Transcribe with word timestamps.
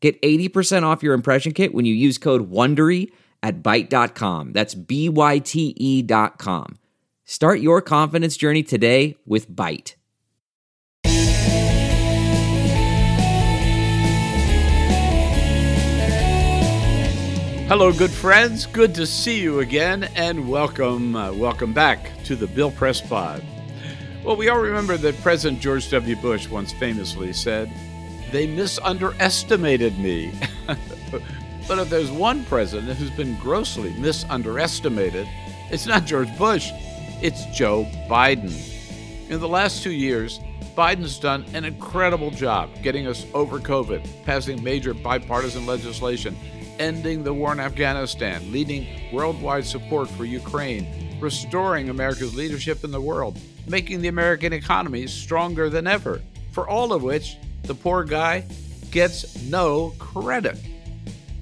Get 0.00 0.20
80% 0.22 0.84
off 0.84 1.02
your 1.02 1.14
impression 1.14 1.52
kit 1.52 1.74
when 1.74 1.84
you 1.84 1.94
use 1.94 2.18
code 2.18 2.50
WONDERY 2.50 3.10
at 3.42 3.62
Byte.com. 3.62 4.52
That's 4.52 4.74
B-Y-T-E 4.74 6.02
dot 6.02 6.38
com. 6.38 6.78
Start 7.24 7.60
your 7.60 7.82
confidence 7.82 8.36
journey 8.36 8.62
today 8.62 9.16
with 9.26 9.50
Byte. 9.50 9.94
Hello, 17.68 17.92
good 17.92 18.10
friends. 18.10 18.64
Good 18.64 18.94
to 18.94 19.06
see 19.06 19.42
you 19.42 19.60
again, 19.60 20.04
and 20.14 20.48
welcome, 20.48 21.14
uh, 21.14 21.30
welcome 21.34 21.74
back 21.74 22.10
to 22.24 22.34
the 22.34 22.46
Bill 22.46 22.70
Press 22.70 23.02
Pod. 23.02 23.44
Well, 24.24 24.36
we 24.36 24.48
all 24.48 24.58
remember 24.58 24.96
that 24.96 25.20
President 25.20 25.60
George 25.60 25.90
W. 25.90 26.16
Bush 26.16 26.48
once 26.48 26.72
famously 26.72 27.34
said, 27.34 27.70
"They 28.32 28.46
misunderestimated 28.46 29.98
me." 29.98 30.32
but 31.68 31.78
if 31.78 31.90
there's 31.90 32.10
one 32.10 32.44
president 32.44 32.98
who's 32.98 33.10
been 33.10 33.36
grossly 33.38 33.92
misunderestimated, 33.98 35.28
it's 35.70 35.86
not 35.86 36.04
George 36.04 36.36
Bush, 36.38 36.70
it's 37.22 37.44
Joe 37.46 37.84
Biden. 38.08 38.52
In 39.28 39.40
the 39.40 39.48
last 39.48 39.82
two 39.82 39.92
years, 39.92 40.40
Biden's 40.76 41.18
done 41.18 41.44
an 41.54 41.64
incredible 41.64 42.30
job 42.30 42.70
getting 42.82 43.06
us 43.06 43.26
over 43.34 43.58
COVID, 43.58 44.24
passing 44.24 44.62
major 44.62 44.94
bipartisan 44.94 45.66
legislation 45.66 46.36
ending 46.78 47.22
the 47.22 47.34
war 47.34 47.52
in 47.52 47.60
Afghanistan, 47.60 48.52
leading 48.52 48.86
worldwide 49.12 49.66
support 49.66 50.08
for 50.08 50.24
Ukraine, 50.24 51.18
restoring 51.20 51.88
America's 51.88 52.34
leadership 52.34 52.84
in 52.84 52.90
the 52.90 53.00
world, 53.00 53.38
making 53.66 54.00
the 54.00 54.08
American 54.08 54.52
economy 54.52 55.06
stronger 55.06 55.68
than 55.68 55.86
ever, 55.86 56.20
for 56.52 56.68
all 56.68 56.92
of 56.92 57.02
which 57.02 57.36
the 57.62 57.74
poor 57.74 58.04
guy 58.04 58.44
gets 58.90 59.42
no 59.44 59.94
credit. 59.98 60.58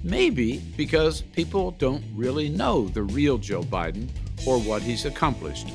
Maybe 0.03 0.59
because 0.77 1.21
people 1.21 1.71
don't 1.71 2.03
really 2.15 2.49
know 2.49 2.87
the 2.87 3.03
real 3.03 3.37
Joe 3.37 3.63
Biden 3.63 4.09
or 4.45 4.59
what 4.59 4.81
he's 4.81 5.05
accomplished. 5.05 5.69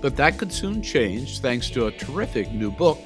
But 0.00 0.16
that 0.16 0.38
could 0.38 0.52
soon 0.52 0.82
change 0.82 1.40
thanks 1.40 1.70
to 1.70 1.86
a 1.86 1.92
terrific 1.92 2.52
new 2.52 2.70
book 2.70 2.98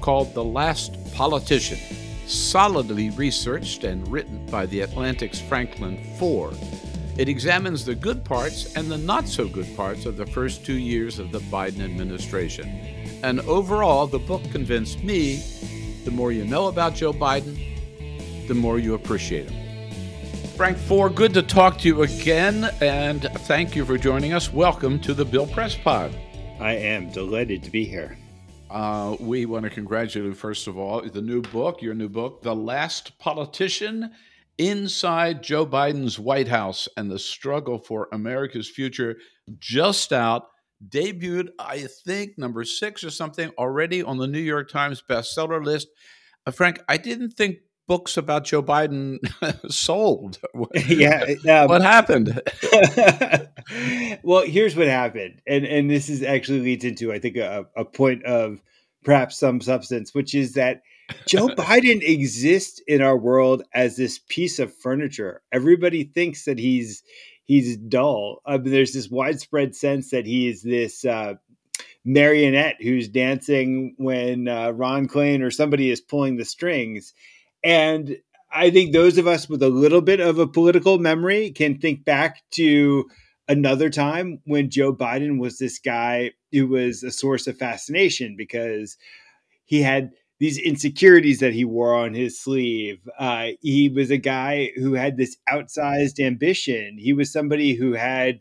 called 0.00 0.34
The 0.34 0.44
Last 0.44 0.96
Politician 1.14 1.78
solidly 2.26 3.10
researched 3.10 3.84
and 3.84 4.06
written 4.08 4.44
by 4.46 4.66
the 4.66 4.80
Atlantic's 4.80 5.40
Franklin 5.40 6.02
Foer. 6.18 6.52
It 7.16 7.28
examines 7.28 7.84
the 7.84 7.94
good 7.94 8.24
parts 8.24 8.74
and 8.74 8.90
the 8.90 8.96
not 8.96 9.28
so 9.28 9.46
good 9.46 9.76
parts 9.76 10.06
of 10.06 10.16
the 10.16 10.26
first 10.26 10.64
two 10.64 10.78
years 10.78 11.18
of 11.18 11.30
the 11.30 11.40
Biden 11.40 11.80
administration. 11.80 12.68
And 13.22 13.40
overall, 13.40 14.06
the 14.06 14.18
book 14.18 14.42
convinced 14.50 15.02
me 15.04 15.42
the 16.04 16.10
more 16.10 16.32
you 16.32 16.44
know 16.44 16.66
about 16.66 16.94
Joe 16.94 17.12
Biden, 17.12 18.48
the 18.48 18.54
more 18.54 18.78
you 18.78 18.94
appreciate 18.94 19.50
him. 19.50 19.62
Frank 20.56 20.76
Foer, 20.76 21.08
good 21.08 21.32
to 21.34 21.42
talk 21.42 21.78
to 21.78 21.88
you 21.88 22.02
again, 22.02 22.70
and 22.80 23.22
thank 23.22 23.74
you 23.74 23.84
for 23.84 23.96
joining 23.96 24.32
us. 24.32 24.52
Welcome 24.52 25.00
to 25.00 25.14
the 25.14 25.24
Bill 25.24 25.46
Press 25.46 25.76
Pod. 25.76 26.14
I 26.60 26.74
am 26.74 27.10
delighted 27.10 27.62
to 27.64 27.70
be 27.70 27.84
here. 27.84 28.18
Uh, 28.70 29.16
we 29.20 29.46
want 29.46 29.64
to 29.64 29.70
congratulate 29.70 30.28
you, 30.28 30.34
first 30.34 30.66
of 30.66 30.78
all, 30.78 31.02
the 31.02 31.22
new 31.22 31.42
book, 31.42 31.82
your 31.82 31.94
new 31.94 32.08
book, 32.08 32.42
The 32.42 32.54
Last 32.54 33.18
Politician 33.18 34.12
Inside 34.58 35.42
Joe 35.42 35.66
Biden's 35.66 36.18
White 36.18 36.48
House 36.48 36.88
and 36.96 37.10
the 37.10 37.18
Struggle 37.18 37.78
for 37.78 38.08
America's 38.12 38.68
Future, 38.68 39.16
just 39.58 40.12
out, 40.12 40.48
debuted, 40.88 41.48
I 41.58 41.86
think, 42.04 42.38
number 42.38 42.64
six 42.64 43.04
or 43.04 43.10
something, 43.10 43.50
already 43.58 44.02
on 44.02 44.18
the 44.18 44.26
New 44.26 44.40
York 44.40 44.70
Times 44.70 45.02
bestseller 45.08 45.64
list. 45.64 45.88
Uh, 46.46 46.50
Frank, 46.50 46.82
I 46.88 46.96
didn't 46.96 47.30
think 47.30 47.58
books 47.86 48.16
about 48.16 48.44
Joe 48.44 48.62
Biden 48.62 49.18
sold. 49.70 50.38
yeah. 50.86 51.24
Um, 51.48 51.68
what 51.68 51.82
happened? 51.82 52.40
well, 54.22 54.42
here's 54.44 54.76
what 54.76 54.86
happened. 54.86 55.40
And 55.46 55.64
and 55.64 55.90
this 55.90 56.08
is 56.08 56.22
actually 56.22 56.60
leads 56.60 56.84
into 56.84 57.12
I 57.12 57.18
think 57.18 57.36
a, 57.36 57.66
a 57.76 57.84
point 57.84 58.24
of 58.24 58.62
perhaps 59.04 59.38
some 59.38 59.60
substance, 59.60 60.14
which 60.14 60.34
is 60.34 60.54
that 60.54 60.82
Joe 61.26 61.48
Biden 61.48 62.02
exists 62.02 62.80
in 62.86 63.02
our 63.02 63.16
world 63.16 63.62
as 63.74 63.96
this 63.96 64.20
piece 64.28 64.58
of 64.58 64.74
furniture. 64.74 65.42
Everybody 65.52 66.04
thinks 66.04 66.44
that 66.44 66.58
he's 66.58 67.02
he's 67.44 67.76
dull. 67.76 68.40
I 68.46 68.58
mean, 68.58 68.72
there's 68.72 68.92
this 68.92 69.10
widespread 69.10 69.74
sense 69.74 70.10
that 70.10 70.26
he 70.26 70.48
is 70.48 70.62
this 70.62 71.04
uh, 71.04 71.34
marionette 72.04 72.76
who's 72.80 73.08
dancing 73.08 73.94
when 73.98 74.48
uh, 74.48 74.70
Ron 74.70 75.08
Klain 75.08 75.42
or 75.42 75.50
somebody 75.50 75.90
is 75.90 76.00
pulling 76.00 76.36
the 76.36 76.44
strings. 76.44 77.14
And 77.62 78.16
I 78.52 78.70
think 78.70 78.92
those 78.92 79.18
of 79.18 79.26
us 79.26 79.48
with 79.48 79.62
a 79.62 79.68
little 79.68 80.02
bit 80.02 80.20
of 80.20 80.38
a 80.38 80.46
political 80.46 80.98
memory 80.98 81.50
can 81.50 81.78
think 81.78 82.04
back 82.04 82.42
to 82.52 83.08
another 83.48 83.90
time 83.90 84.40
when 84.44 84.70
Joe 84.70 84.94
Biden 84.94 85.38
was 85.38 85.58
this 85.58 85.78
guy 85.78 86.32
who 86.52 86.66
was 86.66 87.02
a 87.02 87.10
source 87.10 87.46
of 87.46 87.56
fascination 87.56 88.36
because 88.36 88.96
he 89.64 89.82
had 89.82 90.10
these 90.42 90.58
insecurities 90.58 91.38
that 91.38 91.52
he 91.52 91.64
wore 91.64 91.94
on 91.94 92.14
his 92.14 92.36
sleeve. 92.36 92.98
Uh, 93.16 93.50
he 93.60 93.88
was 93.88 94.10
a 94.10 94.16
guy 94.16 94.72
who 94.74 94.94
had 94.94 95.16
this 95.16 95.36
outsized 95.48 96.18
ambition. 96.18 96.98
He 96.98 97.12
was 97.12 97.32
somebody 97.32 97.74
who 97.74 97.92
had 97.92 98.40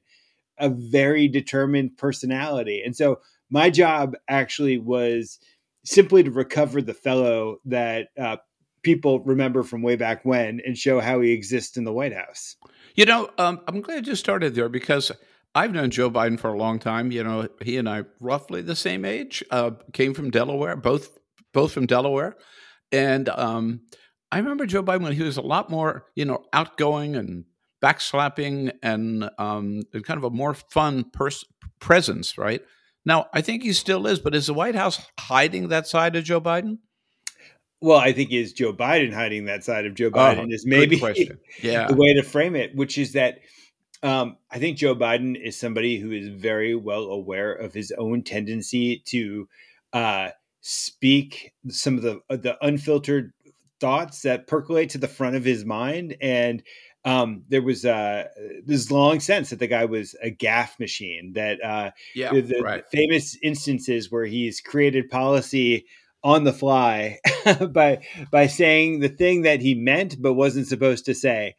a 0.58 0.68
very 0.70 1.28
determined 1.28 1.96
personality. 2.00 2.82
And 2.84 2.96
so 2.96 3.20
my 3.52 3.70
job 3.70 4.16
actually 4.28 4.80
was 4.80 5.38
simply 5.86 6.24
to 6.24 6.32
recover 6.32 6.82
the 6.82 6.96
fellow 6.96 7.58
that 7.66 8.08
uh, 8.20 8.38
people 8.82 9.20
remember 9.20 9.62
from 9.62 9.84
way 9.84 9.96
back 9.96 10.26
when 10.26 10.60
and 10.66 10.76
show 10.76 11.02
how 11.02 11.22
he 11.22 11.34
exists 11.34 11.78
in 11.78 11.84
the 11.84 11.94
White 11.94 12.16
House. 12.16 12.56
You 12.96 13.06
know, 13.06 13.30
um, 13.38 13.62
I'm 13.68 13.80
glad 13.80 14.08
you 14.08 14.16
started 14.16 14.56
there 14.56 14.70
because 14.70 15.12
I've 15.54 15.72
known 15.72 15.92
Joe 15.92 16.10
Biden 16.10 16.40
for 16.40 16.52
a 16.52 16.58
long 16.58 16.80
time. 16.80 17.12
You 17.12 17.24
know, 17.24 17.48
he 17.62 17.78
and 17.78 17.88
I 17.88 18.06
roughly 18.20 18.64
the 18.64 18.76
same 18.76 19.06
age. 19.06 19.44
Uh, 19.52 19.72
came 19.94 20.16
from 20.16 20.32
Delaware, 20.32 20.76
both 20.76 21.20
both 21.54 21.72
from 21.72 21.86
Delaware, 21.86 22.36
and 22.92 23.30
um, 23.30 23.82
I 24.32 24.38
remember 24.38 24.66
Joe 24.66 24.84
Biden 24.84 25.04
when 25.04 25.14
he 25.14 25.24
was 25.24 25.38
a 25.38 25.42
lot 25.42 25.70
more, 25.70 26.06
you 26.16 26.26
know, 26.26 26.46
outgoing 26.54 27.16
and 27.16 27.46
backslapping 27.84 28.72
and 28.82 29.30
um, 29.38 29.82
kind 30.04 30.18
of 30.18 30.24
a 30.24 30.30
more 30.30 30.54
fun 30.54 31.06
pers- 31.12 31.46
presence. 31.80 32.38
Right 32.38 32.62
now, 33.06 33.28
I 33.34 33.42
think 33.42 33.64
he 33.64 33.74
still 33.74 34.08
is, 34.08 34.20
but 34.20 34.36
is 34.36 34.48
the 34.48 34.54
White 34.54 34.76
House 34.76 35.06
hiding 35.20 35.68
that 35.70 35.88
side 35.88 36.16
of 36.16 36.24
Joe 36.24 36.40
Biden? 36.40 36.78
Well, 37.82 37.98
I 37.98 38.12
think 38.12 38.32
is 38.32 38.54
Joe 38.54 38.74
Biden 38.74 39.12
hiding 39.12 39.46
that 39.46 39.64
side 39.64 39.88
of 39.88 39.96
Joe 39.96 40.12
Biden 40.12 40.50
oh, 40.50 40.54
is 40.54 40.66
maybe 40.68 40.98
yeah. 41.64 41.88
the 41.88 41.96
way 41.96 42.14
to 42.14 42.22
frame 42.22 42.56
it, 42.56 42.76
which 42.76 42.98
is 43.00 43.14
that 43.14 43.40
um, 44.04 44.38
I 44.52 44.60
think 44.60 44.78
Joe 44.78 44.96
Biden 44.96 45.36
is 45.36 45.60
somebody 45.60 45.98
who 45.98 46.12
is 46.12 46.28
very 46.28 46.76
well 46.76 47.06
aware 47.06 47.52
of 47.52 47.74
his 47.74 47.92
own 47.98 48.24
tendency 48.24 49.02
to 49.08 49.48
uh, 49.94 50.30
speak 50.62 51.54
some 51.70 51.98
of 51.98 52.04
the 52.04 52.20
uh, 52.30 52.38
the 52.38 52.58
unfiltered 52.66 53.34
thoughts 53.80 54.22
that 54.22 54.48
percolate 54.48 54.92
to 54.92 54.98
the 54.98 55.08
front 55.08 55.36
of 55.36 55.44
his 55.44 55.66
mind, 55.66 56.16
and 56.22 56.64
um, 57.04 57.44
there 57.50 57.64
was 57.64 57.84
uh, 57.84 58.28
this 58.66 58.92
long 58.92 59.20
sense 59.20 59.50
that 59.50 59.60
the 59.60 59.68
guy 59.68 59.86
was 59.86 60.16
a 60.22 60.32
gaffe 60.32 60.80
machine. 60.80 61.34
That 61.34 61.64
uh, 61.64 61.92
yeah, 62.16 62.32
the, 62.32 62.62
right. 62.62 62.84
famous 62.92 63.38
instances 63.42 64.12
where 64.12 64.26
he's 64.26 64.62
created 64.62 65.10
policy 65.10 65.86
on 66.24 66.44
the 66.44 66.54
fly 66.54 67.18
by 67.72 68.06
by 68.32 68.48
saying 68.48 69.00
the 69.00 69.10
thing 69.10 69.42
that 69.42 69.62
he 69.62 69.74
meant 69.74 70.22
but 70.22 70.34
wasn't 70.34 70.68
supposed 70.68 71.06
to 71.06 71.16
say. 71.16 71.56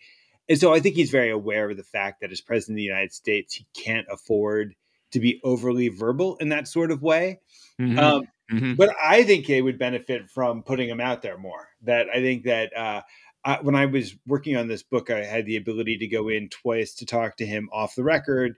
And 0.49 0.59
so 0.59 0.75
I 0.75 0.81
think 0.81 0.97
he's 0.97 1.11
very 1.11 1.31
aware 1.31 1.71
of 1.71 1.77
the 1.77 1.85
fact 1.85 2.21
that 2.21 2.33
as 2.33 2.41
president 2.41 2.75
of 2.75 2.79
the 2.79 2.83
United 2.83 3.13
States, 3.13 3.55
he 3.55 3.67
can't 3.75 4.07
afford 4.11 4.75
to 5.13 5.21
be 5.21 5.41
overly 5.45 5.89
verbal 5.89 6.37
in 6.37 6.49
that 6.51 6.69
sort 6.69 6.91
of 6.91 7.03
way. 7.03 7.41
Mm-hmm. 7.81 7.99
Um, 7.99 8.23
mm-hmm. 8.51 8.75
But 8.75 8.95
I 9.03 9.23
think 9.25 9.47
they 9.47 9.63
would 9.63 9.79
benefit 9.79 10.31
from 10.31 10.63
putting 10.63 10.89
him 10.89 11.01
out 11.01 11.23
there 11.23 11.39
more. 11.39 11.69
That 11.83 12.07
I 12.09 12.21
think 12.21 12.45
that 12.45 12.77
uh, 12.77 13.03
I, 13.45 13.59
when 13.61 13.75
I 13.75 13.87
was 13.87 14.15
working 14.27 14.57
on 14.57 14.69
this 14.69 14.83
book, 14.83 15.11
I 15.11 15.25
had 15.25 15.47
the 15.47 15.57
ability 15.57 15.99
to 15.99 16.07
go 16.07 16.29
in 16.29 16.49
twice 16.49 16.95
to 16.95 17.07
talk 17.07 17.37
to 17.37 17.47
him 17.47 17.69
off 17.73 17.95
the 17.95 18.05
record 18.05 18.57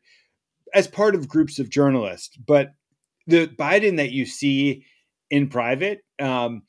as 0.74 0.86
part 0.88 1.14
of 1.14 1.28
groups 1.28 1.58
of 1.58 1.70
journalists. 1.70 2.36
But 2.36 2.74
the 3.26 3.46
Biden 3.46 3.96
that 3.96 4.12
you 4.12 4.26
see 4.26 4.84
in 5.30 5.48
private 5.48 6.00
um, 6.20 6.62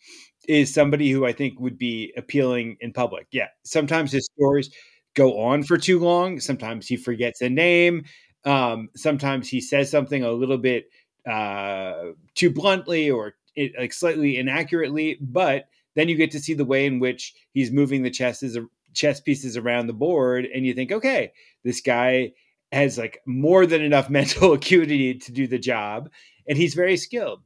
is 0.47 0.73
somebody 0.73 1.11
who 1.11 1.25
I 1.25 1.33
think 1.33 1.59
would 1.59 1.77
be 1.77 2.13
appealing 2.15 2.77
in 2.79 2.93
public. 2.93 3.27
Yeah, 3.31 3.47
sometimes 3.63 4.11
his 4.11 4.29
stories 4.37 4.69
go 5.15 5.39
on 5.39 5.63
for 5.63 5.77
too 5.77 5.99
long. 5.99 6.39
Sometimes 6.39 6.87
he 6.87 6.97
forgets 6.97 7.41
a 7.41 7.49
name. 7.49 8.05
Um, 8.45 8.89
sometimes 8.95 9.49
he 9.49 9.59
says 9.59 9.89
something 9.89 10.23
a 10.23 10.31
little 10.31 10.57
bit 10.57 10.85
uh, 11.29 12.11
too 12.35 12.49
bluntly 12.49 13.09
or 13.09 13.35
it, 13.55 13.73
like 13.77 13.93
slightly 13.93 14.37
inaccurately. 14.37 15.17
But 15.21 15.67
then 15.95 16.09
you 16.09 16.15
get 16.15 16.31
to 16.31 16.39
see 16.39 16.53
the 16.53 16.65
way 16.65 16.85
in 16.85 16.99
which 16.99 17.33
he's 17.53 17.71
moving 17.71 18.03
the 18.03 18.11
chesses, 18.11 18.57
chess 18.93 19.19
pieces 19.19 19.57
around 19.57 19.87
the 19.87 19.93
board, 19.93 20.45
and 20.45 20.65
you 20.65 20.73
think, 20.73 20.91
okay, 20.91 21.31
this 21.63 21.81
guy 21.81 22.33
has 22.71 22.97
like 22.97 23.19
more 23.25 23.65
than 23.65 23.81
enough 23.81 24.09
mental 24.21 24.53
acuity 24.53 25.15
to 25.15 25.31
do 25.31 25.47
the 25.47 25.59
job, 25.59 26.09
and 26.47 26.57
he's 26.57 26.73
very 26.73 26.97
skilled. 26.97 27.41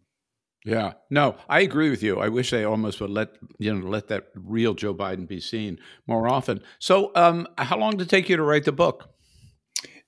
Yeah, 0.66 0.94
no, 1.10 1.38
I 1.48 1.62
agree 1.62 1.90
with 1.90 2.04
you. 2.04 2.20
I 2.20 2.28
wish 2.28 2.52
they 2.52 2.66
almost 2.66 3.00
would 3.00 3.10
let 3.10 3.30
you 3.60 3.74
know 3.74 3.88
let 3.88 4.10
that 4.10 4.28
real 4.36 4.74
Joe 4.74 4.94
Biden 4.94 5.26
be 5.26 5.40
seen 5.40 5.80
more 6.06 6.28
often. 6.28 6.62
So, 6.80 7.12
um, 7.16 7.48
how 7.58 7.78
long 7.78 7.92
did 7.92 8.08
it 8.08 8.10
take 8.10 8.28
you 8.28 8.36
to 8.36 8.44
write 8.44 8.66
the 8.66 8.74
book? 8.74 9.10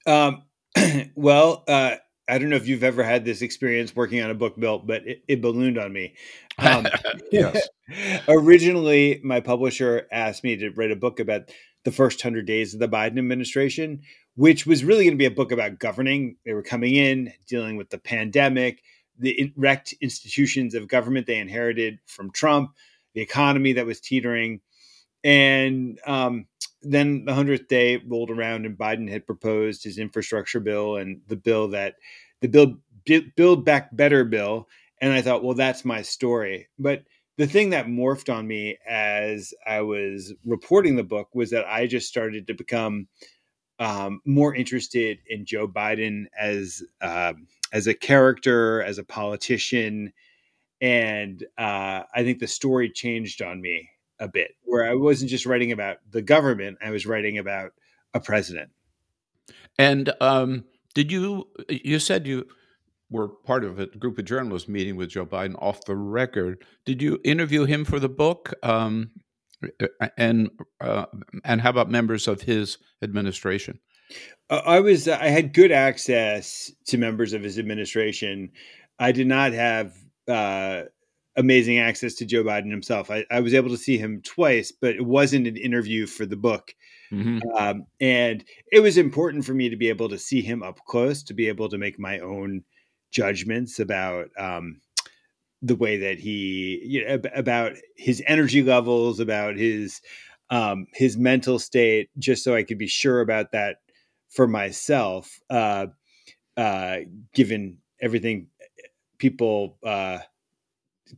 Um, 0.06 0.44
well, 1.16 1.64
uh, 1.68 1.96
I 2.32 2.38
don't 2.38 2.50
know 2.50 2.56
if 2.56 2.68
you've 2.68 2.84
ever 2.84 3.04
had 3.04 3.26
this 3.26 3.42
experience 3.42 3.96
working 3.96 4.22
on 4.22 4.32
a 4.32 4.36
book, 4.36 4.60
Bill, 4.60 4.80
but 4.80 5.06
it, 5.06 5.24
it 5.28 5.42
ballooned 5.42 5.78
on 5.78 5.94
me. 5.94 6.16
Um, 6.58 6.86
yes. 7.32 7.68
originally, 8.28 9.20
my 9.24 9.40
publisher 9.40 10.06
asked 10.12 10.44
me 10.44 10.58
to 10.58 10.70
write 10.70 10.92
a 10.92 10.96
book 10.96 11.20
about 11.20 11.50
the 11.86 11.92
first 11.92 12.22
hundred 12.22 12.46
days 12.46 12.76
of 12.76 12.80
the 12.80 12.88
Biden 12.88 13.18
administration, 13.18 14.02
which 14.36 14.68
was 14.68 14.84
really 14.84 15.06
going 15.06 15.16
to 15.16 15.18
be 15.18 15.26
a 15.26 15.32
book 15.32 15.52
about 15.52 15.80
governing. 15.80 16.36
They 16.46 16.54
were 16.54 16.62
coming 16.62 16.94
in, 16.94 17.34
dealing 17.48 17.78
with 17.78 17.90
the 17.90 17.98
pandemic 17.98 18.84
the 19.22 19.54
wrecked 19.56 19.94
institutions 20.02 20.74
of 20.74 20.88
government 20.88 21.28
they 21.28 21.38
inherited 21.38 22.00
from 22.08 22.32
Trump, 22.32 22.72
the 23.14 23.22
economy 23.22 23.74
that 23.74 23.86
was 23.86 24.02
teetering. 24.02 24.62
And 25.24 26.00
um, 26.06 26.48
then 26.82 27.26
the 27.26 27.32
100th 27.32 27.68
day 27.68 27.98
rolled 27.98 28.32
around 28.32 28.66
and 28.66 28.78
Biden 28.78 29.10
had 29.10 29.26
proposed 29.26 29.84
his 29.84 29.98
infrastructure 29.98 30.60
bill 30.60 30.98
and 30.98 31.22
the 31.28 31.36
bill 31.36 31.68
that 31.70 31.96
the 32.42 32.48
bill 32.48 32.78
build 33.36 33.66
back 33.66 33.96
better 33.96 34.24
bill. 34.24 34.68
And 35.00 35.14
I 35.14 35.22
thought 35.22 35.44
well 35.44 35.56
that's 35.56 35.86
my 35.86 36.02
story. 36.02 36.68
But 36.80 37.04
the 37.38 37.48
thing 37.48 37.72
that 37.72 37.88
morphed 37.88 38.34
on 38.34 38.48
me 38.48 38.78
as 38.88 39.54
I 39.66 39.82
was 39.82 40.34
reporting 40.46 40.96
the 40.96 41.04
book 41.04 41.30
was 41.34 41.52
that 41.52 41.66
I 41.68 41.88
just 41.88 42.08
started 42.08 42.48
to 42.48 42.54
become 42.54 43.08
um, 43.80 44.22
more 44.26 44.54
interested 44.54 45.20
in 45.28 45.46
Joe 45.46 45.68
Biden 45.68 46.26
as 46.40 46.84
um, 47.02 47.48
as 47.74 47.88
a 47.88 47.94
character, 47.94 48.84
as 48.84 48.98
a 48.98 49.04
politician, 49.04 50.14
and 50.82 51.44
uh, 51.58 52.04
I 52.14 52.24
think 52.24 52.40
the 52.40 52.48
story 52.48 52.90
changed 52.90 53.42
on 53.42 53.62
me 53.62 53.90
a 54.22 54.30
bit, 54.30 54.52
where 54.64 54.90
I 54.90 54.96
wasn't 54.96 55.32
just 55.32 55.46
writing 55.46 55.74
about 55.74 55.98
the 56.10 56.22
government; 56.22 56.78
I 56.82 56.92
was 56.92 57.06
writing 57.06 57.38
about 57.38 57.74
a 58.14 58.22
president. 58.22 58.70
And 59.78 60.14
um, 60.22 60.64
did 60.94 61.12
you? 61.12 61.50
You 61.68 62.00
said 62.00 62.26
you 62.26 62.48
were 63.10 63.28
part 63.28 63.66
of 63.66 63.80
a 63.80 63.88
group 63.88 64.18
of 64.18 64.26
journalists 64.26 64.70
meeting 64.70 64.96
with 64.96 65.10
Joe 65.10 65.26
Biden 65.26 65.56
off 65.62 65.84
the 65.84 65.96
record. 65.96 66.64
Did 66.86 67.02
you 67.02 67.20
interview 67.26 67.66
him 67.66 67.84
for 67.84 68.00
the 68.00 68.10
book? 68.10 68.54
Um, 68.64 69.12
and 70.18 70.50
uh, 70.80 71.06
and 71.44 71.62
how 71.62 71.70
about 71.70 71.90
members 71.90 72.28
of 72.28 72.42
his 72.42 72.78
administration? 73.02 73.80
I 74.50 74.80
was 74.80 75.08
I 75.08 75.28
had 75.28 75.54
good 75.54 75.72
access 75.72 76.72
to 76.88 76.98
members 76.98 77.34
of 77.34 77.44
his 77.44 77.60
administration. 77.60 78.52
I 79.00 79.12
did 79.12 79.28
not 79.28 79.54
have 79.54 79.96
uh, 80.28 80.84
amazing 81.36 81.80
access 81.80 82.14
to 82.16 82.26
Joe 82.26 82.44
Biden 82.44 82.70
himself. 82.70 83.10
I, 83.10 83.26
I, 83.32 83.40
was 83.40 83.54
able 83.54 83.70
to 83.70 83.78
see 83.78 83.98
him 83.98 84.22
twice, 84.22 84.72
but 84.72 84.96
it 84.96 85.06
wasn't 85.06 85.48
an 85.48 85.58
interview 85.58 86.06
for 86.06 86.26
the 86.26 86.36
book. 86.36 86.76
Mm-hmm. 87.12 87.40
Um, 87.58 87.86
and 88.00 88.44
it 88.72 88.82
was 88.82 88.98
important 88.98 89.46
for 89.46 89.54
me 89.54 89.70
to 89.70 89.76
be 89.76 89.90
able 89.90 90.10
to 90.10 90.18
see 90.18 90.42
him 90.42 90.64
up 90.64 90.80
close, 90.86 91.24
to 91.24 91.34
be 91.34 91.48
able 91.48 91.70
to 91.70 91.78
make 91.78 92.00
my 92.00 92.20
own 92.20 92.64
judgments 93.12 93.80
about 93.80 94.30
um, 94.38 94.82
the 95.62 95.76
way 95.76 95.98
that 95.98 96.20
he, 96.20 96.82
you 96.84 97.06
know, 97.06 97.22
about 97.36 97.74
his 97.96 98.24
energy 98.28 98.64
levels, 98.64 99.20
about 99.20 99.56
his 99.56 100.02
um, 100.50 100.88
his 100.94 101.18
mental 101.18 101.60
state, 101.60 102.10
just 102.20 102.44
so 102.44 102.56
I 102.56 102.64
could 102.64 102.78
be 102.78 102.88
sure 102.88 103.22
about 103.22 103.54
that 103.54 103.78
for 104.30 104.48
myself, 104.48 105.40
uh, 105.50 105.88
uh, 106.58 106.98
given 107.34 107.78
everything 108.02 108.48
people 109.18 109.78
uh, 109.86 110.20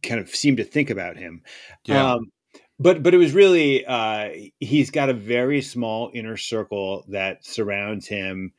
kind 0.02 0.20
of 0.20 0.30
seem 0.30 0.58
to 0.58 0.64
think 0.64 0.90
about 0.90 1.18
him. 1.18 1.42
Yeah. 1.86 2.14
Um, 2.14 2.32
but 2.80 3.04
but 3.04 3.14
it 3.14 3.18
was 3.18 3.34
really 3.34 3.86
uh, 3.86 4.30
he's 4.60 4.90
got 4.90 5.10
a 5.10 5.14
very 5.14 5.62
small 5.62 6.12
inner 6.14 6.38
circle 6.38 7.06
that 7.10 7.46
surrounds 7.46 8.08
him, 8.08 8.54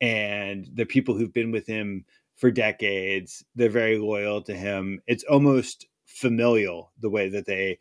and 0.00 0.68
the 0.72 0.86
people 0.86 1.16
who've 1.16 1.32
been 1.32 1.50
with 1.50 1.66
him 1.66 2.04
for 2.36 2.50
decades. 2.50 3.44
They're 3.54 3.68
very 3.68 3.98
loyal 3.98 4.42
to 4.42 4.54
him. 4.54 5.00
It's 5.06 5.24
almost 5.24 5.86
familial 6.04 6.92
the 7.00 7.10
way 7.10 7.28
that 7.30 7.46
they 7.46 7.78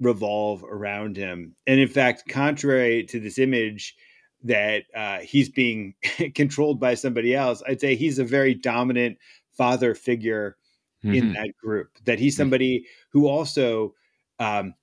revolve 0.00 0.64
around 0.64 1.16
him. 1.16 1.54
And 1.66 1.80
in 1.80 1.88
fact, 1.88 2.28
contrary 2.28 3.04
to 3.04 3.20
this 3.20 3.38
image 3.38 3.96
that 4.44 4.84
uh, 4.94 5.18
he's 5.18 5.48
being 5.48 5.94
controlled 6.34 6.80
by 6.80 6.94
somebody 6.94 7.34
else. 7.34 7.62
I'd 7.66 7.80
say 7.80 7.96
he's 7.96 8.18
a 8.18 8.24
very 8.24 8.54
dominant 8.54 9.18
father 9.56 9.94
figure 9.94 10.56
mm-hmm. 11.04 11.14
in 11.14 11.32
that 11.34 11.50
group. 11.62 11.90
That 12.04 12.18
he's 12.18 12.36
somebody 12.36 12.86
who 13.12 13.26
also 13.26 13.94
um, 14.38 14.74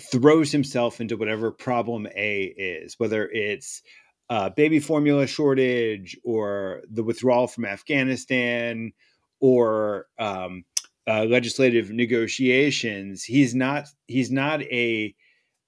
throws 0.00 0.52
himself 0.52 1.00
into 1.00 1.16
whatever 1.16 1.50
problem 1.50 2.06
A 2.16 2.44
is, 2.56 2.98
whether 2.98 3.28
it's 3.28 3.82
uh, 4.30 4.50
baby 4.50 4.78
formula 4.78 5.26
shortage 5.26 6.16
or 6.22 6.82
the 6.90 7.02
withdrawal 7.02 7.46
from 7.46 7.64
Afghanistan 7.64 8.92
or 9.40 10.06
um, 10.18 10.64
uh, 11.06 11.24
legislative 11.24 11.90
negotiations. 11.90 13.24
He's 13.24 13.54
not. 13.54 13.86
He's 14.06 14.30
not 14.30 14.62
a 14.62 15.14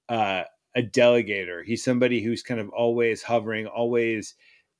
uh, 0.09 0.43
a 0.75 0.81
delegator. 0.81 1.63
He's 1.65 1.83
somebody 1.83 2.21
who's 2.21 2.43
kind 2.43 2.59
of 2.59 2.69
always 2.69 3.23
hovering, 3.23 3.67
always 3.67 4.35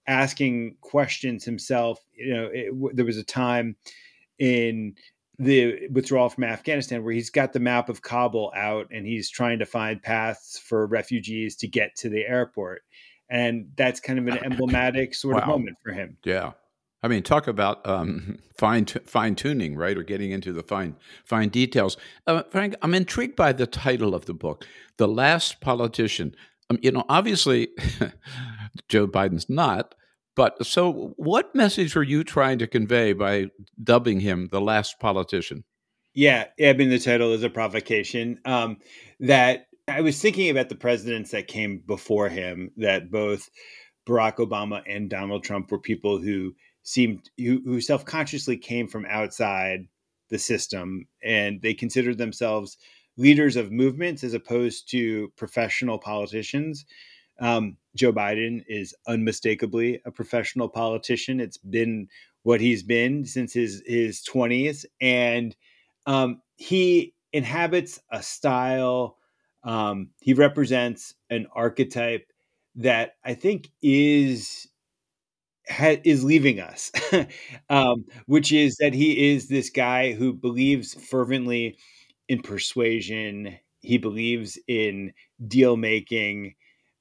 asking 0.08 0.76
questions 0.82 1.44
himself. 1.44 2.00
You 2.14 2.34
know, 2.34 2.50
it, 2.54 2.96
there 2.96 3.06
was 3.06 3.18
a 3.18 3.24
time 3.24 3.76
in 4.42 4.96
the 5.38 5.88
withdrawal 5.90 6.30
from 6.30 6.44
Afghanistan 6.44 7.04
where 7.04 7.14
he's 7.14 7.30
got 7.30 7.54
the 7.54 7.60
map 7.60 7.90
of 7.90 8.02
Kabul 8.02 8.52
out 8.56 8.88
and 8.92 9.06
he's 9.06 9.30
trying 9.30 9.60
to 9.60 9.66
find 9.66 10.02
paths 10.02 10.58
for 10.58 10.86
refugees 10.88 11.56
to 11.58 11.68
get 11.68 11.96
to 11.98 12.10
the 12.10 12.26
airport. 12.26 12.82
And 13.30 13.72
that's 13.76 14.00
kind 14.00 14.18
of 14.18 14.28
an 14.28 14.38
emblematic 14.44 15.14
sort 15.14 15.36
wow. 15.36 15.42
of 15.42 15.48
moment 15.48 15.78
for 15.84 15.94
him. 15.94 16.18
Yeah. 16.26 16.52
I 17.04 17.08
mean, 17.08 17.24
talk 17.24 17.48
about 17.48 17.88
um, 17.88 18.40
fine 18.58 18.86
fine 18.86 19.36
tuning, 19.36 19.76
right, 19.76 19.98
or 19.98 20.04
getting 20.04 20.32
into 20.32 20.54
the 20.54 20.64
fine 20.64 20.96
fine 21.26 21.50
details. 21.50 21.98
Uh, 22.28 22.44
Frank, 22.44 22.76
I'm 22.82 22.94
intrigued 22.94 23.36
by 23.36 23.54
the 23.54 23.66
title 23.66 24.14
of 24.14 24.26
the 24.26 24.36
book, 24.36 24.68
"The 24.98 25.08
Last 25.08 25.62
Politician." 25.62 26.36
Um, 26.70 26.78
you 26.84 26.92
know, 26.92 27.04
obviously, 27.10 27.70
Joe 28.88 29.08
Biden's 29.08 29.50
not. 29.50 29.96
But 30.36 30.66
so, 30.66 31.14
what 31.18 31.54
message 31.54 31.96
were 31.96 32.04
you 32.04 32.24
trying 32.24 32.60
to 32.60 32.68
convey 32.68 33.14
by 33.14 33.48
dubbing 33.82 34.22
him 34.22 34.50
the 34.52 34.62
last 34.62 35.00
politician? 35.00 35.64
Yeah, 36.14 36.48
I 36.64 36.74
mean, 36.74 36.90
the 36.90 37.00
title 37.00 37.34
is 37.34 37.44
a 37.44 37.50
provocation. 37.50 38.40
Um, 38.46 38.78
that 39.20 39.68
I 39.88 40.02
was 40.02 40.22
thinking 40.22 40.50
about 40.50 40.70
the 40.70 40.76
presidents 40.76 41.32
that 41.32 41.48
came 41.48 41.84
before 41.86 42.30
him. 42.30 42.72
That 42.78 43.12
both 43.12 43.50
Barack 44.08 44.38
Obama 44.38 44.82
and 44.88 45.10
Donald 45.10 45.44
Trump 45.44 45.72
were 45.72 45.80
people 45.80 46.20
who 46.20 46.56
seemed 46.84 47.30
who, 47.38 47.62
who 47.64 47.82
self-consciously 47.82 48.58
came 48.58 48.88
from 48.88 49.06
outside 49.06 49.88
the 50.30 50.40
system 50.40 51.06
and 51.24 51.62
they 51.62 51.74
considered 51.74 52.18
themselves 52.18 52.78
leaders 53.18 53.56
of 53.56 53.72
movements 53.72 54.24
as 54.24 54.34
opposed 54.34 54.90
to 54.90 55.32
professional 55.36 56.00
politicians 56.00 56.86
um, 57.42 57.78
joe 57.96 58.14
biden 58.14 58.64
is 58.68 58.96
unmistakably 59.08 60.02
a 60.06 60.12
professional 60.12 60.70
politician 60.70 61.40
it's 61.42 61.58
been 61.58 62.08
what 62.44 62.62
he's 62.62 62.84
been 62.84 63.26
since 63.26 63.54
his 63.54 63.84
his 63.86 64.24
20s 64.24 64.86
and 65.02 65.56
um, 66.08 66.42
he 66.58 67.14
inhabits 67.34 68.00
a 68.12 68.24
style 68.24 69.18
um, 69.64 70.10
he 70.22 70.34
represents 70.34 71.16
an 71.30 71.48
archetype 71.56 72.28
that 72.76 73.16
i 73.26 73.34
think 73.34 73.70
is 73.82 74.68
ha- 75.70 76.02
is 76.04 76.24
leaving 76.24 76.60
us, 76.60 76.92
um, 77.70 78.06
which 78.26 78.52
is 78.52 78.78
that 78.78 78.94
he 78.94 79.32
is 79.34 79.48
this 79.48 79.70
guy 79.70 80.14
who 80.14 80.34
believes 80.34 80.94
fervently 80.94 81.78
in 82.28 82.42
persuasion. 82.42 83.58
He 83.82 83.98
believes 83.98 84.60
in 84.68 85.14
deal 85.48 85.78
making. 85.78 86.56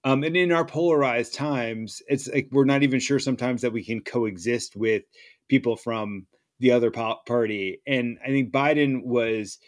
Um, 0.05 0.25
and 0.25 0.37
in 0.37 0.53
our 0.53 0.65
polarized 0.65 1.35
times, 1.35 2.03
it's 2.09 2.29
like 2.29 2.49
we're 2.51 2.65
not 2.65 2.83
even 2.83 3.01
sure 3.01 3.19
sometimes 3.19 3.63
that 3.63 3.73
we 3.73 3.85
can 3.85 4.01
coexist 4.01 4.77
with 4.77 5.03
people 5.49 5.77
from 5.77 6.27
the 6.59 6.73
other 6.73 6.91
party. 6.91 7.81
And 7.87 8.19
I 8.25 8.29
think 8.29 8.53
Biden 8.53 9.05
was 9.05 9.59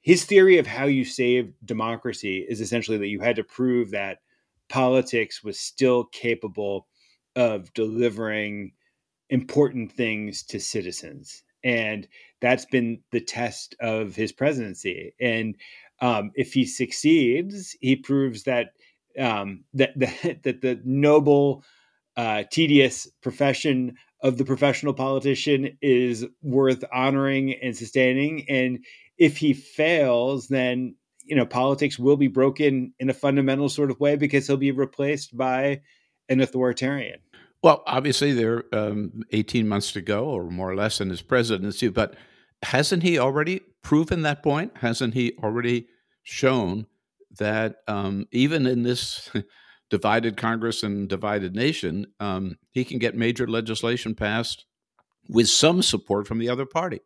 his 0.00 0.24
theory 0.24 0.58
of 0.58 0.66
how 0.66 0.86
you 0.86 1.04
save 1.04 1.52
democracy 1.64 2.44
is 2.48 2.60
essentially 2.60 2.98
that 2.98 3.08
you 3.08 3.20
had 3.20 3.36
to 3.36 3.44
prove 3.44 3.90
that 3.90 4.18
politics 4.68 5.42
was 5.42 5.58
still 5.58 6.04
capable 6.04 6.86
of 7.36 7.72
delivering 7.74 8.72
important 9.30 9.92
things 9.92 10.42
to 10.44 10.60
citizens. 10.60 11.42
And 11.64 12.06
that's 12.40 12.66
been 12.66 13.00
the 13.10 13.20
test 13.20 13.74
of 13.80 14.14
his 14.14 14.32
presidency. 14.32 15.14
And 15.20 15.56
um, 16.00 16.30
if 16.34 16.52
he 16.52 16.64
succeeds, 16.64 17.76
he 17.80 17.96
proves 17.96 18.44
that 18.44 18.72
um, 19.18 19.64
that, 19.74 19.92
that 19.98 20.42
that 20.42 20.60
the 20.60 20.80
noble, 20.84 21.64
uh, 22.16 22.44
tedious 22.50 23.08
profession 23.22 23.94
of 24.22 24.36
the 24.36 24.44
professional 24.44 24.94
politician 24.94 25.78
is 25.80 26.26
worth 26.42 26.84
honoring 26.92 27.54
and 27.54 27.76
sustaining. 27.76 28.48
And 28.48 28.84
if 29.16 29.36
he 29.36 29.52
fails, 29.52 30.48
then 30.48 30.96
you 31.24 31.36
know 31.36 31.46
politics 31.46 31.98
will 31.98 32.16
be 32.16 32.28
broken 32.28 32.92
in 32.98 33.10
a 33.10 33.14
fundamental 33.14 33.68
sort 33.68 33.90
of 33.90 34.00
way 34.00 34.16
because 34.16 34.46
he'll 34.46 34.56
be 34.56 34.72
replaced 34.72 35.36
by 35.36 35.82
an 36.28 36.40
authoritarian. 36.40 37.20
Well, 37.62 37.82
obviously, 37.86 38.32
there 38.32 38.64
are 38.72 38.90
um, 38.90 39.24
18 39.32 39.66
months 39.66 39.90
to 39.92 40.00
go, 40.00 40.26
or 40.26 40.44
more 40.44 40.70
or 40.70 40.76
less, 40.76 41.00
in 41.00 41.10
his 41.10 41.22
presidency. 41.22 41.88
But 41.88 42.14
hasn't 42.62 43.02
he 43.02 43.18
already 43.18 43.60
proven 43.82 44.22
that 44.22 44.42
point? 44.42 44.76
Hasn't 44.76 45.14
he 45.14 45.32
already 45.42 45.88
shown 46.22 46.86
that 47.38 47.76
um, 47.86 48.26
even 48.32 48.66
in 48.66 48.82
this 48.82 49.30
divided 49.90 50.36
Congress 50.36 50.82
and 50.82 51.08
divided 51.08 51.54
nation, 51.54 52.06
um, 52.20 52.58
he 52.70 52.84
can 52.84 52.98
get 52.98 53.16
major 53.16 53.46
legislation 53.46 54.14
passed 54.14 54.66
with 55.28 55.48
some 55.48 55.82
support 55.82 56.26
from 56.26 56.38
the 56.38 56.48
other 56.48 56.66
party? 56.66 57.00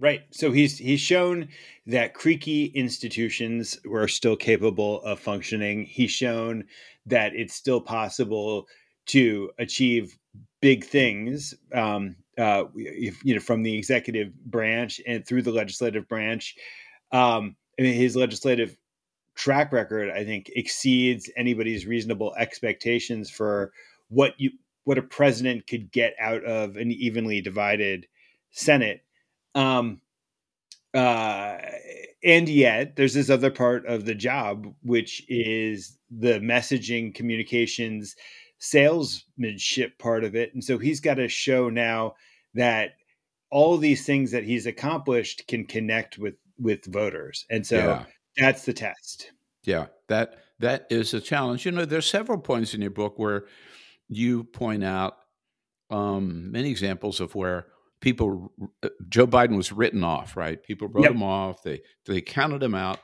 Right. 0.00 0.22
So 0.32 0.50
he's 0.50 0.78
he's 0.78 1.00
shown 1.00 1.48
that 1.86 2.14
creaky 2.14 2.66
institutions 2.66 3.78
were 3.84 4.08
still 4.08 4.34
capable 4.34 5.00
of 5.02 5.20
functioning. 5.20 5.84
He's 5.84 6.10
shown 6.10 6.64
that 7.06 7.34
it's 7.36 7.54
still 7.54 7.80
possible 7.80 8.66
to 9.06 9.50
achieve 9.58 10.18
big 10.60 10.84
things, 10.84 11.54
um, 11.72 12.16
uh, 12.38 12.64
if, 12.74 13.24
you 13.24 13.34
know, 13.34 13.40
from 13.40 13.62
the 13.62 13.76
executive 13.76 14.34
branch 14.44 15.00
and 15.06 15.26
through 15.26 15.42
the 15.42 15.52
legislative 15.52 16.08
branch. 16.08 16.56
Um, 17.12 17.56
I 17.78 17.82
mean, 17.82 17.94
his 17.94 18.16
legislative 18.16 18.76
track 19.34 19.72
record, 19.72 20.10
I 20.10 20.24
think, 20.24 20.50
exceeds 20.54 21.30
anybody's 21.36 21.86
reasonable 21.86 22.34
expectations 22.36 23.30
for 23.30 23.72
what 24.08 24.34
you 24.38 24.50
what 24.84 24.98
a 24.98 25.02
president 25.02 25.66
could 25.66 25.92
get 25.92 26.14
out 26.20 26.44
of 26.44 26.76
an 26.76 26.90
evenly 26.90 27.40
divided 27.40 28.06
Senate. 28.50 29.02
Um, 29.54 30.00
uh, 30.94 31.58
and 32.24 32.48
yet, 32.48 32.96
there's 32.96 33.14
this 33.14 33.30
other 33.30 33.50
part 33.50 33.86
of 33.86 34.04
the 34.04 34.14
job, 34.14 34.66
which 34.82 35.24
is 35.28 35.98
the 36.10 36.40
messaging, 36.40 37.14
communications, 37.14 38.14
salesmanship 38.58 39.98
part 39.98 40.24
of 40.24 40.34
it. 40.34 40.52
And 40.54 40.62
so 40.62 40.78
he's 40.78 41.00
got 41.00 41.14
to 41.14 41.28
show 41.28 41.68
now 41.68 42.14
that 42.54 42.92
all 43.50 43.76
these 43.76 44.04
things 44.04 44.30
that 44.32 44.44
he's 44.44 44.66
accomplished 44.66 45.46
can 45.48 45.66
connect 45.66 46.18
with 46.18 46.34
with 46.58 46.84
voters. 46.86 47.44
And 47.50 47.66
so 47.66 47.76
yeah. 47.76 48.04
That's 48.36 48.64
the 48.64 48.72
test. 48.72 49.32
Yeah, 49.64 49.86
that 50.08 50.36
that 50.60 50.86
is 50.90 51.14
a 51.14 51.20
challenge. 51.20 51.64
You 51.64 51.72
know, 51.72 51.84
there's 51.84 52.06
several 52.06 52.38
points 52.38 52.74
in 52.74 52.80
your 52.80 52.90
book 52.90 53.18
where 53.18 53.44
you 54.08 54.44
point 54.44 54.84
out 54.84 55.16
um, 55.90 56.50
many 56.50 56.70
examples 56.70 57.20
of 57.20 57.34
where 57.34 57.66
people 58.00 58.52
uh, 58.82 58.88
Joe 59.08 59.26
Biden 59.26 59.56
was 59.56 59.72
written 59.72 60.04
off, 60.04 60.36
right? 60.36 60.62
People 60.62 60.88
wrote 60.88 61.04
yep. 61.04 61.12
him 61.12 61.22
off. 61.22 61.62
They 61.62 61.82
they 62.06 62.20
counted 62.20 62.62
him 62.62 62.74
out, 62.74 63.00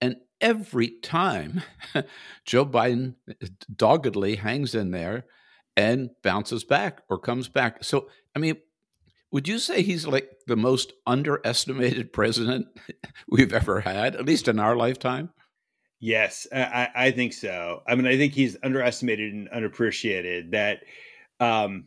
and 0.00 0.16
every 0.40 0.98
time 1.02 1.62
Joe 2.44 2.66
Biden 2.66 3.14
doggedly 3.74 4.36
hangs 4.36 4.74
in 4.74 4.90
there 4.90 5.26
and 5.76 6.10
bounces 6.22 6.64
back 6.64 7.02
or 7.08 7.18
comes 7.18 7.48
back. 7.48 7.84
So, 7.84 8.08
I 8.34 8.38
mean, 8.38 8.56
would 9.32 9.48
you 9.48 9.58
say 9.58 9.82
he's 9.82 10.06
like 10.06 10.30
the 10.46 10.56
most 10.56 10.92
underestimated 11.06 12.12
president 12.12 12.66
we've 13.28 13.52
ever 13.52 13.80
had, 13.80 14.16
at 14.16 14.26
least 14.26 14.48
in 14.48 14.58
our 14.58 14.76
lifetime? 14.76 15.30
Yes, 16.00 16.46
I, 16.50 16.88
I 16.94 17.10
think 17.10 17.34
so. 17.34 17.82
I 17.86 17.94
mean, 17.94 18.06
I 18.06 18.16
think 18.16 18.32
he's 18.32 18.56
underestimated 18.62 19.34
and 19.34 19.48
unappreciated. 19.50 20.52
That 20.52 20.80
um, 21.40 21.86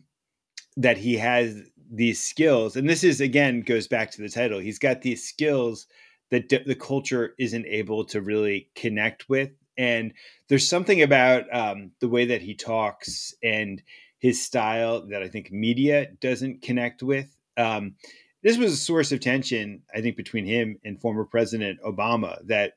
that 0.76 0.96
he 0.96 1.16
has 1.16 1.62
these 1.90 2.22
skills, 2.22 2.76
and 2.76 2.88
this 2.88 3.02
is 3.02 3.20
again 3.20 3.62
goes 3.62 3.88
back 3.88 4.12
to 4.12 4.22
the 4.22 4.28
title. 4.28 4.60
He's 4.60 4.78
got 4.78 5.02
these 5.02 5.28
skills 5.28 5.86
that 6.30 6.48
the 6.48 6.74
culture 6.74 7.34
isn't 7.38 7.66
able 7.66 8.04
to 8.04 8.20
really 8.20 8.68
connect 8.74 9.28
with. 9.28 9.50
And 9.76 10.12
there's 10.48 10.68
something 10.68 11.02
about 11.02 11.44
um, 11.54 11.92
the 12.00 12.08
way 12.08 12.26
that 12.26 12.42
he 12.42 12.54
talks 12.54 13.34
and 13.42 13.82
his 14.24 14.42
style 14.42 15.06
that 15.08 15.22
I 15.22 15.28
think 15.28 15.52
media 15.52 16.06
doesn't 16.20 16.62
connect 16.62 17.02
with. 17.02 17.36
Um, 17.56 17.96
this 18.42 18.58
was 18.58 18.72
a 18.72 18.76
source 18.76 19.12
of 19.12 19.20
tension, 19.20 19.82
I 19.94 20.00
think, 20.00 20.16
between 20.16 20.46
him 20.46 20.78
and 20.84 21.00
former 21.00 21.24
President 21.24 21.80
Obama. 21.82 22.38
That 22.46 22.72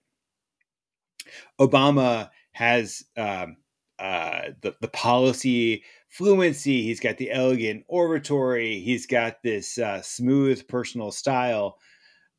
Obama 1.60 2.30
has 2.51 3.04
um, 3.16 3.58
uh, 4.00 4.50
the 4.62 4.75
the 4.82 4.88
policy 4.89 5.84
fluency. 6.10 6.84
He's 6.84 7.00
got 7.00 7.18
the 7.18 7.32
elegant 7.32 7.84
oratory. 7.88 8.80
He's 8.80 9.06
got 9.06 9.42
this 9.44 9.77
uh, 9.77 10.01
smooth 10.01 10.68
personal 10.68 11.12
style 11.12 11.77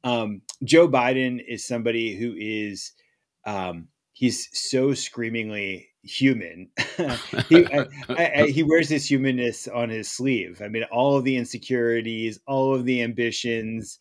um, 0.05 0.43
Joe 0.65 0.89
Biden 0.89 1.43
is 1.47 1.67
somebody 1.67 2.17
who 2.17 2.35
is 2.39 2.93
um, 3.45 3.89
he's 4.13 4.49
so 4.53 4.95
screamingly 4.95 5.88
human. 6.03 6.71
he, 7.49 7.67
I, 7.73 7.87
I, 8.09 8.47
he 8.49 8.63
wears 8.63 8.89
his 8.89 9.07
humanness 9.07 9.69
on 9.69 9.89
his 9.89 10.11
sleeve. 10.11 10.61
I 10.63 10.69
mean, 10.69 10.85
all 10.85 11.17
of 11.17 11.25
the 11.25 11.37
insecurities, 11.37 12.41
all 12.47 12.75
of 12.75 12.85
the 12.85 13.03
ambitions, 13.03 13.99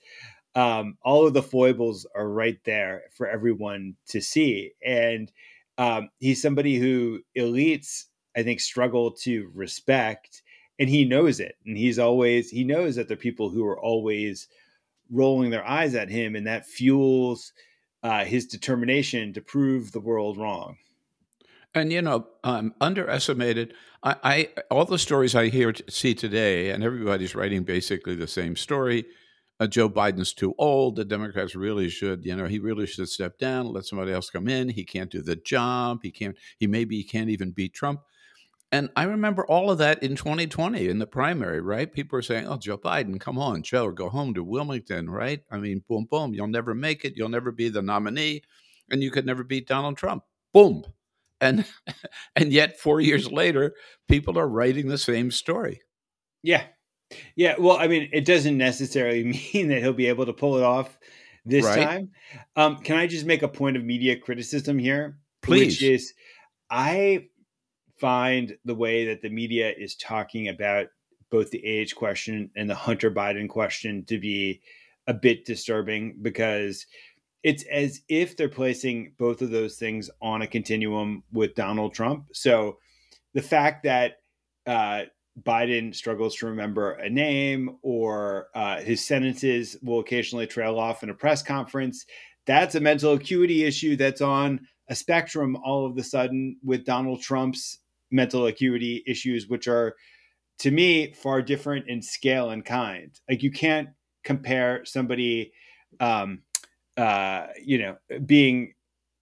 um, 0.55 0.97
all 1.03 1.27
of 1.27 1.33
the 1.33 1.43
foibles 1.43 2.07
are 2.15 2.29
right 2.29 2.59
there 2.63 3.03
for 3.15 3.27
everyone 3.27 3.95
to 4.09 4.21
see. 4.21 4.71
And 4.83 5.31
um, 5.77 6.09
he's 6.19 6.41
somebody 6.41 6.77
who 6.77 7.19
elites, 7.37 8.05
I 8.35 8.43
think, 8.43 8.59
struggle 8.59 9.11
to 9.23 9.51
respect, 9.53 10.41
and 10.79 10.89
he 10.89 11.05
knows 11.05 11.39
it. 11.39 11.55
And 11.65 11.77
he's 11.77 11.99
always 11.99 12.49
he 12.49 12.63
knows 12.63 12.95
that 12.95 13.07
there 13.07 13.15
are 13.15 13.19
people 13.19 13.49
who 13.49 13.65
are 13.65 13.79
always 13.79 14.47
rolling 15.11 15.51
their 15.51 15.65
eyes 15.65 15.93
at 15.93 16.09
him, 16.09 16.35
and 16.35 16.47
that 16.47 16.65
fuels 16.65 17.53
uh, 18.03 18.25
his 18.25 18.47
determination 18.47 19.33
to 19.33 19.41
prove 19.41 19.91
the 19.91 19.99
world 19.99 20.37
wrong. 20.37 20.77
And 21.77 21.93
you 21.93 22.01
know, 22.01 22.27
um, 22.43 22.73
underestimated. 22.81 23.73
I, 24.03 24.15
I 24.23 24.49
all 24.71 24.85
the 24.85 24.97
stories 24.97 25.35
I 25.35 25.49
hear 25.49 25.73
see 25.89 26.15
today, 26.15 26.71
and 26.71 26.83
everybody's 26.83 27.35
writing 27.35 27.63
basically 27.63 28.15
the 28.15 28.27
same 28.27 28.55
story. 28.55 29.05
Uh, 29.59 29.67
Joe 29.67 29.89
Biden's 29.89 30.33
too 30.33 30.53
old. 30.57 30.95
The 30.95 31.05
Democrats 31.05 31.55
really 31.55 31.89
should, 31.89 32.25
you 32.25 32.35
know, 32.35 32.45
he 32.45 32.59
really 32.59 32.85
should 32.85 33.09
step 33.09 33.39
down, 33.39 33.73
let 33.73 33.85
somebody 33.85 34.11
else 34.11 34.29
come 34.29 34.47
in. 34.47 34.69
He 34.69 34.85
can't 34.85 35.09
do 35.09 35.21
the 35.21 35.35
job. 35.35 35.99
He 36.03 36.11
can't. 36.11 36.35
He 36.57 36.67
maybe 36.67 36.97
he 36.97 37.03
can't 37.03 37.29
even 37.29 37.51
beat 37.51 37.73
Trump. 37.73 38.01
And 38.71 38.89
I 38.95 39.03
remember 39.03 39.45
all 39.45 39.71
of 39.71 39.77
that 39.77 40.03
in 40.03 40.15
2020 40.15 40.89
in 40.89 40.99
the 40.99 41.07
primary, 41.07 41.61
right? 41.61 41.91
People 41.91 42.17
were 42.17 42.21
saying, 42.21 42.47
oh, 42.47 42.57
Joe 42.57 42.77
Biden, 42.77 43.17
come 43.17 43.39
on, 43.39 43.63
Joe, 43.63 43.91
go 43.91 44.09
home 44.09 44.33
to 44.33 44.43
Wilmington, 44.43 45.09
right? 45.09 45.39
I 45.49 45.57
mean, 45.57 45.83
boom, 45.87 46.05
boom, 46.11 46.33
you'll 46.33 46.47
never 46.47 46.75
make 46.75 47.05
it. 47.05 47.13
You'll 47.15 47.29
never 47.29 47.53
be 47.53 47.69
the 47.69 47.81
nominee, 47.81 48.41
and 48.91 49.01
you 49.01 49.09
could 49.09 49.25
never 49.25 49.45
beat 49.45 49.67
Donald 49.67 49.95
Trump. 49.95 50.23
Boom. 50.53 50.83
And 51.39 51.65
and 52.35 52.51
yet 52.51 52.79
4 52.79 53.01
years 53.01 53.31
later, 53.31 53.75
people 54.07 54.39
are 54.39 54.47
writing 54.47 54.87
the 54.87 54.97
same 54.97 55.31
story. 55.31 55.81
Yeah. 56.43 56.63
Yeah, 57.35 57.55
well, 57.57 57.77
I 57.77 57.87
mean, 57.87 58.09
it 58.11 58.25
doesn't 58.25 58.57
necessarily 58.57 59.23
mean 59.53 59.69
that 59.69 59.81
he'll 59.81 59.93
be 59.93 60.07
able 60.07 60.25
to 60.25 60.33
pull 60.33 60.57
it 60.57 60.63
off 60.63 60.97
this 61.45 61.65
right. 61.65 61.83
time. 61.83 62.11
Um, 62.55 62.77
can 62.77 62.97
I 62.97 63.07
just 63.07 63.25
make 63.25 63.43
a 63.43 63.47
point 63.47 63.77
of 63.77 63.83
media 63.83 64.17
criticism 64.17 64.77
here? 64.77 65.17
Please. 65.41 65.81
Which 65.81 65.83
is 65.83 66.13
I 66.69 67.27
find 67.99 68.57
the 68.65 68.75
way 68.75 69.05
that 69.05 69.21
the 69.21 69.29
media 69.29 69.71
is 69.75 69.95
talking 69.95 70.49
about 70.49 70.87
both 71.29 71.49
the 71.51 71.65
age 71.65 71.95
question 71.95 72.49
and 72.55 72.69
the 72.69 72.75
Hunter 72.75 73.11
Biden 73.11 73.49
question 73.49 74.05
to 74.05 74.19
be 74.19 74.61
a 75.07 75.13
bit 75.13 75.45
disturbing 75.45 76.17
because 76.21 76.85
it's 77.43 77.63
as 77.65 78.01
if 78.09 78.35
they're 78.35 78.49
placing 78.49 79.13
both 79.17 79.41
of 79.41 79.51
those 79.51 79.77
things 79.77 80.09
on 80.21 80.41
a 80.41 80.47
continuum 80.47 81.23
with 81.31 81.55
Donald 81.55 81.93
Trump. 81.93 82.25
So 82.33 82.77
the 83.33 83.41
fact 83.41 83.83
that 83.83 84.17
uh, 84.65 85.03
Biden 85.41 85.93
struggles 85.93 86.35
to 86.37 86.47
remember 86.47 86.93
a 86.93 87.09
name 87.09 87.77
or 87.83 88.47
uh, 88.55 88.81
his 88.81 89.05
sentences 89.05 89.77
will 89.81 89.99
occasionally 89.99 90.47
trail 90.47 90.79
off 90.79 91.03
in 91.03 91.09
a 91.09 91.13
press 91.13 91.43
conference, 91.43 92.05
that's 92.45 92.75
a 92.75 92.79
mental 92.79 93.13
acuity 93.13 93.63
issue 93.63 93.95
that's 93.95 94.21
on 94.21 94.61
a 94.89 94.95
spectrum 94.95 95.57
all 95.63 95.85
of 95.85 95.97
a 95.97 96.03
sudden 96.03 96.57
with 96.63 96.85
Donald 96.85 97.21
Trump's 97.21 97.79
mental 98.09 98.47
acuity 98.47 99.03
issues, 99.05 99.47
which 99.47 99.67
are 99.67 99.95
to 100.59 100.71
me 100.71 101.13
far 101.13 101.41
different 101.41 101.87
in 101.87 102.01
scale 102.01 102.49
and 102.49 102.65
kind. 102.65 103.11
Like 103.29 103.43
you 103.43 103.51
can't 103.51 103.89
compare 104.23 104.85
somebody, 104.85 105.51
um, 105.99 106.41
uh, 106.97 107.47
you 107.63 107.77
know, 107.77 107.97
being 108.25 108.73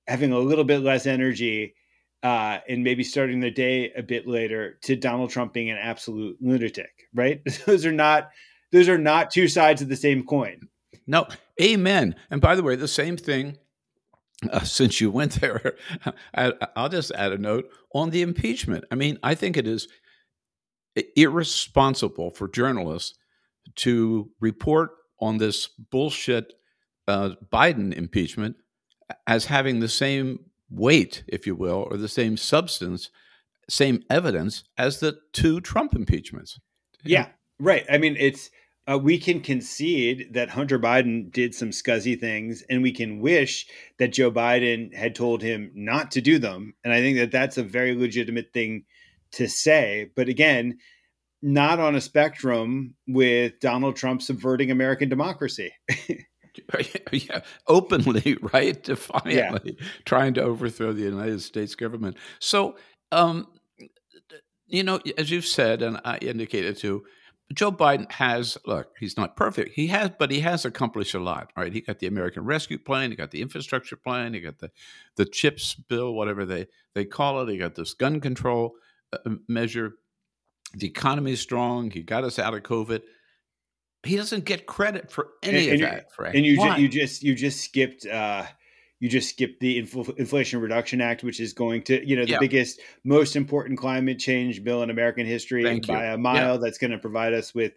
having 0.07 0.31
a 0.31 0.39
little 0.39 0.63
bit 0.63 0.79
less 0.79 1.05
energy 1.05 1.75
uh, 2.23 2.59
and 2.67 2.83
maybe 2.83 3.03
starting 3.03 3.39
the 3.39 3.51
day 3.51 3.91
a 3.95 4.01
bit 4.01 4.27
later 4.27 4.79
to 4.83 4.95
Donald 4.95 5.29
Trump 5.29 5.53
being 5.53 5.69
an 5.69 5.77
absolute 5.77 6.37
lunatic, 6.41 7.07
right? 7.13 7.41
those 7.65 7.85
are 7.85 7.91
not 7.91 8.29
those 8.71 8.89
are 8.89 8.97
not 8.97 9.31
two 9.31 9.47
sides 9.47 9.81
of 9.81 9.89
the 9.89 9.95
same 9.95 10.25
coin. 10.25 10.67
No, 11.07 11.27
amen. 11.61 12.15
And 12.31 12.41
by 12.41 12.55
the 12.55 12.63
way, 12.63 12.75
the 12.75 12.87
same 12.87 13.17
thing. 13.17 13.57
Uh, 14.51 14.59
since 14.59 14.99
you 14.99 15.09
went 15.09 15.39
there, 15.39 15.75
I, 16.35 16.51
I'll 16.75 16.89
just 16.89 17.11
add 17.11 17.31
a 17.31 17.37
note 17.37 17.69
on 17.93 18.09
the 18.09 18.21
impeachment. 18.21 18.83
I 18.91 18.95
mean, 18.95 19.17
I 19.23 19.33
think 19.33 19.55
it 19.55 19.65
is 19.65 19.87
irresponsible 21.15 22.31
for 22.31 22.47
journalists 22.49 23.17
to 23.75 24.29
report 24.39 24.91
on 25.19 25.37
this 25.37 25.69
bullshit 25.89 26.53
uh, 27.07 27.31
Biden 27.51 27.93
impeachment 27.93 28.55
as 29.27 29.45
having 29.45 29.79
the 29.79 29.87
same 29.87 30.39
weight, 30.69 31.23
if 31.27 31.45
you 31.45 31.55
will, 31.55 31.87
or 31.89 31.97
the 31.97 32.07
same 32.07 32.37
substance, 32.37 33.09
same 33.69 34.03
evidence 34.09 34.63
as 34.77 34.99
the 34.99 35.17
two 35.33 35.61
Trump 35.61 35.93
impeachments. 35.93 36.59
Yeah, 37.03 37.27
right. 37.59 37.85
I 37.89 37.97
mean, 37.97 38.15
it's 38.19 38.49
uh, 38.87 38.97
we 38.97 39.17
can 39.17 39.41
concede 39.41 40.33
that 40.33 40.49
Hunter 40.49 40.77
Biden 40.77 41.31
did 41.31 41.55
some 41.55 41.71
scuzzy 41.71 42.19
things, 42.19 42.63
and 42.69 42.83
we 42.83 42.91
can 42.91 43.19
wish 43.19 43.67
that 43.97 44.13
Joe 44.13 44.31
Biden 44.31 44.93
had 44.93 45.15
told 45.15 45.41
him 45.41 45.71
not 45.73 46.11
to 46.11 46.21
do 46.21 46.37
them. 46.37 46.73
And 46.83 46.93
I 46.93 47.01
think 47.01 47.17
that 47.17 47.31
that's 47.31 47.57
a 47.57 47.63
very 47.63 47.95
legitimate 47.95 48.53
thing 48.53 48.85
to 49.33 49.47
say. 49.47 50.11
But 50.15 50.29
again, 50.29 50.77
not 51.41 51.79
on 51.79 51.95
a 51.95 52.01
spectrum 52.01 52.95
with 53.07 53.59
Donald 53.59 53.95
Trump 53.95 54.21
subverting 54.21 54.71
American 54.71 55.09
democracy. 55.09 55.71
yeah, 57.11 57.41
openly, 57.67 58.37
right? 58.53 58.81
Defiantly 58.83 59.77
yeah. 59.79 59.87
trying 60.05 60.33
to 60.35 60.41
overthrow 60.41 60.93
the 60.93 61.03
United 61.03 61.41
States 61.41 61.75
government. 61.75 62.17
So, 62.39 62.77
um, 63.11 63.47
you 64.67 64.83
know, 64.83 64.99
as 65.17 65.31
you've 65.31 65.45
said, 65.45 65.81
and 65.81 65.99
I 66.03 66.17
indicated 66.17 66.77
too, 66.77 67.05
Joe 67.53 67.71
Biden 67.71 68.11
has 68.11 68.57
look, 68.65 68.87
he's 68.99 69.17
not 69.17 69.35
perfect. 69.35 69.75
He 69.75 69.87
has, 69.87 70.11
but 70.17 70.31
he 70.31 70.39
has 70.39 70.65
accomplished 70.65 71.13
a 71.13 71.19
lot, 71.19 71.51
right? 71.55 71.71
He 71.71 71.81
got 71.81 71.99
the 71.99 72.07
American 72.07 72.43
Rescue 72.43 72.79
Plan, 72.79 73.11
he 73.11 73.15
got 73.15 73.31
the 73.31 73.41
infrastructure 73.41 73.95
plan, 73.95 74.33
he 74.33 74.41
got 74.41 74.57
the 74.57 74.71
the 75.15 75.25
CHIPS 75.25 75.75
bill, 75.75 76.13
whatever 76.13 76.45
they 76.45 76.67
they 76.95 77.05
call 77.05 77.41
it. 77.41 77.51
He 77.51 77.57
got 77.57 77.75
this 77.75 77.93
gun 77.93 78.19
control 78.19 78.73
uh, 79.13 79.35
measure. 79.47 79.93
The 80.73 80.87
economy 80.87 81.33
is 81.33 81.39
strong. 81.39 81.91
He 81.91 82.01
got 82.01 82.23
us 82.23 82.39
out 82.39 82.55
of 82.55 82.63
COVID 82.63 83.01
he 84.05 84.17
doesn't 84.17 84.45
get 84.45 84.65
credit 84.65 85.11
for 85.11 85.29
any 85.43 85.69
and, 85.69 85.81
of 85.81 85.89
that. 85.89 86.13
Frank. 86.13 86.35
And 86.35 86.45
you 86.45 86.57
ju- 86.57 86.81
you 86.81 86.87
just 86.87 87.23
you 87.23 87.35
just 87.35 87.61
skipped 87.61 88.05
uh, 88.05 88.45
you 88.99 89.09
just 89.09 89.29
skipped 89.29 89.59
the 89.59 89.81
Infl- 89.81 90.17
Inflation 90.17 90.61
Reduction 90.61 91.01
Act, 91.01 91.23
which 91.23 91.39
is 91.39 91.53
going 91.53 91.83
to 91.83 92.07
you 92.07 92.15
know 92.15 92.25
the 92.25 92.31
yeah. 92.31 92.39
biggest, 92.39 92.79
most 93.03 93.35
important 93.35 93.79
climate 93.79 94.19
change 94.19 94.63
bill 94.63 94.83
in 94.83 94.89
American 94.89 95.25
history 95.25 95.63
Thank 95.63 95.87
by 95.87 96.07
you. 96.07 96.13
a 96.13 96.17
mile. 96.17 96.53
Yeah. 96.53 96.59
That's 96.61 96.77
going 96.77 96.91
to 96.91 96.97
provide 96.97 97.33
us 97.33 97.53
with 97.53 97.73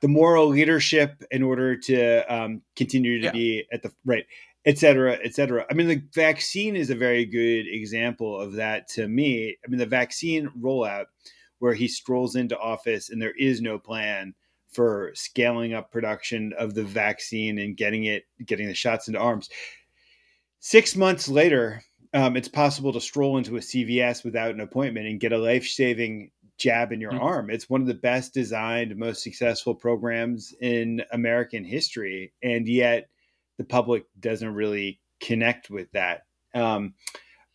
the 0.00 0.08
moral 0.08 0.46
leadership 0.46 1.22
in 1.30 1.42
order 1.42 1.76
to 1.76 2.34
um, 2.34 2.62
continue 2.76 3.20
to 3.20 3.26
yeah. 3.26 3.32
be 3.32 3.64
at 3.72 3.82
the 3.82 3.92
right 4.04 4.24
et 4.66 4.78
cetera, 4.78 5.18
et 5.24 5.34
cetera. 5.34 5.64
I 5.70 5.74
mean, 5.74 5.88
the 5.88 6.02
vaccine 6.14 6.76
is 6.76 6.90
a 6.90 6.94
very 6.94 7.24
good 7.24 7.64
example 7.66 8.38
of 8.38 8.54
that 8.54 8.88
to 8.88 9.08
me. 9.08 9.56
I 9.64 9.68
mean, 9.68 9.78
the 9.78 9.86
vaccine 9.86 10.50
rollout 10.60 11.06
where 11.60 11.74
he 11.74 11.88
strolls 11.88 12.36
into 12.36 12.58
office 12.58 13.10
and 13.10 13.20
there 13.20 13.34
is 13.38 13.60
no 13.60 13.78
plan 13.78 14.34
for 14.72 15.10
scaling 15.14 15.74
up 15.74 15.90
production 15.90 16.52
of 16.58 16.74
the 16.74 16.84
vaccine 16.84 17.58
and 17.58 17.76
getting 17.76 18.04
it, 18.04 18.24
getting 18.44 18.68
the 18.68 18.74
shots 18.74 19.08
into 19.08 19.20
arms. 19.20 19.48
Six 20.60 20.94
months 20.94 21.28
later, 21.28 21.82
um, 22.12 22.36
it's 22.36 22.48
possible 22.48 22.92
to 22.92 23.00
stroll 23.00 23.38
into 23.38 23.56
a 23.56 23.60
CVS 23.60 24.24
without 24.24 24.52
an 24.52 24.60
appointment 24.60 25.06
and 25.06 25.20
get 25.20 25.32
a 25.32 25.38
life 25.38 25.66
saving 25.66 26.30
jab 26.58 26.92
in 26.92 27.00
your 27.00 27.12
mm-hmm. 27.12 27.22
arm. 27.22 27.50
It's 27.50 27.70
one 27.70 27.80
of 27.80 27.86
the 27.86 27.94
best 27.94 28.34
designed, 28.34 28.94
most 28.96 29.22
successful 29.22 29.74
programs 29.74 30.54
in 30.60 31.02
American 31.12 31.64
history. 31.64 32.32
And 32.42 32.68
yet 32.68 33.08
the 33.58 33.64
public 33.64 34.04
doesn't 34.20 34.54
really 34.54 35.00
connect 35.20 35.70
with 35.70 35.90
that. 35.92 36.22
Um, 36.54 36.94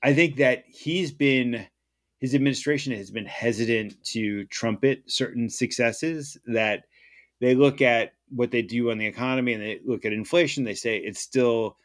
I 0.02 0.14
think 0.14 0.38
that 0.38 0.64
he's 0.68 1.12
been, 1.12 1.66
his 2.20 2.34
administration 2.34 2.94
has 2.94 3.12
been 3.12 3.26
hesitant 3.26 4.04
to 4.06 4.46
trumpet 4.46 5.04
certain 5.08 5.50
successes 5.50 6.38
that 6.48 6.86
they 7.46 7.56
look 7.56 7.82
at 7.82 8.14
what 8.30 8.50
they 8.50 8.64
do 8.64 8.90
on 8.90 8.98
the 8.98 9.06
economy 9.06 9.54
and 9.54 9.62
they 9.62 9.80
look 9.86 10.04
at 10.04 10.14
inflation. 10.14 10.64
They 10.64 10.74
say 10.74 10.98
it 10.98 11.16
still 11.16 11.78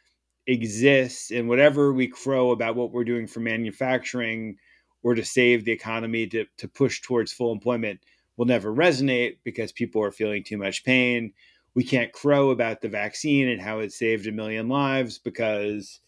exists, 0.47 1.29
and 1.29 1.47
whatever 1.47 1.93
we 1.93 2.07
crow 2.07 2.49
about 2.49 2.75
what 2.75 2.91
we're 2.91 3.03
doing 3.03 3.27
for 3.27 3.41
manufacturing 3.41 4.57
or 5.03 5.13
to 5.13 5.23
save 5.23 5.63
the 5.63 5.71
economy 5.71 6.25
to, 6.27 6.45
to 6.57 6.67
push 6.67 7.01
towards 7.01 7.31
full 7.31 7.51
employment 7.51 7.99
will 8.37 8.45
never 8.45 8.73
resonate 8.73 9.37
because 9.43 9.71
people 9.71 10.01
are 10.01 10.11
feeling 10.11 10.43
too 10.43 10.57
much 10.57 10.83
pain. 10.83 11.31
We 11.75 11.83
can't 11.83 12.11
crow 12.11 12.49
about 12.49 12.81
the 12.81 12.89
vaccine 12.89 13.47
and 13.47 13.61
how 13.61 13.79
it 13.79 13.93
saved 13.93 14.27
a 14.27 14.31
million 14.31 14.67
lives 14.67 15.19
because 15.19 15.99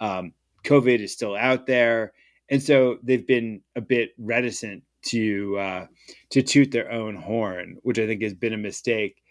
um, 0.00 0.32
COVID 0.64 1.00
is 1.00 1.12
still 1.12 1.34
out 1.34 1.66
there. 1.66 2.12
And 2.50 2.62
so 2.62 2.98
they've 3.02 3.26
been 3.26 3.62
a 3.74 3.80
bit 3.80 4.10
reticent 4.18 4.82
to 5.06 5.58
uh, 5.58 5.86
to 6.30 6.42
toot 6.42 6.70
their 6.70 6.90
own 6.90 7.16
horn, 7.16 7.78
which 7.82 7.98
I 7.98 8.06
think 8.06 8.22
has 8.22 8.34
been 8.34 8.52
a 8.52 8.58
mistake. 8.58 9.22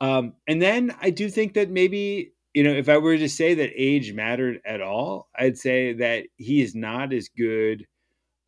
Um, 0.00 0.34
and 0.46 0.60
then 0.60 0.94
I 1.00 1.10
do 1.10 1.28
think 1.28 1.54
that 1.54 1.70
maybe 1.70 2.32
you 2.54 2.62
know 2.62 2.72
if 2.72 2.88
I 2.88 2.98
were 2.98 3.16
to 3.16 3.28
say 3.28 3.54
that 3.54 3.70
age 3.74 4.12
mattered 4.12 4.60
at 4.66 4.80
all, 4.80 5.28
I'd 5.38 5.58
say 5.58 5.92
that 5.94 6.26
he 6.36 6.62
is 6.62 6.74
not 6.74 7.12
as 7.12 7.28
good 7.28 7.86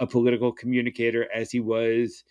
a 0.00 0.07
political 0.07 0.52
communicator 0.52 1.28
as 1.35 1.50
he 1.50 1.61
was 1.61 2.22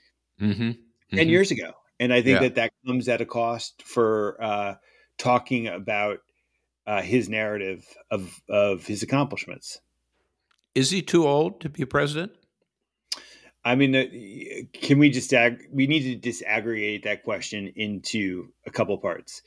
mm-hmm. 0.41 0.61
Mm-hmm. 0.61 1.17
10 1.17 1.29
years 1.29 1.51
ago. 1.51 1.71
And 1.99 2.13
I 2.13 2.21
think 2.21 2.35
yeah. 2.35 2.47
that 2.47 2.55
that 2.55 2.71
comes 2.85 3.07
at 3.09 3.21
a 3.21 3.25
cost 3.25 3.81
for 3.83 4.37
uh, 4.41 4.75
talking 5.17 5.67
about 5.67 6.19
uh, 6.85 7.01
his 7.01 7.27
narrative 7.27 7.85
of 8.11 8.39
of 8.47 8.85
his 8.85 9.03
accomplishments. 9.03 9.81
Is 10.75 10.91
he 10.91 11.01
too 11.01 11.27
old 11.27 11.59
to 11.61 11.69
be 11.69 11.85
president? 11.85 12.33
I 13.67 13.75
mean, 13.75 13.95
uh, 13.97 14.05
can 14.71 14.97
we 14.97 15.09
just 15.09 15.33
ag- 15.33 15.67
we 15.73 15.87
need 15.87 16.21
to 16.21 16.29
disaggregate 16.29 17.03
that 17.03 17.23
question 17.23 17.73
into 17.75 18.53
a 18.65 18.71
couple 18.71 18.97
parts. 18.97 19.41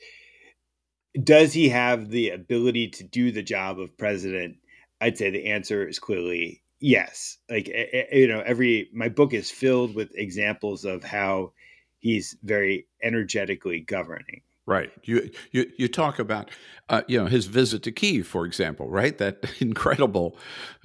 Does 1.23 1.53
he 1.53 1.69
have 1.69 2.09
the 2.09 2.29
ability 2.29 2.89
to 2.89 3.03
do 3.03 3.31
the 3.31 3.41
job 3.41 3.79
of 3.79 3.97
president? 3.97 4.57
I'd 5.01 5.17
say 5.17 5.31
the 5.31 5.47
answer 5.47 5.87
is 5.87 5.97
clearly 5.97 6.61
yes. 6.79 7.39
Like 7.49 7.67
you 7.67 8.27
know, 8.27 8.43
every 8.45 8.91
my 8.93 9.09
book 9.09 9.33
is 9.33 9.49
filled 9.49 9.95
with 9.95 10.11
examples 10.13 10.85
of 10.85 11.03
how 11.03 11.53
he's 11.97 12.37
very 12.43 12.85
energetically 13.01 13.79
governing. 13.79 14.43
Right. 14.67 14.91
You 15.03 15.29
you 15.51 15.71
you 15.77 15.87
talk 15.87 16.19
about 16.19 16.51
uh, 16.87 17.01
you 17.07 17.19
know 17.19 17.25
his 17.25 17.47
visit 17.47 17.83
to 17.83 17.91
Kiev, 17.91 18.27
for 18.27 18.45
example, 18.45 18.89
right? 18.89 19.17
That 19.17 19.43
incredible 19.59 20.37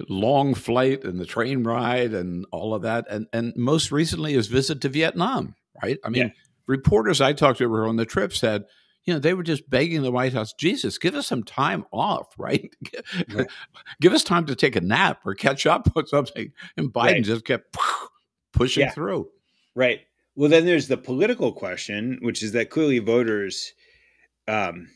long 0.09 0.55
flight 0.55 1.03
and 1.03 1.19
the 1.19 1.25
train 1.25 1.63
ride 1.63 2.13
and 2.13 2.45
all 2.51 2.73
of 2.73 2.81
that, 2.81 3.05
and 3.09 3.27
and 3.33 3.53
most 3.55 3.91
recently 3.91 4.33
his 4.33 4.47
visit 4.47 4.81
to 4.81 4.89
Vietnam, 4.89 5.55
right? 5.83 5.99
I 6.03 6.09
mean, 6.09 6.23
yeah. 6.23 6.29
reporters 6.65 7.21
I 7.21 7.33
talked 7.33 7.59
to 7.59 7.67
were 7.67 7.87
on 7.87 7.97
the 7.97 8.05
trip 8.05 8.33
said, 8.33 8.65
you 9.07 9.13
know, 9.13 9.19
they 9.19 9.33
were 9.33 9.43
just 9.43 9.67
begging 9.69 10.01
the 10.01 10.11
White 10.11 10.33
House, 10.33 10.53
Jesus, 10.53 10.97
give 10.97 11.15
us 11.15 11.25
some 11.25 11.43
time 11.43 11.85
off, 11.93 12.27
right? 12.37 12.69
right. 13.33 13.47
give 14.01 14.13
us 14.13 14.23
time 14.23 14.45
to 14.47 14.55
take 14.55 14.75
a 14.75 14.81
nap 14.81 15.21
or 15.25 15.33
catch 15.33 15.65
up 15.65 15.87
or 15.95 16.05
something. 16.05 16.51
And 16.75 16.91
Biden 16.91 17.13
right. 17.13 17.23
just 17.23 17.45
kept 17.45 17.75
pushing 18.53 18.83
yeah. 18.83 18.91
through. 18.91 19.29
Right. 19.75 20.01
Well, 20.37 20.51
then 20.51 20.67
there's 20.67 20.87
the 20.87 20.97
political 20.97 21.51
question, 21.51 22.19
which 22.21 22.43
is 22.43 22.51
that 22.51 22.69
clearly 22.69 22.99
voters 22.99 23.73
um, 24.47 24.87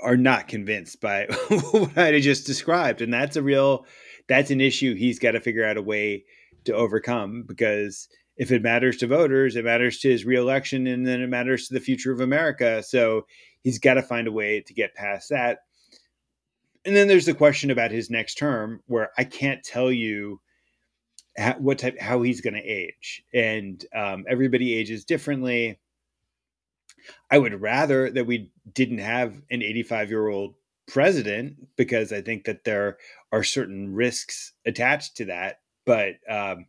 are 0.00 0.16
not 0.16 0.48
convinced 0.48 1.00
by 1.00 1.26
what 1.70 1.96
I 1.96 2.18
just 2.18 2.44
described, 2.44 3.00
and 3.00 3.14
that's 3.14 3.36
a 3.36 3.42
real 3.42 3.86
that's 4.28 4.50
an 4.50 4.60
issue 4.60 4.96
he's 4.96 5.20
got 5.20 5.30
to 5.30 5.40
figure 5.40 5.64
out 5.64 5.76
a 5.76 5.82
way 5.82 6.24
to 6.64 6.74
overcome 6.74 7.44
because 7.46 8.08
if 8.36 8.50
it 8.50 8.60
matters 8.60 8.96
to 8.96 9.06
voters, 9.06 9.54
it 9.54 9.64
matters 9.64 10.00
to 10.00 10.10
his 10.10 10.24
reelection, 10.24 10.88
and 10.88 11.06
then 11.06 11.22
it 11.22 11.28
matters 11.28 11.68
to 11.68 11.74
the 11.74 11.80
future 11.80 12.10
of 12.10 12.18
America. 12.18 12.82
So 12.82 13.26
he's 13.62 13.78
got 13.78 13.94
to 13.94 14.02
find 14.02 14.26
a 14.26 14.32
way 14.32 14.60
to 14.66 14.74
get 14.74 14.96
past 14.96 15.30
that. 15.30 15.60
And 16.84 16.96
then 16.96 17.06
there's 17.06 17.26
the 17.26 17.34
question 17.34 17.70
about 17.70 17.92
his 17.92 18.10
next 18.10 18.38
term, 18.38 18.80
where 18.86 19.10
I 19.16 19.22
can't 19.22 19.62
tell 19.62 19.92
you 19.92 20.40
how, 21.38 21.54
what 21.54 21.78
type 21.78 22.00
how 22.00 22.22
he's 22.22 22.40
going 22.40 22.54
to 22.54 22.60
age, 22.60 23.22
and 23.32 23.84
um, 23.94 24.24
everybody 24.28 24.74
ages 24.74 25.04
differently. 25.04 25.78
I 27.30 27.38
would 27.38 27.60
rather 27.60 28.10
that 28.10 28.26
we 28.26 28.50
didn't 28.74 28.98
have 28.98 29.40
an 29.50 29.62
85 29.62 30.10
year 30.10 30.28
old 30.28 30.54
president 30.88 31.68
because 31.76 32.12
I 32.12 32.22
think 32.22 32.44
that 32.44 32.64
there 32.64 32.98
are 33.30 33.44
certain 33.44 33.94
risks 33.94 34.52
attached 34.66 35.16
to 35.18 35.26
that. 35.26 35.60
But 35.86 36.16
um, 36.28 36.66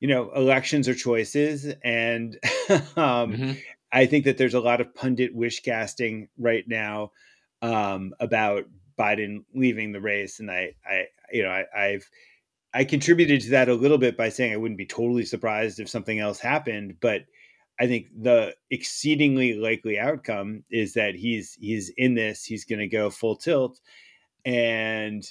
you 0.00 0.08
know, 0.08 0.30
elections 0.34 0.88
are 0.88 0.94
choices, 0.94 1.66
and 1.84 2.36
um, 2.68 2.78
mm-hmm. 2.96 3.52
I 3.92 4.06
think 4.06 4.24
that 4.24 4.38
there's 4.38 4.54
a 4.54 4.60
lot 4.60 4.80
of 4.80 4.94
pundit 4.94 5.34
wish 5.34 5.60
casting 5.60 6.28
right 6.38 6.64
now 6.66 7.12
um, 7.62 8.14
about 8.20 8.64
Biden 8.98 9.44
leaving 9.54 9.92
the 9.92 10.00
race, 10.00 10.40
and 10.40 10.50
I, 10.50 10.74
I, 10.84 11.06
you 11.32 11.42
know, 11.42 11.50
I, 11.50 11.64
I've 11.76 12.08
I 12.74 12.84
contributed 12.84 13.40
to 13.42 13.50
that 13.50 13.68
a 13.68 13.74
little 13.74 13.98
bit 13.98 14.16
by 14.16 14.28
saying 14.28 14.52
I 14.52 14.56
wouldn't 14.56 14.78
be 14.78 14.86
totally 14.86 15.24
surprised 15.24 15.80
if 15.80 15.88
something 15.88 16.18
else 16.18 16.38
happened, 16.38 16.96
but 17.00 17.22
I 17.80 17.86
think 17.86 18.06
the 18.20 18.54
exceedingly 18.70 19.54
likely 19.54 19.98
outcome 19.98 20.64
is 20.70 20.94
that 20.94 21.14
he's 21.14 21.56
he's 21.60 21.90
in 21.96 22.14
this. 22.14 22.44
He's 22.44 22.64
going 22.64 22.80
to 22.80 22.88
go 22.88 23.08
full 23.08 23.36
tilt, 23.36 23.80
and 24.44 25.24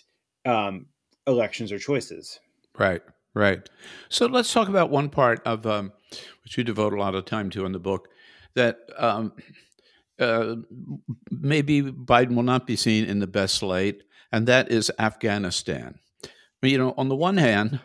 um, 0.46 0.88
elections 1.28 1.72
are 1.72 1.80
choices. 1.80 2.40
Right, 2.78 3.02
right. 3.34 3.68
So 4.10 4.28
let's 4.28 4.54
talk 4.54 4.70
about 4.70 4.90
one 4.90 5.10
part 5.10 5.42
of 5.46 5.66
um, 5.68 5.92
which 6.44 6.58
you 6.58 6.64
devote 6.64 6.94
a 6.94 7.00
lot 7.00 7.16
of 7.16 7.26
time 7.26 7.50
to 7.52 7.66
in 7.66 7.74
the 7.74 7.80
book 7.80 8.08
that 8.54 8.80
um, 8.98 9.34
uh, 10.20 10.56
maybe 11.30 11.84
Biden 11.84 12.36
will 12.36 12.44
not 12.44 12.66
be 12.66 12.76
seen 12.76 13.06
in 13.06 13.20
the 13.20 13.28
best 13.28 13.62
light, 13.62 14.04
and 14.32 14.48
that 14.48 14.72
is 14.72 14.92
Afghanistan. 14.98 16.00
You 16.62 16.78
know, 16.78 16.94
on 16.98 17.08
the 17.08 17.16
one 17.16 17.38
hand, 17.38 17.80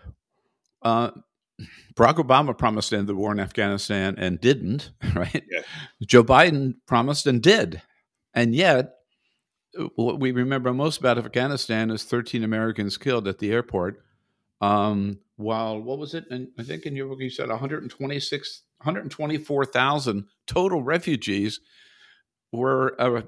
uh, 0.82 1.10
Barack 1.94 2.16
Obama 2.16 2.56
promised 2.56 2.90
to 2.90 2.98
end 2.98 3.06
the 3.06 3.14
war 3.14 3.32
in 3.32 3.40
Afghanistan 3.40 4.14
and 4.18 4.40
didn't, 4.40 4.90
right? 5.14 5.44
Yeah. 5.50 5.62
Joe 6.06 6.24
Biden 6.24 6.74
promised 6.86 7.26
and 7.26 7.42
did. 7.42 7.82
And 8.34 8.54
yet, 8.54 8.94
what 9.96 10.20
we 10.20 10.32
remember 10.32 10.72
most 10.72 10.98
about 10.98 11.18
Afghanistan 11.18 11.90
is 11.90 12.04
13 12.04 12.44
Americans 12.44 12.96
killed 12.96 13.28
at 13.28 13.38
the 13.38 13.52
airport. 13.52 14.02
Um, 14.60 15.18
while, 15.36 15.80
what 15.80 15.98
was 15.98 16.14
it? 16.14 16.24
And 16.30 16.48
I 16.58 16.62
think 16.62 16.86
in 16.86 16.94
your 16.94 17.08
book 17.08 17.20
you 17.20 17.30
said 17.30 17.48
126, 17.48 18.62
124,000 18.78 20.24
total 20.46 20.82
refugees 20.82 21.60
were, 22.52 22.94
uh, 23.00 23.22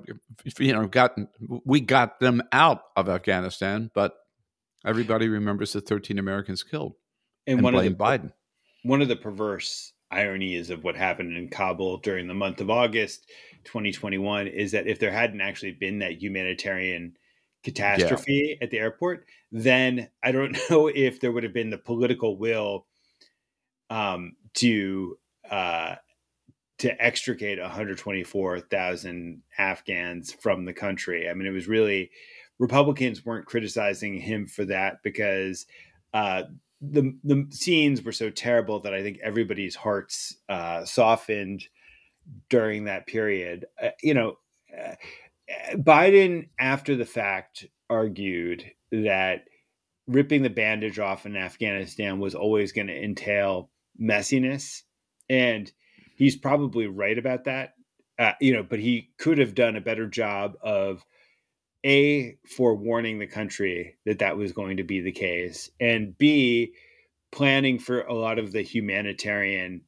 you 0.58 0.72
know, 0.72 0.86
gotten, 0.86 1.28
we 1.64 1.80
got 1.80 2.20
them 2.20 2.42
out 2.52 2.82
of 2.96 3.08
Afghanistan, 3.08 3.90
but 3.94 4.14
everybody 4.84 5.28
remembers 5.28 5.72
the 5.72 5.80
13 5.80 6.18
Americans 6.18 6.62
killed 6.62 6.94
and, 7.46 7.64
and 7.64 7.72
blame 7.74 7.94
Biden 7.94 8.32
one 8.84 9.02
of 9.02 9.08
the 9.08 9.16
perverse 9.16 9.92
ironies 10.10 10.70
of 10.70 10.84
what 10.84 10.94
happened 10.94 11.36
in 11.36 11.48
Kabul 11.48 11.96
during 11.98 12.28
the 12.28 12.34
month 12.34 12.60
of 12.60 12.70
August 12.70 13.28
2021 13.64 14.46
is 14.46 14.72
that 14.72 14.86
if 14.86 15.00
there 15.00 15.10
hadn't 15.10 15.40
actually 15.40 15.72
been 15.72 15.98
that 15.98 16.22
humanitarian 16.22 17.16
catastrophe 17.64 18.56
yeah. 18.56 18.64
at 18.64 18.70
the 18.70 18.78
airport, 18.78 19.26
then 19.50 20.08
I 20.22 20.30
don't 20.32 20.56
know 20.70 20.86
if 20.86 21.18
there 21.18 21.32
would 21.32 21.42
have 21.42 21.54
been 21.54 21.70
the 21.70 21.78
political 21.78 22.36
will 22.36 22.86
um, 23.90 24.36
to 24.54 25.18
uh, 25.50 25.96
to 26.78 27.02
extricate 27.02 27.58
124,000 27.58 29.42
Afghans 29.56 30.32
from 30.32 30.64
the 30.64 30.72
country. 30.72 31.28
I 31.28 31.34
mean, 31.34 31.46
it 31.46 31.52
was 31.52 31.68
really 31.68 32.10
Republicans 32.58 33.24
weren't 33.24 33.46
criticizing 33.46 34.18
him 34.18 34.46
for 34.46 34.64
that 34.64 35.02
because 35.02 35.66
uh, 36.12 36.44
the 36.80 37.16
the 37.24 37.46
scenes 37.50 38.02
were 38.02 38.12
so 38.12 38.30
terrible 38.30 38.80
that 38.80 38.94
I 38.94 39.02
think 39.02 39.18
everybody's 39.22 39.74
hearts 39.74 40.36
uh, 40.48 40.84
softened 40.84 41.64
during 42.48 42.84
that 42.84 43.06
period. 43.06 43.66
Uh, 43.82 43.90
you 44.02 44.14
know, 44.14 44.38
uh, 44.76 44.94
Biden 45.74 46.48
after 46.58 46.96
the 46.96 47.04
fact 47.04 47.66
argued 47.90 48.70
that 48.90 49.44
ripping 50.06 50.42
the 50.42 50.50
bandage 50.50 50.98
off 50.98 51.26
in 51.26 51.36
Afghanistan 51.36 52.18
was 52.18 52.34
always 52.34 52.72
going 52.72 52.86
to 52.88 53.04
entail 53.04 53.70
messiness, 54.00 54.82
and 55.28 55.70
he's 56.16 56.36
probably 56.36 56.86
right 56.86 57.18
about 57.18 57.44
that. 57.44 57.74
Uh, 58.18 58.32
you 58.40 58.52
know, 58.52 58.62
but 58.62 58.78
he 58.78 59.10
could 59.18 59.38
have 59.38 59.56
done 59.56 59.74
a 59.74 59.80
better 59.80 60.06
job 60.06 60.54
of 60.62 61.04
a 61.84 62.36
forewarning 62.56 63.18
the 63.18 63.26
country 63.26 63.96
that 64.06 64.20
that 64.20 64.36
was 64.36 64.52
going 64.52 64.78
to 64.78 64.84
be 64.84 65.00
the 65.00 65.12
case 65.12 65.70
and 65.80 66.16
b 66.16 66.72
planning 67.30 67.78
for 67.78 68.02
a 68.02 68.14
lot 68.14 68.38
of 68.38 68.52
the 68.52 68.62
humanitarian 68.62 69.82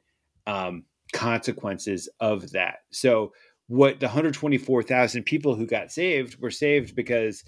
um, 0.46 0.84
consequences 1.12 2.08
of 2.20 2.50
that. 2.52 2.80
So 2.90 3.32
what 3.68 4.00
the 4.00 4.08
124000 4.08 5.22
people 5.22 5.54
who 5.54 5.66
got 5.66 5.92
saved 5.92 6.40
were 6.40 6.50
saved 6.50 6.94
because 6.94 7.44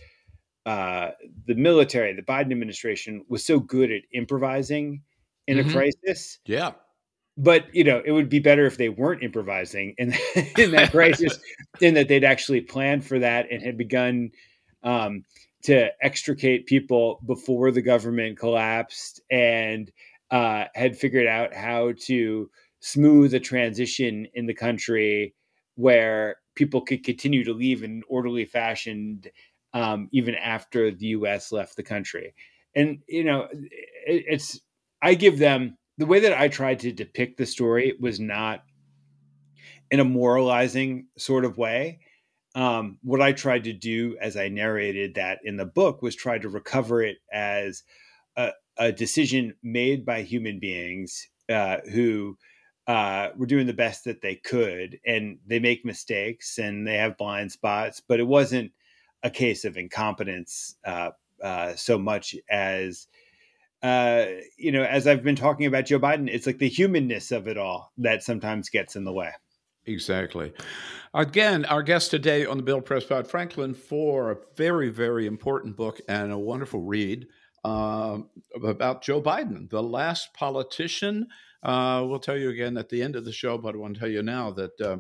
uh, 0.66 1.10
the 1.46 1.54
military 1.54 2.14
the 2.14 2.22
biden 2.22 2.52
administration 2.52 3.24
was 3.28 3.44
so 3.44 3.58
good 3.58 3.90
at 3.90 4.02
improvising 4.12 5.02
in 5.46 5.58
mm-hmm. 5.58 5.68
a 5.68 5.72
crisis. 5.72 6.38
Yeah 6.46 6.72
but 7.38 7.72
you 7.72 7.84
know 7.84 8.02
it 8.04 8.10
would 8.10 8.28
be 8.28 8.40
better 8.40 8.66
if 8.66 8.76
they 8.76 8.88
weren't 8.88 9.22
improvising 9.22 9.94
in, 9.96 10.12
in 10.58 10.70
that 10.72 10.90
crisis 10.90 11.38
in 11.80 11.94
that 11.94 12.08
they'd 12.08 12.24
actually 12.24 12.60
planned 12.60 13.06
for 13.06 13.18
that 13.18 13.50
and 13.50 13.62
had 13.62 13.78
begun 13.78 14.30
um, 14.82 15.24
to 15.62 15.88
extricate 16.02 16.66
people 16.66 17.20
before 17.24 17.70
the 17.70 17.82
government 17.82 18.38
collapsed 18.38 19.20
and 19.30 19.90
uh, 20.30 20.64
had 20.74 20.98
figured 20.98 21.26
out 21.26 21.54
how 21.54 21.92
to 21.98 22.50
smooth 22.80 23.32
a 23.34 23.40
transition 23.40 24.26
in 24.34 24.46
the 24.46 24.54
country 24.54 25.34
where 25.76 26.36
people 26.54 26.80
could 26.80 27.04
continue 27.04 27.44
to 27.44 27.52
leave 27.52 27.82
in 27.82 28.02
orderly 28.08 28.44
fashion 28.44 29.22
um, 29.74 30.08
even 30.12 30.34
after 30.34 30.90
the 30.90 31.06
U.S. 31.06 31.52
left 31.52 31.76
the 31.76 31.82
country. 31.82 32.34
And 32.74 32.98
you 33.08 33.24
know, 33.24 33.48
it, 33.52 34.24
it's 34.28 34.60
I 35.00 35.14
give 35.14 35.38
them 35.38 35.77
the 35.98 36.06
way 36.06 36.20
that 36.20 36.40
I 36.40 36.48
tried 36.48 36.78
to 36.80 36.92
depict 36.92 37.36
the 37.36 37.46
story 37.46 37.94
was 38.00 38.20
not 38.20 38.64
in 39.90 40.00
a 40.00 40.04
moralizing 40.04 41.08
sort 41.18 41.44
of 41.44 41.58
way. 41.58 41.98
Um, 42.54 42.98
what 43.02 43.20
I 43.20 43.32
tried 43.32 43.64
to 43.64 43.72
do 43.72 44.16
as 44.20 44.36
I 44.36 44.48
narrated 44.48 45.14
that 45.16 45.40
in 45.44 45.56
the 45.56 45.66
book 45.66 46.00
was 46.00 46.14
try 46.14 46.38
to 46.38 46.48
recover 46.48 47.02
it 47.02 47.18
as 47.32 47.82
a, 48.36 48.52
a 48.78 48.92
decision 48.92 49.54
made 49.62 50.06
by 50.06 50.22
human 50.22 50.60
beings 50.60 51.28
uh, 51.48 51.78
who 51.92 52.38
uh, 52.86 53.30
were 53.36 53.46
doing 53.46 53.66
the 53.66 53.72
best 53.72 54.04
that 54.04 54.22
they 54.22 54.36
could, 54.36 54.98
and 55.06 55.38
they 55.46 55.58
make 55.58 55.84
mistakes 55.84 56.58
and 56.58 56.86
they 56.86 56.96
have 56.96 57.18
blind 57.18 57.52
spots, 57.52 58.00
but 58.06 58.18
it 58.18 58.26
wasn't 58.26 58.72
a 59.22 59.30
case 59.30 59.64
of 59.64 59.76
incompetence 59.76 60.76
uh, 60.84 61.10
uh 61.42 61.74
so 61.74 61.98
much 61.98 62.36
as 62.48 63.08
uh, 63.82 64.24
you 64.56 64.72
know, 64.72 64.82
as 64.82 65.06
I've 65.06 65.22
been 65.22 65.36
talking 65.36 65.66
about 65.66 65.86
Joe 65.86 66.00
Biden, 66.00 66.28
it's 66.28 66.46
like 66.46 66.58
the 66.58 66.68
humanness 66.68 67.30
of 67.30 67.46
it 67.46 67.56
all 67.56 67.92
that 67.98 68.22
sometimes 68.22 68.70
gets 68.70 68.96
in 68.96 69.04
the 69.04 69.12
way. 69.12 69.30
Exactly. 69.86 70.52
Again, 71.14 71.64
our 71.64 71.82
guest 71.82 72.10
today 72.10 72.44
on 72.44 72.58
the 72.58 72.62
Bill 72.62 72.80
Press 72.80 73.04
Pod, 73.04 73.26
Franklin 73.26 73.72
Foer 73.74 74.32
a 74.32 74.36
very, 74.56 74.90
very 74.90 75.26
important 75.26 75.76
book 75.76 76.00
and 76.08 76.30
a 76.30 76.38
wonderful 76.38 76.82
read 76.82 77.26
uh, 77.64 78.18
about 78.62 79.02
Joe 79.02 79.22
Biden, 79.22 79.70
the 79.70 79.82
last 79.82 80.34
politician. 80.34 81.28
Uh, 81.62 82.04
we'll 82.06 82.18
tell 82.18 82.36
you 82.36 82.50
again 82.50 82.76
at 82.76 82.88
the 82.88 83.02
end 83.02 83.16
of 83.16 83.24
the 83.24 83.32
show, 83.32 83.56
but 83.56 83.74
I 83.74 83.78
want 83.78 83.94
to 83.94 84.00
tell 84.00 84.10
you 84.10 84.22
now 84.22 84.50
that 84.52 84.80
uh, 84.80 84.98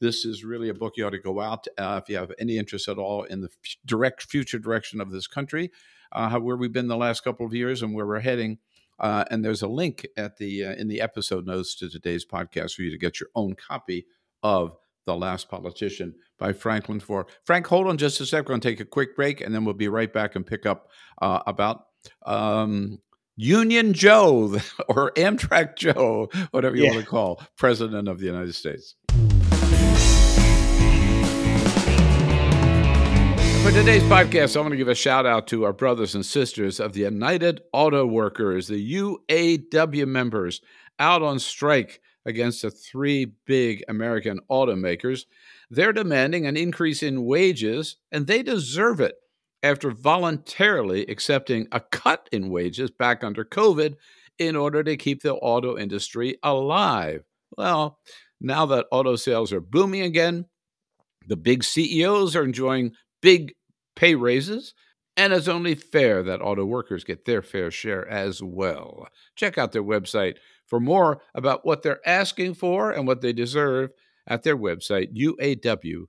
this 0.00 0.24
is 0.24 0.44
really 0.44 0.68
a 0.68 0.74
book 0.74 0.94
you 0.96 1.06
ought 1.06 1.10
to 1.10 1.18
go 1.18 1.40
out 1.40 1.66
uh, 1.78 2.00
if 2.02 2.08
you 2.10 2.16
have 2.16 2.32
any 2.38 2.58
interest 2.58 2.88
at 2.88 2.98
all 2.98 3.22
in 3.24 3.40
the 3.40 3.48
f- 3.48 3.76
direct 3.86 4.24
future 4.24 4.58
direction 4.58 5.00
of 5.00 5.10
this 5.10 5.26
country 5.26 5.70
uh, 6.16 6.38
where 6.38 6.56
we've 6.56 6.72
been 6.72 6.88
the 6.88 6.96
last 6.96 7.22
couple 7.22 7.46
of 7.46 7.54
years 7.54 7.82
and 7.82 7.94
where 7.94 8.06
we're 8.06 8.20
heading. 8.20 8.58
Uh, 8.98 9.24
and 9.30 9.44
there's 9.44 9.62
a 9.62 9.68
link 9.68 10.06
at 10.16 10.38
the 10.38 10.64
uh, 10.64 10.74
in 10.74 10.88
the 10.88 11.02
episode 11.02 11.46
notes 11.46 11.74
to 11.76 11.90
today's 11.90 12.24
podcast 12.24 12.72
for 12.72 12.82
you 12.82 12.90
to 12.90 12.98
get 12.98 13.20
your 13.20 13.28
own 13.34 13.54
copy 13.54 14.06
of 14.42 14.74
The 15.04 15.14
Last 15.14 15.50
Politician 15.50 16.14
by 16.38 16.54
Franklin 16.54 17.00
Foer. 17.00 17.26
Frank, 17.44 17.66
hold 17.66 17.86
on 17.88 17.98
just 17.98 18.20
a 18.20 18.26
sec. 18.26 18.44
We're 18.44 18.54
going 18.54 18.60
to 18.62 18.68
take 18.70 18.80
a 18.80 18.86
quick 18.86 19.14
break, 19.14 19.42
and 19.42 19.54
then 19.54 19.66
we'll 19.66 19.74
be 19.74 19.88
right 19.88 20.10
back 20.10 20.34
and 20.34 20.46
pick 20.46 20.64
up 20.64 20.90
uh, 21.20 21.40
about 21.46 21.84
um, 22.24 22.98
Union 23.36 23.92
Joe 23.92 24.58
or 24.88 25.12
Amtrak 25.12 25.76
Joe, 25.76 26.30
whatever 26.52 26.76
you 26.76 26.84
yeah. 26.84 26.92
want 26.92 27.04
to 27.04 27.10
call 27.10 27.42
President 27.58 28.08
of 28.08 28.18
the 28.18 28.26
United 28.26 28.54
States. 28.54 28.96
For 33.66 33.72
today's 33.72 34.04
podcast, 34.04 34.56
I 34.56 34.60
want 34.60 34.70
to 34.70 34.76
give 34.76 34.86
a 34.86 34.94
shout 34.94 35.26
out 35.26 35.48
to 35.48 35.64
our 35.64 35.72
brothers 35.72 36.14
and 36.14 36.24
sisters 36.24 36.78
of 36.78 36.92
the 36.92 37.00
United 37.00 37.62
Auto 37.72 38.06
Workers, 38.06 38.68
the 38.68 38.94
UAW 38.94 40.06
members, 40.06 40.60
out 41.00 41.20
on 41.20 41.40
strike 41.40 42.00
against 42.24 42.62
the 42.62 42.70
three 42.70 43.32
big 43.44 43.82
American 43.88 44.38
automakers. 44.48 45.24
They're 45.68 45.92
demanding 45.92 46.46
an 46.46 46.56
increase 46.56 47.02
in 47.02 47.24
wages, 47.24 47.96
and 48.12 48.28
they 48.28 48.44
deserve 48.44 49.00
it 49.00 49.16
after 49.64 49.90
voluntarily 49.90 51.04
accepting 51.06 51.66
a 51.72 51.80
cut 51.80 52.28
in 52.30 52.50
wages 52.50 52.92
back 52.92 53.24
under 53.24 53.44
COVID 53.44 53.96
in 54.38 54.54
order 54.54 54.84
to 54.84 54.96
keep 54.96 55.22
the 55.22 55.34
auto 55.34 55.76
industry 55.76 56.38
alive. 56.44 57.24
Well, 57.58 57.98
now 58.40 58.64
that 58.66 58.86
auto 58.92 59.16
sales 59.16 59.52
are 59.52 59.60
booming 59.60 60.02
again, 60.02 60.46
the 61.26 61.36
big 61.36 61.64
CEOs 61.64 62.36
are 62.36 62.44
enjoying 62.44 62.92
big 63.20 63.54
pay 63.94 64.14
raises, 64.14 64.74
and 65.16 65.32
it's 65.32 65.48
only 65.48 65.74
fair 65.74 66.22
that 66.22 66.42
auto 66.42 66.64
workers 66.64 67.04
get 67.04 67.24
their 67.24 67.42
fair 67.42 67.70
share 67.70 68.06
as 68.08 68.42
well. 68.42 69.08
Check 69.34 69.58
out 69.58 69.72
their 69.72 69.82
website 69.82 70.36
for 70.66 70.80
more 70.80 71.22
about 71.34 71.64
what 71.64 71.82
they're 71.82 72.06
asking 72.06 72.54
for 72.54 72.90
and 72.90 73.06
what 73.06 73.20
they 73.22 73.32
deserve 73.32 73.90
at 74.26 74.42
their 74.42 74.56
website, 74.56 75.14
uaw.org. 75.16 76.08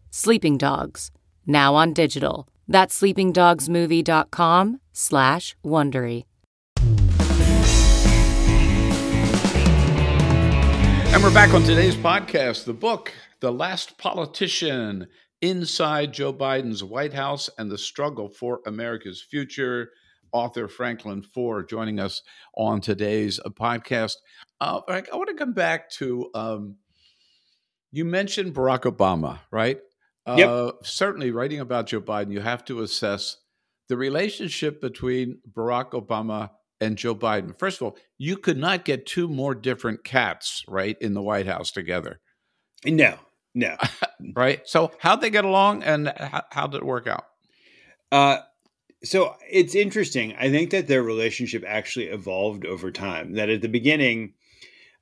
Sleeping 0.13 0.57
Dogs, 0.57 1.09
now 1.47 1.73
on 1.73 1.93
digital. 1.93 2.49
That's 2.67 2.99
sleepingdogsmovie.com 2.99 4.81
slash 4.91 5.55
Wondery. 5.63 6.25
And 11.13 11.23
we're 11.23 11.33
back 11.33 11.53
on 11.53 11.63
today's 11.63 11.95
podcast. 11.95 12.65
The 12.65 12.73
book, 12.73 13.13
The 13.39 13.53
Last 13.53 13.97
Politician 13.97 15.07
Inside 15.41 16.11
Joe 16.11 16.33
Biden's 16.33 16.83
White 16.83 17.13
House 17.13 17.49
and 17.57 17.71
the 17.71 17.77
Struggle 17.77 18.27
for 18.27 18.59
America's 18.65 19.21
Future. 19.21 19.91
Author 20.33 20.67
Franklin 20.67 21.21
Foer 21.21 21.63
joining 21.63 22.01
us 22.01 22.21
on 22.57 22.81
today's 22.81 23.39
podcast. 23.51 24.15
Uh, 24.59 24.81
I 24.89 25.03
want 25.13 25.29
to 25.29 25.35
come 25.35 25.53
back 25.53 25.89
to 25.91 26.29
um, 26.33 26.75
you 27.91 28.03
mentioned 28.03 28.53
Barack 28.53 28.81
Obama, 28.81 29.39
right? 29.51 29.79
Yep. 30.27 30.49
Uh, 30.49 30.71
certainly, 30.83 31.31
writing 31.31 31.59
about 31.59 31.87
Joe 31.87 32.01
Biden, 32.01 32.31
you 32.31 32.41
have 32.41 32.63
to 32.65 32.81
assess 32.81 33.37
the 33.89 33.97
relationship 33.97 34.79
between 34.79 35.39
Barack 35.51 35.91
Obama 35.91 36.51
and 36.79 36.97
Joe 36.97 37.15
Biden. 37.15 37.57
First 37.57 37.81
of 37.81 37.87
all, 37.87 37.97
you 38.17 38.37
could 38.37 38.57
not 38.57 38.85
get 38.85 39.05
two 39.05 39.27
more 39.27 39.55
different 39.55 40.03
cats, 40.03 40.63
right, 40.67 40.97
in 41.01 41.13
the 41.13 41.21
White 41.21 41.47
House 41.47 41.71
together. 41.71 42.19
No, 42.85 43.15
no. 43.55 43.77
right? 44.35 44.61
So, 44.65 44.91
how'd 44.99 45.21
they 45.21 45.29
get 45.29 45.45
along 45.45 45.83
and 45.83 46.13
how, 46.15 46.43
how 46.51 46.67
did 46.67 46.77
it 46.77 46.85
work 46.85 47.07
out? 47.07 47.25
Uh, 48.11 48.37
so 49.03 49.35
it's 49.49 49.75
interesting. 49.75 50.35
I 50.37 50.49
think 50.49 50.71
that 50.71 50.87
their 50.87 51.01
relationship 51.01 51.63
actually 51.65 52.07
evolved 52.07 52.65
over 52.65 52.91
time. 52.91 53.33
That 53.33 53.49
at 53.49 53.61
the 53.61 53.67
beginning, 53.67 54.33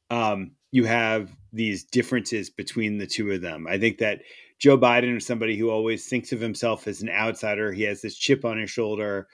um, 0.09 0.51
you 0.71 0.85
have 0.85 1.29
these 1.51 1.83
differences 1.83 2.49
between 2.49 2.97
the 2.97 3.07
two 3.07 3.31
of 3.31 3.41
them. 3.41 3.67
I 3.67 3.77
think 3.77 3.97
that 3.97 4.21
Joe 4.59 4.77
Biden 4.77 5.17
is 5.17 5.25
somebody 5.25 5.57
who 5.57 5.69
always 5.69 6.05
thinks 6.05 6.31
of 6.31 6.41
himself 6.41 6.87
as 6.87 7.01
an 7.01 7.09
outsider. 7.09 7.71
He 7.71 7.83
has 7.83 8.01
this 8.01 8.15
chip 8.15 8.43
on 8.43 8.59
his 8.59 8.69
shoulder. 8.69 9.27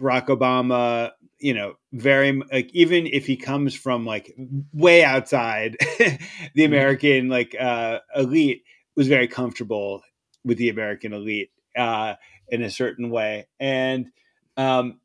Barack 0.00 0.26
Obama, 0.26 1.10
you 1.38 1.54
know, 1.54 1.74
very 1.92 2.40
like 2.52 2.70
even 2.72 3.06
if 3.06 3.26
he 3.26 3.36
comes 3.36 3.74
from 3.74 4.06
like 4.06 4.34
way 4.72 5.04
outside 5.04 5.76
the 6.54 6.64
American 6.64 7.28
like 7.28 7.54
uh, 7.58 8.00
elite, 8.16 8.62
was 8.96 9.08
very 9.08 9.28
comfortable 9.28 10.02
with 10.44 10.58
the 10.58 10.68
American 10.68 11.12
elite 11.12 11.50
uh, 11.76 12.14
in 12.48 12.62
a 12.62 12.70
certain 12.70 13.10
way, 13.10 13.46
and 13.60 14.10
um, 14.56 15.00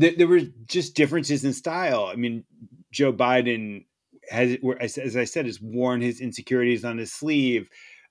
th- 0.00 0.16
there 0.16 0.28
were 0.28 0.42
just 0.66 0.94
differences 0.94 1.44
in 1.44 1.52
style. 1.52 2.06
I 2.06 2.16
mean, 2.16 2.44
Joe 2.92 3.12
Biden 3.12 3.84
has, 4.30 4.58
as 4.98 5.16
I 5.16 5.24
said, 5.24 5.46
has 5.46 5.60
worn 5.60 6.00
his 6.00 6.20
insecurities 6.20 6.84
on 6.84 6.98
his 6.98 7.12
sleeve. 7.12 7.68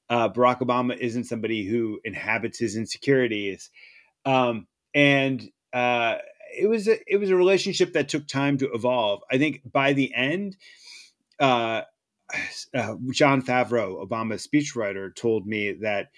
Uh, 0.10 0.30
Barack 0.30 0.60
Obama 0.60 0.98
isn't 0.98 1.26
somebody 1.26 1.65
who 1.65 2.00
inhabits 2.04 2.58
his 2.58 2.76
insecurities, 2.76 3.69
um, 4.26 4.67
and 4.93 5.50
uh, 5.72 6.15
it 6.58 6.67
was 6.67 6.88
a, 6.88 6.98
it 7.08 7.17
was 7.17 7.30
a 7.30 7.36
relationship 7.36 7.93
that 7.93 8.10
took 8.10 8.28
time 8.28 8.58
to 8.58 8.72
evolve. 8.74 9.22
I 9.32 9.38
think 9.38 9.62
by 9.72 9.93
the 9.93 10.13
end, 10.15 10.58
uh, 11.39 11.82
uh, 12.74 12.95
Jon 13.12 13.41
Favreau, 13.41 14.06
Obama's 14.06 14.48
speechwriter, 14.48 15.15
told 15.15 15.45
me 15.45 15.74
that 15.82 16.10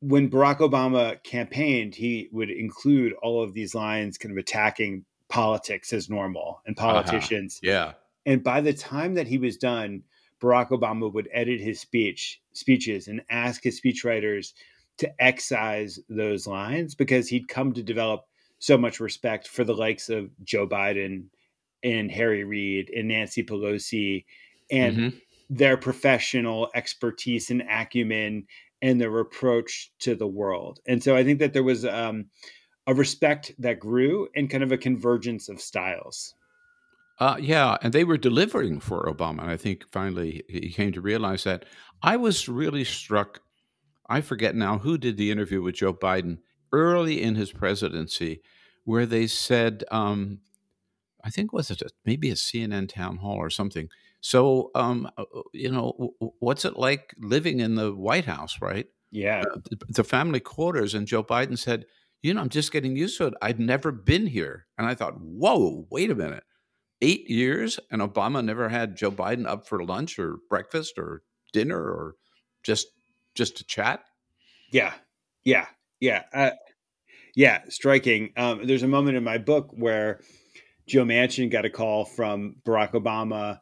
when 0.00 0.30
Barack 0.30 0.58
Obama 0.58 1.22
campaigned, 1.22 1.94
he 1.94 2.28
would 2.30 2.50
include 2.50 3.14
all 3.22 3.42
of 3.42 3.54
these 3.54 3.74
lines, 3.74 4.18
kind 4.18 4.32
of 4.32 4.38
attacking 4.38 5.04
politics 5.28 5.92
as 5.92 6.10
normal 6.10 6.60
and 6.66 6.78
uh-huh. 6.78 7.02
politicians. 7.02 7.60
Uh-huh. 7.64 7.72
Yeah. 7.72 7.92
And 8.26 8.42
by 8.42 8.60
the 8.60 8.72
time 8.72 9.14
that 9.14 9.26
he 9.26 9.38
was 9.38 9.56
done, 9.56 10.02
Barack 10.44 10.68
Obama 10.68 11.12
would 11.12 11.28
edit 11.32 11.60
his 11.60 11.80
speech 11.80 12.40
speeches 12.52 13.08
and 13.08 13.22
ask 13.30 13.64
his 13.64 13.80
speechwriters 13.80 14.52
to 14.98 15.10
excise 15.22 15.98
those 16.08 16.46
lines 16.46 16.94
because 16.94 17.28
he'd 17.28 17.48
come 17.48 17.72
to 17.72 17.82
develop 17.82 18.24
so 18.58 18.78
much 18.78 19.00
respect 19.00 19.48
for 19.48 19.64
the 19.64 19.74
likes 19.74 20.08
of 20.08 20.30
Joe 20.44 20.66
Biden 20.66 21.24
and 21.82 22.10
Harry 22.10 22.44
Reid 22.44 22.90
and 22.90 23.08
Nancy 23.08 23.42
Pelosi 23.42 24.24
and 24.70 24.96
mm-hmm. 24.96 25.16
their 25.50 25.76
professional 25.76 26.70
expertise 26.74 27.50
and 27.50 27.62
acumen 27.68 28.46
and 28.80 29.00
their 29.00 29.18
approach 29.18 29.92
to 30.00 30.14
the 30.14 30.26
world. 30.26 30.80
And 30.86 31.02
so 31.02 31.16
I 31.16 31.24
think 31.24 31.38
that 31.40 31.52
there 31.52 31.62
was 31.62 31.84
um, 31.84 32.26
a 32.86 32.94
respect 32.94 33.52
that 33.58 33.80
grew 33.80 34.28
and 34.36 34.50
kind 34.50 34.62
of 34.62 34.72
a 34.72 34.78
convergence 34.78 35.48
of 35.48 35.60
styles. 35.60 36.34
Uh, 37.18 37.36
yeah, 37.40 37.76
and 37.82 37.92
they 37.92 38.04
were 38.04 38.18
delivering 38.18 38.80
for 38.80 39.04
Obama. 39.04 39.42
And 39.42 39.50
I 39.50 39.56
think 39.56 39.84
finally 39.92 40.42
he 40.48 40.70
came 40.70 40.92
to 40.92 41.00
realize 41.00 41.44
that. 41.44 41.64
I 42.02 42.16
was 42.16 42.48
really 42.48 42.84
struck. 42.84 43.40
I 44.08 44.20
forget 44.20 44.54
now 44.54 44.78
who 44.78 44.98
did 44.98 45.16
the 45.16 45.30
interview 45.30 45.62
with 45.62 45.76
Joe 45.76 45.94
Biden 45.94 46.38
early 46.72 47.22
in 47.22 47.36
his 47.36 47.52
presidency 47.52 48.42
where 48.84 49.06
they 49.06 49.26
said, 49.26 49.84
um, 49.90 50.40
I 51.24 51.30
think 51.30 51.52
was 51.52 51.70
it 51.70 51.80
a, 51.82 51.88
maybe 52.04 52.30
a 52.30 52.34
CNN 52.34 52.88
town 52.88 53.16
hall 53.16 53.36
or 53.36 53.50
something. 53.50 53.88
So, 54.20 54.70
um, 54.74 55.08
uh, 55.16 55.24
uh, 55.34 55.42
you 55.52 55.70
know, 55.70 56.14
what's 56.38 56.64
it 56.64 56.76
like 56.76 57.14
living 57.18 57.60
in 57.60 57.74
the 57.74 57.94
White 57.94 58.24
House, 58.26 58.60
right? 58.60 58.86
Yeah, 59.10 59.42
uh, 59.42 59.58
the 59.88 60.04
family 60.04 60.40
quarters. 60.40 60.94
And 60.94 61.06
Joe 61.06 61.22
Biden 61.22 61.58
said, 61.58 61.86
you 62.22 62.34
know, 62.34 62.40
I'm 62.40 62.48
just 62.48 62.72
getting 62.72 62.96
used 62.96 63.18
to 63.18 63.26
it. 63.26 63.34
I'd 63.42 63.60
never 63.60 63.92
been 63.92 64.26
here, 64.26 64.66
and 64.78 64.86
I 64.86 64.94
thought, 64.94 65.20
whoa, 65.20 65.86
wait 65.90 66.10
a 66.10 66.14
minute, 66.14 66.42
eight 67.04 67.28
years, 67.28 67.78
and 67.90 68.00
Obama 68.00 68.42
never 68.42 68.70
had 68.70 68.96
Joe 68.96 69.10
Biden 69.10 69.46
up 69.46 69.68
for 69.68 69.84
lunch 69.84 70.18
or 70.18 70.38
breakfast 70.48 70.98
or 70.98 71.22
dinner 71.52 71.78
or 71.78 72.14
just 72.62 72.86
just 73.34 73.58
to 73.58 73.64
chat. 73.64 74.00
Yeah, 74.72 74.94
yeah, 75.44 75.66
yeah. 76.00 76.22
Uh, 76.32 76.50
yeah, 77.36 77.60
striking. 77.68 78.32
Um, 78.36 78.66
there's 78.66 78.82
a 78.82 78.88
moment 78.88 79.18
in 79.18 79.24
my 79.24 79.38
book 79.38 79.70
where 79.72 80.20
Joe 80.86 81.04
Manchin 81.04 81.50
got 81.50 81.66
a 81.66 81.70
call 81.70 82.06
from 82.06 82.56
Barack 82.64 82.92
Obama 82.92 83.60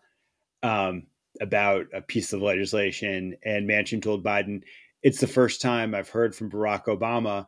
um, 0.62 1.08
about 1.40 1.86
a 1.92 2.00
piece 2.00 2.32
of 2.32 2.42
legislation, 2.42 3.36
and 3.44 3.68
Manchin 3.68 4.00
told 4.00 4.24
Biden, 4.24 4.62
"It's 5.02 5.20
the 5.20 5.26
first 5.26 5.60
time 5.60 5.94
I've 5.94 6.10
heard 6.10 6.34
from 6.34 6.50
Barack 6.50 6.84
Obama." 6.84 7.46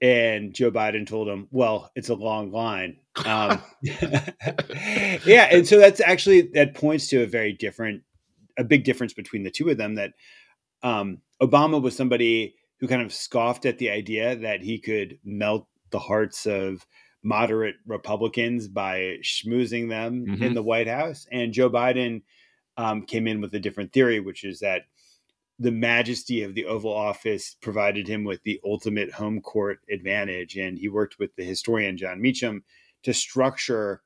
And 0.00 0.54
Joe 0.54 0.70
Biden 0.70 1.06
told 1.06 1.28
him, 1.28 1.48
"Well, 1.50 1.90
it's 1.94 2.08
a 2.08 2.14
long 2.14 2.50
line." 2.50 2.96
Um, 3.24 3.62
yeah, 3.82 5.48
and 5.50 5.66
so 5.66 5.78
that's 5.78 6.00
actually 6.00 6.42
that 6.54 6.74
points 6.74 7.08
to 7.08 7.22
a 7.22 7.26
very 7.26 7.52
different, 7.52 8.02
a 8.58 8.64
big 8.64 8.84
difference 8.84 9.12
between 9.12 9.42
the 9.42 9.50
two 9.50 9.68
of 9.68 9.78
them. 9.78 9.94
That 9.94 10.12
um, 10.82 11.18
Obama 11.42 11.80
was 11.80 11.96
somebody 11.96 12.54
who 12.80 12.88
kind 12.88 13.02
of 13.02 13.12
scoffed 13.12 13.66
at 13.66 13.78
the 13.78 13.90
idea 13.90 14.36
that 14.36 14.62
he 14.62 14.78
could 14.78 15.18
melt 15.24 15.66
the 15.90 15.98
hearts 15.98 16.46
of 16.46 16.86
moderate 17.22 17.76
Republicans 17.86 18.68
by 18.68 19.18
schmoozing 19.22 19.88
them 19.88 20.26
mm-hmm. 20.26 20.42
in 20.42 20.54
the 20.54 20.62
White 20.62 20.88
House. 20.88 21.26
And 21.32 21.52
Joe 21.52 21.68
Biden 21.68 22.22
um, 22.76 23.02
came 23.02 23.26
in 23.26 23.40
with 23.40 23.54
a 23.54 23.60
different 23.60 23.92
theory, 23.92 24.20
which 24.20 24.44
is 24.44 24.60
that 24.60 24.82
the 25.58 25.72
majesty 25.72 26.42
of 26.42 26.54
the 26.54 26.66
Oval 26.66 26.92
Office 26.92 27.56
provided 27.60 28.06
him 28.06 28.22
with 28.22 28.42
the 28.44 28.60
ultimate 28.64 29.10
home 29.10 29.40
court 29.40 29.80
advantage. 29.90 30.56
And 30.56 30.78
he 30.78 30.88
worked 30.88 31.18
with 31.18 31.34
the 31.36 31.44
historian 31.44 31.96
Jon 31.96 32.20
Meacham 32.20 32.62
to 33.04 33.14
structure 33.14 34.02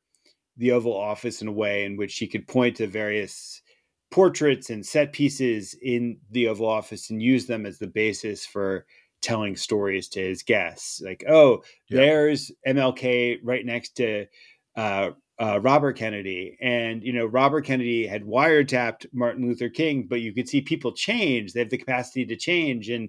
the 0.56 0.72
Oval 0.72 0.96
Office 0.96 1.42
in 1.42 1.48
a 1.48 1.52
way 1.52 1.84
in 1.84 1.96
which 1.96 2.16
he 2.16 2.26
could 2.26 2.46
point 2.46 2.76
to 2.76 2.86
various 2.86 3.62
portraits 4.10 4.68
and 4.68 4.84
set 4.84 5.12
pieces 5.12 5.74
in 5.82 6.18
the 6.30 6.48
Oval 6.48 6.68
Office 6.68 7.10
and 7.10 7.22
use 7.22 7.46
them 7.46 7.64
as 7.64 7.78
the 7.78 7.86
basis 7.86 8.44
for 8.44 8.84
telling 9.22 9.56
stories 9.56 10.08
to 10.10 10.20
his 10.20 10.42
guests. 10.42 11.00
Like, 11.00 11.24
oh, 11.28 11.62
yeah. 11.88 11.96
there's 11.96 12.52
MLK 12.66 13.38
right 13.42 13.64
next 13.64 13.96
to 13.96 14.26
uh, 14.76 15.10
uh, 15.40 15.58
Robert 15.60 15.96
Kennedy, 15.96 16.56
and 16.60 17.02
you 17.02 17.12
know 17.12 17.24
Robert 17.24 17.64
Kennedy 17.64 18.06
had 18.06 18.22
wiretapped 18.22 19.06
Martin 19.12 19.46
Luther 19.46 19.68
King, 19.68 20.06
but 20.08 20.20
you 20.20 20.32
could 20.32 20.48
see 20.48 20.60
people 20.60 20.92
change; 20.92 21.52
they 21.52 21.60
have 21.60 21.70
the 21.70 21.78
capacity 21.78 22.24
to 22.26 22.36
change. 22.36 22.88
And 22.90 23.08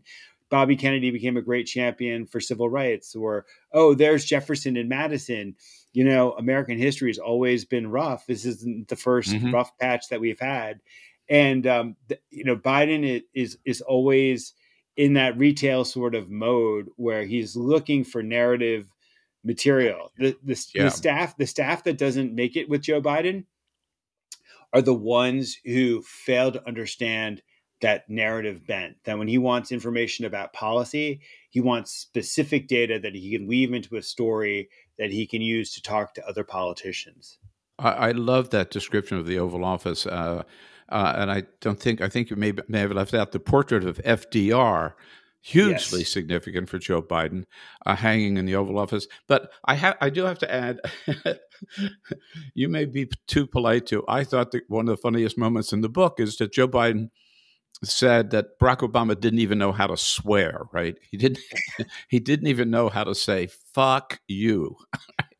Bobby 0.53 0.75
Kennedy 0.75 1.09
became 1.09 1.35
a 1.35 1.41
great 1.41 1.65
champion 1.65 2.27
for 2.27 2.39
civil 2.39 2.69
rights. 2.69 3.15
Or 3.15 3.47
oh, 3.71 3.95
there's 3.95 4.23
Jefferson 4.23 4.77
and 4.77 4.87
Madison. 4.87 5.55
You 5.93 6.03
know, 6.03 6.33
American 6.33 6.77
history 6.77 7.09
has 7.09 7.17
always 7.17 7.65
been 7.65 7.89
rough. 7.89 8.27
This 8.27 8.45
isn't 8.45 8.87
the 8.87 8.95
1st 8.95 9.33
mm-hmm. 9.33 9.51
rough 9.51 9.75
patch 9.79 10.09
that 10.09 10.21
we've 10.21 10.39
had, 10.39 10.79
and 11.27 11.65
um, 11.65 11.95
th- 12.07 12.21
you 12.29 12.43
know, 12.43 12.55
Biden 12.55 13.23
is 13.33 13.57
is 13.65 13.81
always 13.81 14.53
in 14.95 15.13
that 15.13 15.35
retail 15.39 15.85
sort 15.85 16.13
of 16.13 16.29
mode 16.29 16.87
where 16.97 17.25
he's 17.25 17.55
looking 17.55 18.03
for 18.03 18.21
narrative 18.21 18.85
material. 19.43 20.11
The 20.19 20.37
the, 20.43 20.67
yeah. 20.75 20.83
the, 20.83 20.91
staff 20.91 21.35
the 21.35 21.47
staff 21.47 21.83
that 21.85 21.97
doesn't 21.97 22.35
make 22.35 22.55
it 22.55 22.69
with 22.69 22.83
Joe 22.83 23.01
Biden 23.01 23.45
are 24.71 24.83
the 24.83 24.93
ones 24.93 25.57
who 25.65 26.03
fail 26.03 26.51
to 26.51 26.67
understand 26.67 27.41
that 27.83 28.09
narrative 28.09 28.65
bent. 28.65 28.95
That 29.03 29.19
when 29.19 29.27
he 29.27 29.37
wants 29.37 29.71
information 29.71 30.25
about 30.25 30.53
policy, 30.53 31.21
he 31.49 31.61
wants 31.61 31.91
specific 31.91 32.67
data 32.67 32.97
that 32.99 33.13
he 33.13 33.31
can 33.31 33.45
weave 33.45 33.73
into 33.73 33.95
a 33.95 34.01
story 34.01 34.69
that 34.97 35.11
he 35.11 35.27
can 35.27 35.41
use 35.41 35.73
to 35.73 35.81
talk 35.81 36.15
to 36.15 36.27
other 36.27 36.43
politicians. 36.43 37.37
I, 37.77 37.89
I 37.91 38.11
love 38.11 38.49
that 38.49 38.71
description 38.71 39.17
of 39.17 39.27
the 39.27 39.37
Oval 39.37 39.65
Office. 39.65 40.07
Uh, 40.07 40.43
uh, 40.89 41.13
and 41.17 41.31
I 41.31 41.43
don't 41.61 41.79
think 41.79 42.01
I 42.01 42.09
think 42.09 42.29
you 42.29 42.35
may 42.35 42.53
may 42.67 42.79
have 42.79 42.91
left 42.91 43.13
out 43.13 43.31
the 43.31 43.39
portrait 43.39 43.83
of 43.83 43.97
FDR, 43.99 44.93
hugely 45.41 45.99
yes. 45.99 46.09
significant 46.09 46.69
for 46.69 46.77
Joe 46.77 47.01
Biden, 47.01 47.45
uh, 47.85 47.95
hanging 47.95 48.37
in 48.37 48.45
the 48.45 48.55
Oval 48.55 48.79
Office. 48.79 49.07
But 49.27 49.51
I 49.65 49.75
have 49.75 49.97
I 50.01 50.09
do 50.09 50.23
have 50.23 50.39
to 50.39 50.53
add, 50.53 50.79
you 52.53 52.69
may 52.69 52.85
be 52.85 53.09
too 53.27 53.47
polite 53.47 53.87
to. 53.87 54.03
I 54.07 54.23
thought 54.23 54.51
that 54.51 54.63
one 54.67 54.87
of 54.87 54.95
the 54.95 55.01
funniest 55.01 55.37
moments 55.37 55.73
in 55.73 55.81
the 55.81 55.89
book 55.89 56.19
is 56.19 56.37
that 56.37 56.53
Joe 56.53 56.67
Biden 56.67 57.09
said 57.83 58.31
that 58.31 58.59
Barack 58.59 58.79
Obama 58.79 59.19
didn't 59.19 59.39
even 59.39 59.57
know 59.57 59.71
how 59.71 59.87
to 59.87 59.97
swear. 59.97 60.63
Right? 60.71 60.95
He 61.09 61.17
didn't. 61.17 61.39
he 62.09 62.19
didn't 62.19 62.47
even 62.47 62.69
know 62.69 62.89
how 62.89 63.03
to 63.03 63.15
say 63.15 63.47
"fuck 63.47 64.19
you." 64.27 64.77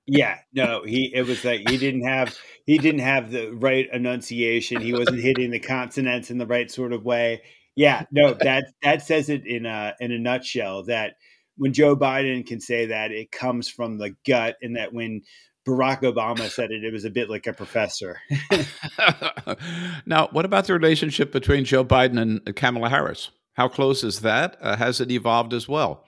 yeah 0.06 0.38
no 0.54 0.84
he 0.84 1.12
it 1.13 1.26
was 1.26 1.46
like 1.46 1.67
he 1.69 1.78
didn't 1.78 2.06
have 2.06 2.38
he 2.65 2.78
didn't 2.78 3.00
have 3.00 3.32
the 3.32 3.52
right 3.52 3.88
enunciation 3.93 4.82
he 4.82 4.93
wasn't 4.93 5.19
hitting 5.19 5.52
the 5.52 5.60
consonants 5.60 6.30
in 6.30 6.38
the 6.38 6.46
right 6.46 6.69
sort 6.69 6.91
of 6.91 7.06
way 7.06 7.41
yeah 7.76 8.04
no 8.12 8.34
that 8.34 8.65
that 8.82 9.02
says 9.02 9.30
it 9.30 9.46
in 9.46 9.65
a 9.65 9.93
in 10.02 10.12
a 10.12 10.19
nutshell 10.19 10.84
that 10.84 11.13
when 11.56 11.72
joe 11.72 11.96
biden 11.96 12.46
can 12.46 12.60
say 12.60 12.88
that 12.88 13.12
it 13.12 13.32
comes 13.32 13.69
from 13.69 13.98
the 13.98 14.13
gut 14.28 14.58
and 14.62 14.76
that 14.76 14.93
when 14.93 15.22
barack 15.65 16.02
obama 16.02 16.49
said 16.49 16.71
it 16.71 16.84
it 16.84 16.91
was 16.91 17.06
a 17.06 17.10
bit 17.10 17.30
like 17.30 17.47
a 17.47 17.54
professor 17.54 18.19
now 20.06 20.28
what 20.32 20.45
about 20.45 20.65
the 20.65 20.73
relationship 20.73 21.32
between 21.32 21.63
joe 21.63 21.84
biden 21.84 22.19
and 22.19 22.56
kamala 22.56 22.89
harris 22.89 23.32
how 23.54 23.67
close 23.67 24.04
is 24.04 24.21
that 24.21 24.58
uh, 24.62 24.76
has 24.76 24.99
it 24.99 25.12
evolved 25.12 25.54
as 25.54 25.67
well 25.67 26.06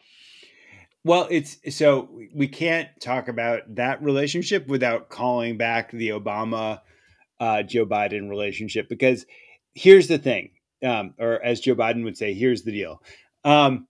well, 1.06 1.28
it's 1.30 1.60
so 1.70 2.10
we 2.34 2.48
can't 2.48 2.90
talk 3.00 3.28
about 3.28 3.76
that 3.76 4.02
relationship 4.02 4.68
without 4.68 5.10
calling 5.10 5.56
back 5.56 5.92
the 5.92 6.10
Obama 6.10 6.82
uh, 7.40 7.62
Joe 7.62 7.86
Biden 7.86 8.28
relationship 8.28 8.90
because 8.90 9.28
here's 9.76 10.08
the 10.08 10.18
thing, 10.18 10.50
um, 10.84 11.14
or 11.20 11.40
as 11.44 11.60
Joe 11.60 11.76
Biden 11.76 12.06
would 12.06 12.18
say, 12.18 12.34
here's 12.34 12.64
the 12.64 12.72
deal. 12.72 13.04
Um, 13.44 13.88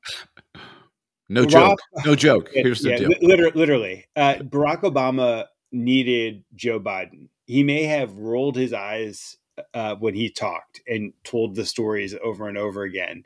no 1.30 1.46
Barack, 1.46 1.50
joke. 1.50 1.80
No 2.06 2.16
joke. 2.16 2.50
Here's 2.54 2.82
the 2.82 2.90
yeah, 2.90 2.98
deal. 2.98 3.10
Literally, 3.22 3.52
literally 3.56 4.06
uh, 4.18 4.36
Barack 4.36 4.82
Obama 4.82 5.46
needed 5.76 6.44
Joe 6.56 6.80
Biden. 6.80 7.30
He 7.46 7.64
may 7.64 7.84
have 7.84 8.16
rolled 8.16 8.56
his 8.56 8.74
eyes 8.74 9.38
uh, 9.74 9.96
when 9.96 10.16
he 10.16 10.30
talked 10.30 10.82
and 10.88 11.14
told 11.24 11.56
the 11.56 11.66
stories 11.66 12.16
over 12.24 12.48
and 12.48 12.58
over 12.58 12.84
again, 12.84 13.24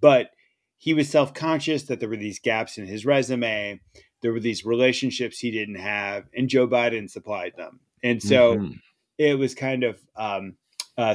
but 0.00 0.30
he 0.76 0.94
was 0.94 1.08
self 1.08 1.34
conscious 1.34 1.84
that 1.84 2.00
there 2.00 2.08
were 2.08 2.16
these 2.16 2.38
gaps 2.38 2.78
in 2.78 2.86
his 2.86 3.06
resume. 3.06 3.80
There 4.22 4.32
were 4.32 4.40
these 4.40 4.64
relationships 4.64 5.38
he 5.38 5.50
didn't 5.50 5.76
have, 5.76 6.24
and 6.34 6.48
Joe 6.48 6.68
Biden 6.68 7.10
supplied 7.10 7.52
them. 7.56 7.80
And 8.02 8.22
so 8.22 8.56
mm-hmm. 8.56 8.72
it 9.18 9.38
was 9.38 9.54
kind 9.54 9.84
of 9.84 9.98
um, 10.16 10.56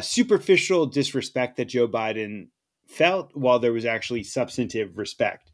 superficial 0.01 0.85
disrespect 0.87 1.57
that 1.57 1.65
Joe 1.65 1.87
Biden 1.87 2.47
felt 2.87 3.35
while 3.35 3.59
there 3.59 3.73
was 3.73 3.85
actually 3.85 4.23
substantive 4.23 4.97
respect. 4.97 5.51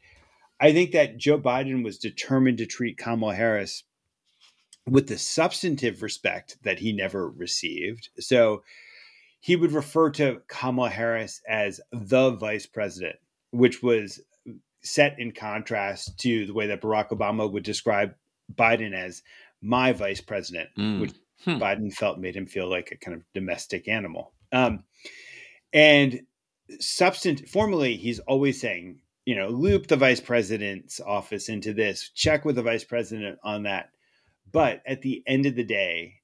I 0.60 0.72
think 0.72 0.92
that 0.92 1.18
Joe 1.18 1.38
Biden 1.38 1.84
was 1.84 1.98
determined 1.98 2.58
to 2.58 2.66
treat 2.66 2.98
Kamala 2.98 3.34
Harris 3.34 3.84
with 4.88 5.08
the 5.08 5.18
substantive 5.18 6.02
respect 6.02 6.58
that 6.62 6.78
he 6.78 6.92
never 6.92 7.28
received. 7.28 8.08
So 8.18 8.62
he 9.40 9.56
would 9.56 9.72
refer 9.72 10.10
to 10.10 10.42
Kamala 10.48 10.90
Harris 10.90 11.40
as 11.48 11.80
the 11.92 12.30
vice 12.32 12.66
president 12.66 13.16
which 13.50 13.82
was 13.82 14.20
set 14.82 15.18
in 15.18 15.32
contrast 15.32 16.18
to 16.20 16.46
the 16.46 16.54
way 16.54 16.66
that 16.66 16.80
Barack 16.80 17.10
Obama 17.10 17.50
would 17.50 17.62
describe 17.62 18.14
Biden 18.54 18.94
as 18.94 19.22
my 19.60 19.92
vice 19.92 20.20
president, 20.20 20.68
mm. 20.78 21.00
which 21.00 21.12
hmm. 21.44 21.52
Biden 21.52 21.92
felt 21.92 22.18
made 22.18 22.36
him 22.36 22.46
feel 22.46 22.68
like 22.68 22.92
a 22.92 22.96
kind 22.96 23.16
of 23.16 23.24
domestic 23.34 23.88
animal. 23.88 24.32
Um, 24.52 24.84
and 25.72 26.20
substant 26.78 27.48
formally, 27.48 27.96
he's 27.96 28.20
always 28.20 28.60
saying, 28.60 29.00
you 29.26 29.34
know, 29.34 29.48
loop 29.48 29.88
the 29.88 29.96
vice 29.96 30.20
president's 30.20 31.00
office 31.00 31.48
into 31.48 31.74
this, 31.74 32.10
check 32.14 32.44
with 32.44 32.56
the 32.56 32.62
vice 32.62 32.84
president 32.84 33.38
on 33.42 33.64
that. 33.64 33.90
But 34.50 34.82
at 34.86 35.02
the 35.02 35.22
end 35.26 35.46
of 35.46 35.56
the 35.56 35.64
day, 35.64 36.14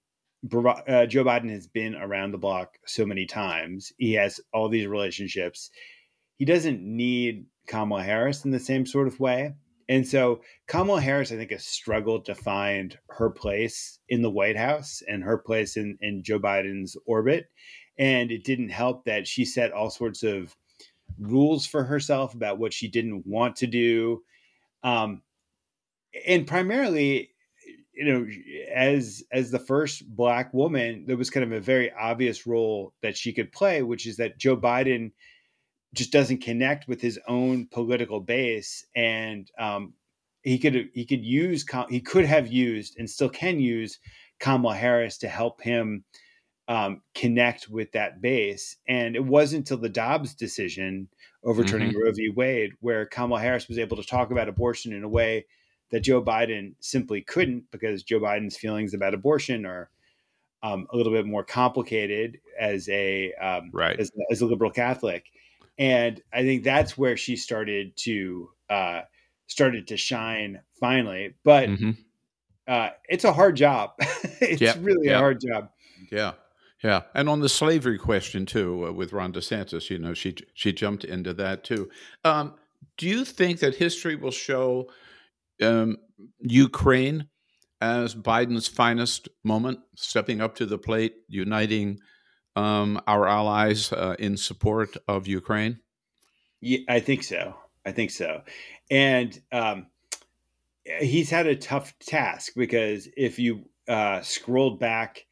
uh, 0.53 1.07
Joe 1.07 1.25
Biden 1.25 1.51
has 1.51 1.67
been 1.67 1.95
around 1.95 2.33
the 2.33 2.39
block 2.39 2.79
so 2.87 3.05
many 3.07 3.27
times. 3.27 3.93
He 3.99 4.13
has 4.15 4.41
all 4.53 4.69
these 4.69 4.87
relationships 4.87 5.71
he 6.37 6.45
doesn't 6.45 6.83
need 6.83 7.47
Kamala 7.67 8.03
Harris 8.03 8.45
in 8.45 8.51
the 8.51 8.61
same 8.61 8.87
sort 8.87 9.09
of 9.09 9.21
way. 9.21 9.55
And 9.89 10.07
so 10.07 10.41
Kamala 10.67 11.01
Harris, 11.01 11.31
I 11.31 11.37
think, 11.37 11.51
has 11.51 11.65
struggled 11.65 12.25
to 12.27 12.35
find 12.35 12.99
her 13.11 13.31
place 13.31 13.99
in 14.09 14.23
the 14.23 14.31
White 14.31 14.57
House 14.57 15.03
and 15.07 15.23
her 15.23 15.39
place 15.39 15.77
in, 15.77 15.99
in 16.01 16.23
Joe 16.23 16.39
Biden's 16.39 16.97
orbit. 17.07 17.47
And 17.99 18.33
it 18.33 18.45
didn't 18.45 18.71
help 18.71 19.05
that 19.05 19.29
she 19.29 19.45
set 19.45 19.73
all 19.73 19.91
sorts 19.91 20.23
of 20.23 20.57
rules 21.19 21.67
for 21.67 21.85
herself 21.85 22.35
about 22.35 22.59
what 22.59 22.73
she 22.73 22.89
didn't 22.89 23.27
want 23.27 23.57
to 23.57 23.67
do. 23.67 24.23
Um, 24.83 25.23
and 26.27 26.47
primarily, 26.47 27.34
you 27.97 28.05
know, 28.05 28.27
as 28.73 29.23
as 29.33 29.51
the 29.51 29.59
first 29.59 30.09
black 30.09 30.53
woman, 30.53 31.05
there 31.07 31.17
was 31.17 31.31
kind 31.31 31.45
of 31.45 31.53
a 31.53 31.61
very 31.61 31.93
obvious 31.93 32.47
role 32.47 32.93
that 33.03 33.17
she 33.17 33.33
could 33.33 33.53
play, 33.53 33.83
which 33.83 34.07
is 34.07 34.17
that 34.17 34.39
Joe 34.39 34.57
Biden– 34.57 35.13
just 35.95 36.11
doesn't 36.11 36.43
connect 36.43 36.89
with 36.89 37.01
his 37.01 37.19
own 37.27 37.67
political 37.67 38.21
base 38.21 38.85
and 38.95 39.51
um, 39.59 39.95
he 40.43 40.59
could 40.59 40.91
he 40.93 41.07
could 41.07 41.25
use 41.25 41.65
he 41.89 42.01
could 42.01 42.27
have 42.27 42.49
used 42.49 42.97
and 42.99 43.09
still 43.09 43.31
can 43.31 43.61
use 43.61 43.99
Kamala 44.41 44.75
Harris 44.75 45.17
to 45.19 45.29
help 45.29 45.63
him 45.63 46.05
um, 46.67 47.03
connect 47.15 47.69
with 47.69 47.93
that 47.93 48.21
base. 48.21 48.77
And 48.89 49.17
it 49.17 49.25
wasn't 49.25 49.61
until 49.61 49.79
the 49.79 49.89
Dobbs 49.89 50.35
decision 50.35 51.09
overturning 51.45 51.91
mm-hmm. 51.91 51.99
Roe 51.99 52.13
v. 52.13 52.31
Wade 52.35 52.73
where 52.81 53.07
Kamala 53.07 53.41
Harris 53.41 53.69
was 53.69 53.79
able 53.79 53.97
to 53.97 54.03
talk 54.03 54.31
about 54.31 54.49
abortion 54.49 54.93
in 54.93 55.05
a 55.05 55.09
way 55.09 55.47
that 55.95 56.01
Joe 56.01 56.21
Biden 56.21 56.75
simply 56.81 57.23
couldn't 57.23 57.71
because 57.71 58.03
Joe 58.03 58.19
Biden's 58.19 58.57
feelings 58.57 58.95
about 58.95 59.15
abortion 59.15 59.65
are 59.65 59.89
um, 60.63 60.89
a 60.93 60.97
little 60.97 61.13
bit 61.13 61.25
more 61.25 61.45
complicated 61.45 62.41
as 62.59 62.89
a 62.89 63.33
um, 63.35 63.71
right 63.73 63.99
as, 63.99 64.11
as 64.31 64.41
a 64.41 64.47
liberal 64.47 64.71
Catholic 64.71 65.25
and 65.79 66.21
I 66.33 66.43
think 66.43 66.65
that's 66.65 66.97
where 66.97 67.17
she 67.17 67.37
started 67.37 67.97
to 67.99 68.51
uh, 68.71 69.01
started 69.47 69.89
to 69.89 69.97
shine 69.97 70.61
finally. 70.79 71.35
But 71.45 71.69
mm-hmm. 71.69 71.91
uh, 72.67 72.91
it's 73.09 73.25
a 73.25 73.33
hard 73.33 73.57
job. 73.57 73.93
it's 73.99 74.61
yep. 74.61 74.77
really 74.81 75.09
yep. 75.09 75.17
a 75.17 75.19
hard 75.19 75.41
job. 75.41 75.71
Yeah. 76.11 76.33
Yeah, 76.83 77.05
and 77.15 77.31
on 77.31 77.41
the 77.41 77.49
slavery 77.49 77.97
question 77.97 78.45
too, 78.45 78.89
uh, 78.89 78.93
with 78.93 79.15
Ron 79.15 79.33
DeSantis, 79.33 79.89
you 79.89 79.99
know, 79.99 80.13
she 80.13 80.37
she 80.53 80.71
jumped 80.71 81.03
into 81.03 81.33
that 81.33 81.65
too. 81.65 81.89
Um, 82.27 82.57
do 82.99 83.09
you 83.09 83.25
think 83.25 83.61
that 83.61 83.77
history 83.77 84.17
will 84.17 84.31
show 84.31 84.91
um, 85.63 85.97
Ukraine 86.41 87.29
as 87.81 88.15
Biden's 88.15 88.69
finest 88.69 89.29
moment, 89.43 89.81
stepping 89.97 90.41
up 90.41 90.55
to 90.57 90.67
the 90.67 90.79
plate, 90.79 91.15
uniting 91.29 91.99
um, 92.57 93.01
our 93.07 93.27
allies 93.27 93.93
uh, 93.93 94.17
in 94.19 94.37
support 94.37 94.97
of 95.09 95.27
Ukraine? 95.27 95.81
Yeah, 96.61 96.81
I 96.89 97.01
think 97.01 97.23
so. 97.23 97.55
I 97.85 97.93
think 97.93 98.11
so. 98.11 98.43
And 98.91 99.39
um, 99.53 99.87
he's 101.01 101.31
had 101.31 101.47
a 101.47 101.57
tough 101.57 101.99
task 101.99 102.53
because 102.57 103.09
if 103.17 103.39
you 103.39 103.65
uh, 103.89 104.23
scrolled 104.23 104.81
back 104.81 105.27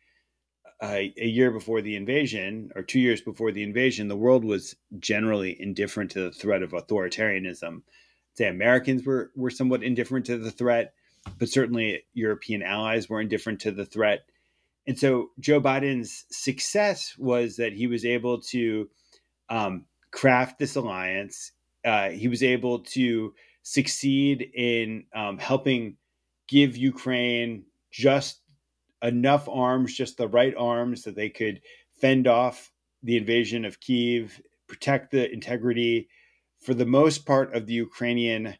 uh, 0.83 0.99
a 1.17 1.27
year 1.27 1.51
before 1.51 1.81
the 1.81 1.97
invasion 1.97 2.71
or 2.75 2.83
two 2.83 3.01
years 3.01 3.21
before 3.21 3.53
the 3.53 3.63
invasion, 3.63 4.09
the 4.09 4.17
world 4.17 4.45
was 4.45 4.75
generally 4.99 5.57
indifferent 5.61 6.11
to 6.11 6.21
the 6.21 6.33
threat 6.33 6.63
of 6.63 6.73
authoritarianism. 6.73 7.83
Say 8.35 8.49
Americans 8.49 9.05
were 9.05 9.31
were 9.37 9.51
somewhat 9.51 9.83
indifferent 9.83 10.27
to 10.27 10.39
the 10.39 10.51
threat, 10.51 10.95
but 11.39 11.49
certainly 11.49 12.05
European 12.15 12.63
allies 12.63 13.09
were 13.09 13.21
indifferent 13.21 13.61
to 13.61 13.73
the 13.73 13.85
threat. 13.85 14.21
And 14.87 14.99
so 14.99 15.29
Joe 15.39 15.61
Biden's 15.61 16.25
success 16.31 17.15
was 17.19 17.57
that 17.57 17.73
he 17.73 17.87
was 17.87 18.05
able 18.05 18.41
to 18.51 18.89
um, 19.49 19.85
craft 20.11 20.59
this 20.59 20.77
alliance. 20.77 21.53
Uh, 21.85 22.11
he 22.11 22.29
was 22.29 22.43
able 22.43 22.81
to 22.81 23.35
succeed 23.63 24.51
in 24.55 25.05
um, 25.15 25.39
helping 25.39 25.97
give 26.49 26.77
Ukraine 26.77 27.65
just 27.91 28.41
enough 29.03 29.49
arms, 29.49 29.95
just 29.95 30.17
the 30.17 30.29
right 30.29 30.55
arms 30.57 31.03
that 31.03 31.15
they 31.15 31.29
could 31.29 31.61
fend 32.01 32.27
off 32.27 32.71
the 33.03 33.17
invasion 33.17 33.65
of 33.65 33.81
Kiev, 33.81 34.41
protect 34.67 35.11
the 35.11 35.31
integrity, 35.33 36.09
for 36.63 36.75
the 36.75 36.87
most 36.87 37.27
part, 37.27 37.55
of 37.55 37.67
the 37.67 37.75
Ukrainian 37.75 38.57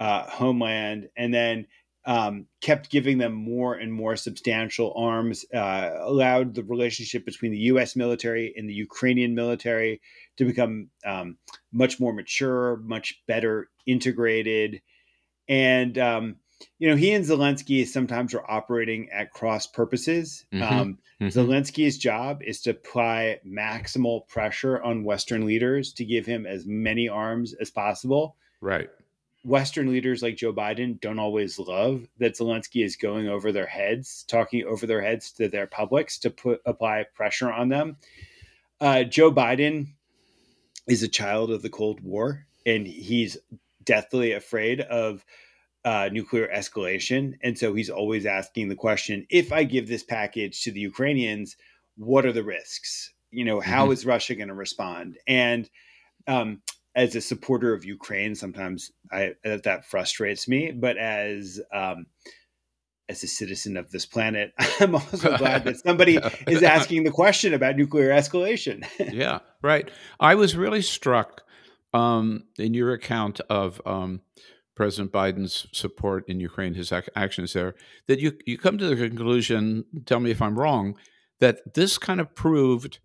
uh, 0.00 0.24
homeland, 0.24 1.08
and 1.16 1.32
then 1.32 1.66
um, 2.04 2.46
kept 2.62 2.90
giving 2.90 3.18
them 3.18 3.34
more 3.34 3.74
and 3.74 3.92
more 3.92 4.16
substantial 4.16 4.94
arms, 4.96 5.44
uh, 5.52 5.90
allowed 6.00 6.54
the 6.54 6.62
relationship 6.62 7.24
between 7.26 7.52
the 7.52 7.58
U.S. 7.72 7.96
military 7.96 8.54
and 8.56 8.68
the 8.68 8.74
Ukrainian 8.74 9.34
military 9.34 10.00
to 10.38 10.44
become 10.44 10.88
um, 11.04 11.36
much 11.72 12.00
more 12.00 12.12
mature, 12.14 12.78
much 12.78 13.22
better 13.26 13.68
integrated. 13.86 14.80
And 15.48 15.98
um, 15.98 16.36
you 16.78 16.88
know, 16.88 16.96
he 16.96 17.12
and 17.12 17.24
Zelensky 17.24 17.86
sometimes 17.86 18.34
are 18.34 18.44
operating 18.48 19.08
at 19.10 19.32
cross 19.32 19.66
purposes. 19.66 20.44
Mm-hmm. 20.52 20.62
Um, 20.62 20.98
mm-hmm. 21.20 21.26
Zelensky's 21.26 21.98
job 21.98 22.42
is 22.42 22.60
to 22.62 22.70
apply 22.70 23.40
maximal 23.46 24.26
pressure 24.28 24.82
on 24.82 25.04
Western 25.04 25.46
leaders 25.46 25.92
to 25.94 26.04
give 26.04 26.26
him 26.26 26.46
as 26.46 26.66
many 26.66 27.08
arms 27.08 27.54
as 27.54 27.70
possible. 27.70 28.36
Right. 28.60 28.88
Western 29.44 29.90
leaders 29.90 30.22
like 30.22 30.36
Joe 30.36 30.52
Biden 30.52 31.00
don't 31.00 31.18
always 31.18 31.58
love 31.58 32.06
that 32.18 32.34
Zelensky 32.34 32.84
is 32.84 32.96
going 32.96 33.28
over 33.28 33.52
their 33.52 33.66
heads, 33.66 34.24
talking 34.28 34.64
over 34.64 34.86
their 34.86 35.00
heads 35.00 35.32
to 35.32 35.48
their 35.48 35.66
publics 35.66 36.18
to 36.18 36.30
put 36.30 36.60
apply 36.66 37.04
pressure 37.14 37.50
on 37.50 37.68
them. 37.68 37.96
Uh, 38.80 39.04
Joe 39.04 39.32
Biden 39.32 39.88
is 40.86 41.02
a 41.02 41.08
child 41.08 41.50
of 41.50 41.62
the 41.62 41.70
Cold 41.70 42.00
War, 42.00 42.46
and 42.66 42.86
he's 42.86 43.36
deathly 43.84 44.32
afraid 44.32 44.80
of 44.80 45.24
uh, 45.88 46.10
nuclear 46.12 46.46
escalation. 46.54 47.32
And 47.42 47.56
so 47.56 47.72
he's 47.72 47.88
always 47.88 48.26
asking 48.26 48.68
the 48.68 48.76
question 48.76 49.26
if 49.30 49.52
I 49.54 49.64
give 49.64 49.88
this 49.88 50.02
package 50.02 50.62
to 50.64 50.70
the 50.70 50.80
Ukrainians, 50.80 51.56
what 51.96 52.26
are 52.26 52.32
the 52.32 52.44
risks? 52.44 53.14
You 53.30 53.46
know, 53.46 53.58
how 53.58 53.84
mm-hmm. 53.84 53.92
is 53.92 54.04
Russia 54.04 54.34
going 54.34 54.48
to 54.48 54.54
respond? 54.54 55.16
And 55.26 55.68
um, 56.26 56.60
as 56.94 57.14
a 57.14 57.22
supporter 57.22 57.72
of 57.72 57.86
Ukraine, 57.86 58.34
sometimes 58.34 58.90
I, 59.10 59.32
that 59.42 59.86
frustrates 59.86 60.46
me. 60.46 60.72
But 60.72 60.98
as 60.98 61.58
um, 61.72 62.04
as 63.08 63.22
a 63.22 63.26
citizen 63.26 63.78
of 63.78 63.90
this 63.90 64.04
planet, 64.04 64.52
I'm 64.80 64.94
also 64.94 65.38
glad 65.38 65.64
that 65.64 65.78
somebody 65.78 66.18
is 66.46 66.62
asking 66.62 67.04
the 67.04 67.10
question 67.10 67.54
about 67.54 67.76
nuclear 67.76 68.10
escalation. 68.10 68.84
yeah, 69.10 69.38
right. 69.62 69.90
I 70.20 70.34
was 70.34 70.54
really 70.54 70.82
struck 70.82 71.44
um, 71.94 72.44
in 72.58 72.74
your 72.74 72.92
account 72.92 73.40
of 73.48 73.80
um, 73.86 74.20
President 74.78 75.10
Biden's 75.10 75.66
support 75.72 76.28
in 76.28 76.38
Ukraine, 76.38 76.72
his 76.72 76.92
ac- 76.92 77.10
actions 77.16 77.52
there, 77.52 77.74
that 78.06 78.20
you 78.20 78.32
you 78.46 78.56
come 78.56 78.78
to 78.78 78.86
the 78.86 78.94
conclusion. 78.94 79.84
Tell 80.06 80.20
me 80.20 80.30
if 80.30 80.40
I'm 80.40 80.56
wrong. 80.56 80.96
That 81.40 81.74
this 81.74 81.98
kind 81.98 82.20
of 82.20 82.32
proved 82.36 83.00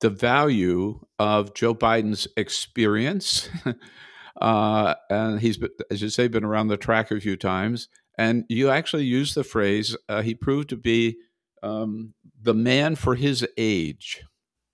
the 0.00 0.08
value 0.08 0.98
of 1.18 1.52
Joe 1.54 1.74
Biden's 1.74 2.26
experience, 2.38 3.50
uh, 4.40 4.94
and 5.10 5.40
he's 5.40 5.58
as 5.90 6.00
you 6.00 6.08
say 6.08 6.26
been 6.26 6.42
around 6.42 6.68
the 6.68 6.78
track 6.78 7.10
a 7.10 7.20
few 7.20 7.36
times. 7.36 7.88
And 8.16 8.44
you 8.48 8.70
actually 8.70 9.04
use 9.04 9.34
the 9.34 9.44
phrase 9.44 9.94
uh, 10.08 10.22
he 10.22 10.34
proved 10.34 10.70
to 10.70 10.76
be 10.78 11.18
um, 11.62 12.14
the 12.40 12.54
man 12.54 12.96
for 12.96 13.14
his 13.14 13.46
age. 13.58 14.22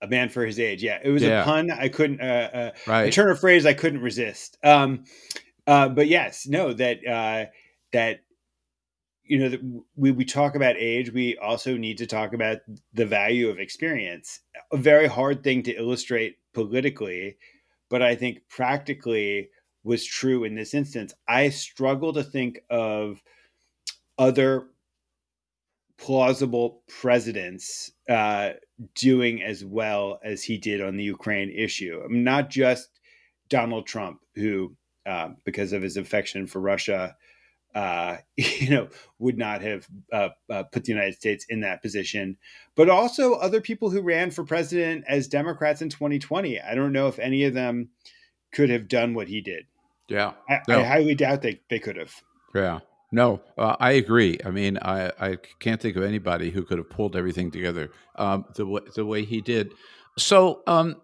A 0.01 0.07
man 0.07 0.29
for 0.29 0.45
his 0.45 0.59
age. 0.59 0.81
Yeah, 0.81 0.99
it 1.03 1.09
was 1.09 1.23
yeah. 1.23 1.41
a 1.41 1.43
pun. 1.43 1.71
I 1.71 1.89
couldn't. 1.89 2.21
Uh, 2.21 2.49
uh 2.53 2.71
right. 2.87 3.09
A 3.09 3.11
turn 3.11 3.29
of 3.31 3.39
phrase 3.39 3.65
I 3.65 3.73
couldn't 3.73 4.01
resist. 4.01 4.57
Um, 4.63 5.03
uh, 5.67 5.89
but 5.89 6.07
yes, 6.07 6.47
no, 6.47 6.73
that 6.73 7.05
uh, 7.05 7.45
that 7.91 8.21
you 9.27 9.39
know, 9.39 9.49
that 9.49 9.83
we 9.95 10.11
we 10.11 10.25
talk 10.25 10.55
about 10.55 10.77
age. 10.77 11.11
We 11.11 11.37
also 11.37 11.75
need 11.75 11.97
to 11.97 12.07
talk 12.07 12.33
about 12.33 12.59
the 12.93 13.05
value 13.05 13.49
of 13.49 13.59
experience. 13.59 14.39
A 14.71 14.77
very 14.77 15.07
hard 15.07 15.43
thing 15.43 15.63
to 15.63 15.73
illustrate 15.73 16.37
politically, 16.53 17.37
but 17.89 18.01
I 18.01 18.15
think 18.15 18.39
practically 18.49 19.49
was 19.83 20.05
true 20.05 20.43
in 20.43 20.55
this 20.55 20.73
instance. 20.73 21.13
I 21.27 21.49
struggle 21.49 22.13
to 22.13 22.23
think 22.23 22.59
of 22.69 23.21
other 24.17 24.67
plausible 25.97 26.83
presidents 26.87 27.91
uh, 28.09 28.51
doing 28.95 29.41
as 29.41 29.65
well 29.65 30.19
as 30.23 30.43
he 30.43 30.57
did 30.57 30.81
on 30.81 30.95
the 30.95 31.03
Ukraine 31.03 31.49
issue. 31.49 32.01
I 32.03 32.07
not 32.23 32.49
just 32.49 32.89
Donald 33.49 33.87
Trump, 33.87 34.19
who 34.35 34.75
uh, 35.07 35.29
because 35.43 35.73
of 35.73 35.81
his 35.81 35.97
affection 35.97 36.47
for 36.47 36.59
Russia, 36.59 37.15
uh, 37.73 38.17
you 38.35 38.69
know, 38.69 38.87
would 39.19 39.37
not 39.37 39.61
have 39.61 39.87
uh, 40.11 40.29
uh, 40.49 40.63
put 40.63 40.83
the 40.83 40.91
United 40.91 41.15
States 41.15 41.45
in 41.49 41.61
that 41.61 41.81
position. 41.81 42.37
But 42.75 42.89
also 42.89 43.35
other 43.35 43.61
people 43.61 43.89
who 43.89 44.01
ran 44.01 44.31
for 44.31 44.43
president 44.43 45.05
as 45.07 45.27
Democrats 45.27 45.81
in 45.81 45.89
2020. 45.89 46.59
I 46.59 46.75
don't 46.75 46.93
know 46.93 47.07
if 47.07 47.19
any 47.19 47.43
of 47.45 47.53
them 47.53 47.89
could 48.51 48.69
have 48.69 48.87
done 48.87 49.13
what 49.13 49.27
he 49.27 49.41
did. 49.41 49.65
Yeah, 50.07 50.33
I, 50.49 50.59
no. 50.67 50.79
I 50.79 50.83
highly 50.83 51.15
doubt 51.15 51.41
they 51.41 51.61
they 51.69 51.79
could 51.79 51.97
have. 51.97 52.13
Yeah. 52.55 52.79
No, 53.09 53.41
uh, 53.57 53.75
I 53.79 53.93
agree. 53.93 54.37
I 54.43 54.51
mean, 54.51 54.77
I, 54.81 55.11
I 55.17 55.37
can't 55.59 55.81
think 55.81 55.95
of 55.95 56.03
anybody 56.03 56.49
who 56.49 56.63
could 56.63 56.77
have 56.77 56.89
pulled 56.89 57.15
everything 57.15 57.51
together 57.51 57.89
um, 58.15 58.43
the 58.55 58.65
way 58.65 58.81
the 58.95 59.05
way 59.05 59.23
he 59.23 59.39
did. 59.39 59.73
So, 60.17 60.61
um, 60.65 60.95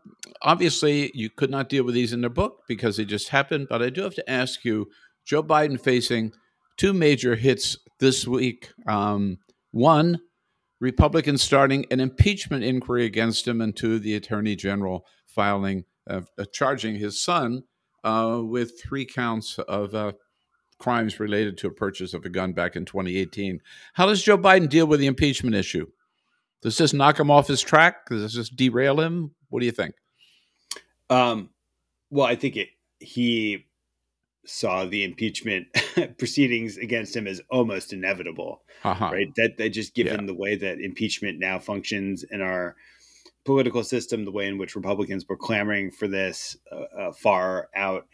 obviously, 0.41 1.11
you 1.13 1.29
could 1.29 1.49
not 1.49 1.69
deal 1.69 1.83
with 1.83 1.95
these 1.95 2.13
in 2.13 2.21
the 2.21 2.29
book 2.29 2.63
because 2.67 2.97
they 2.97 3.05
just 3.05 3.29
happened. 3.29 3.67
But 3.69 3.81
I 3.81 3.89
do 3.89 4.01
have 4.01 4.15
to 4.15 4.29
ask 4.29 4.65
you 4.65 4.87
Joe 5.25 5.43
Biden 5.43 5.79
facing 5.79 6.31
two 6.77 6.93
major 6.93 7.35
hits 7.35 7.77
this 7.99 8.27
week. 8.27 8.69
Um, 8.87 9.37
one, 9.71 10.19
Republicans 10.79 11.41
starting 11.41 11.85
an 11.91 11.99
impeachment 11.99 12.63
inquiry 12.63 13.05
against 13.05 13.47
him, 13.47 13.61
and 13.61 13.75
two, 13.75 13.99
the 13.99 14.15
attorney 14.15 14.55
general 14.55 15.05
filing, 15.27 15.85
uh, 16.09 16.21
uh, 16.37 16.45
charging 16.51 16.95
his 16.95 17.21
son 17.21 17.63
uh, 18.03 18.41
with 18.43 18.81
three 18.81 19.05
counts 19.05 19.57
of 19.59 19.95
uh, 19.95 20.13
crimes 20.79 21.19
related 21.19 21.57
to 21.57 21.67
a 21.67 21.73
purchase 21.73 22.13
of 22.13 22.25
a 22.25 22.29
gun 22.29 22.51
back 22.51 22.75
in 22.75 22.83
2018. 22.83 23.61
How 23.93 24.05
does 24.05 24.23
Joe 24.23 24.37
Biden 24.37 24.67
deal 24.67 24.85
with 24.85 24.99
the 24.99 25.07
impeachment 25.07 25.55
issue? 25.55 25.87
Does 26.63 26.77
this 26.77 26.93
knock 26.93 27.19
him 27.19 27.29
off 27.29 27.47
his 27.47 27.61
track? 27.61 28.07
Does 28.09 28.21
this 28.21 28.33
just 28.33 28.55
derail 28.55 28.99
him? 28.99 29.31
What 29.49 29.59
do 29.59 29.65
you 29.65 29.71
think? 29.71 29.95
Um, 31.09 31.49
well, 32.09 32.25
I 32.25 32.35
think 32.35 32.55
it, 32.55 32.69
he 32.99 33.65
saw 34.45 34.85
the 34.85 35.03
impeachment 35.03 35.67
proceedings 36.17 36.77
against 36.77 37.15
him 37.15 37.27
as 37.27 37.41
almost 37.49 37.93
inevitable, 37.93 38.63
uh-huh. 38.83 39.09
right? 39.11 39.27
That, 39.35 39.57
that 39.57 39.69
just 39.69 39.93
given 39.93 40.21
yeah. 40.21 40.25
the 40.25 40.33
way 40.33 40.55
that 40.55 40.79
impeachment 40.79 41.39
now 41.39 41.59
functions 41.59 42.23
in 42.23 42.41
our 42.41 42.75
political 43.45 43.83
system, 43.83 44.23
the 44.23 44.31
way 44.31 44.47
in 44.47 44.57
which 44.57 44.75
Republicans 44.75 45.25
were 45.27 45.37
clamoring 45.37 45.91
for 45.91 46.07
this 46.07 46.57
uh, 46.71 46.97
uh, 46.97 47.11
far 47.11 47.69
out, 47.75 48.07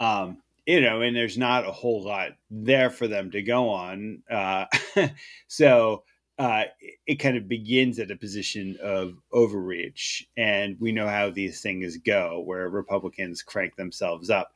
um, 0.00 0.38
you 0.66 0.80
know, 0.80 1.00
and 1.02 1.16
there's 1.16 1.38
not 1.38 1.66
a 1.66 1.72
whole 1.72 2.04
lot 2.04 2.30
there 2.50 2.90
for 2.90 3.08
them 3.08 3.30
to 3.30 3.42
go 3.42 3.68
on. 3.68 4.22
Uh, 4.30 4.66
so 5.48 6.04
uh, 6.38 6.64
it 7.06 7.16
kind 7.16 7.36
of 7.36 7.48
begins 7.48 7.98
at 7.98 8.10
a 8.10 8.16
position 8.16 8.76
of 8.82 9.14
overreach. 9.32 10.26
And 10.36 10.76
we 10.80 10.92
know 10.92 11.08
how 11.08 11.30
these 11.30 11.60
things 11.60 11.96
go, 11.98 12.42
where 12.44 12.68
Republicans 12.68 13.42
crank 13.42 13.76
themselves 13.76 14.30
up. 14.30 14.52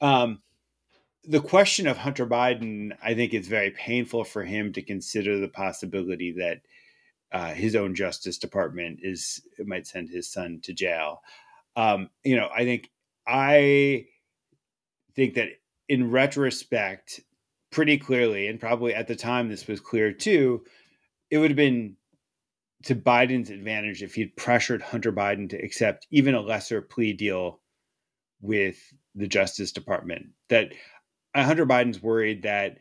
Um, 0.00 0.42
the 1.26 1.40
question 1.40 1.86
of 1.86 1.96
Hunter 1.96 2.26
Biden, 2.26 2.96
I 3.02 3.14
think 3.14 3.32
it's 3.32 3.48
very 3.48 3.70
painful 3.70 4.24
for 4.24 4.44
him 4.44 4.72
to 4.72 4.82
consider 4.82 5.38
the 5.38 5.48
possibility 5.48 6.32
that 6.32 6.60
uh, 7.32 7.52
his 7.52 7.74
own 7.74 7.94
Justice 7.94 8.38
Department 8.38 9.00
is 9.02 9.42
might 9.64 9.86
send 9.86 10.08
his 10.08 10.30
son 10.30 10.60
to 10.62 10.72
jail. 10.72 11.22
Um, 11.76 12.10
you 12.22 12.36
know, 12.36 12.48
I 12.54 12.64
think 12.64 12.90
I 13.26 14.06
think 15.14 15.34
that 15.34 15.48
in 15.88 16.10
retrospect, 16.10 17.20
pretty 17.70 17.98
clearly, 17.98 18.46
and 18.46 18.60
probably 18.60 18.94
at 18.94 19.08
the 19.08 19.16
time 19.16 19.48
this 19.48 19.66
was 19.66 19.80
clear 19.80 20.12
too, 20.12 20.64
it 21.30 21.38
would 21.38 21.50
have 21.50 21.56
been 21.56 21.96
to 22.84 22.94
Biden's 22.94 23.50
advantage 23.50 24.02
if 24.02 24.14
he'd 24.14 24.36
pressured 24.36 24.82
Hunter 24.82 25.12
Biden 25.12 25.48
to 25.50 25.56
accept 25.56 26.06
even 26.10 26.34
a 26.34 26.40
lesser 26.40 26.82
plea 26.82 27.12
deal 27.12 27.60
with 28.40 28.76
the 29.14 29.26
Justice 29.26 29.72
Department. 29.72 30.26
That 30.50 30.72
Hunter 31.34 31.66
Biden's 31.66 32.02
worried 32.02 32.42
that 32.42 32.78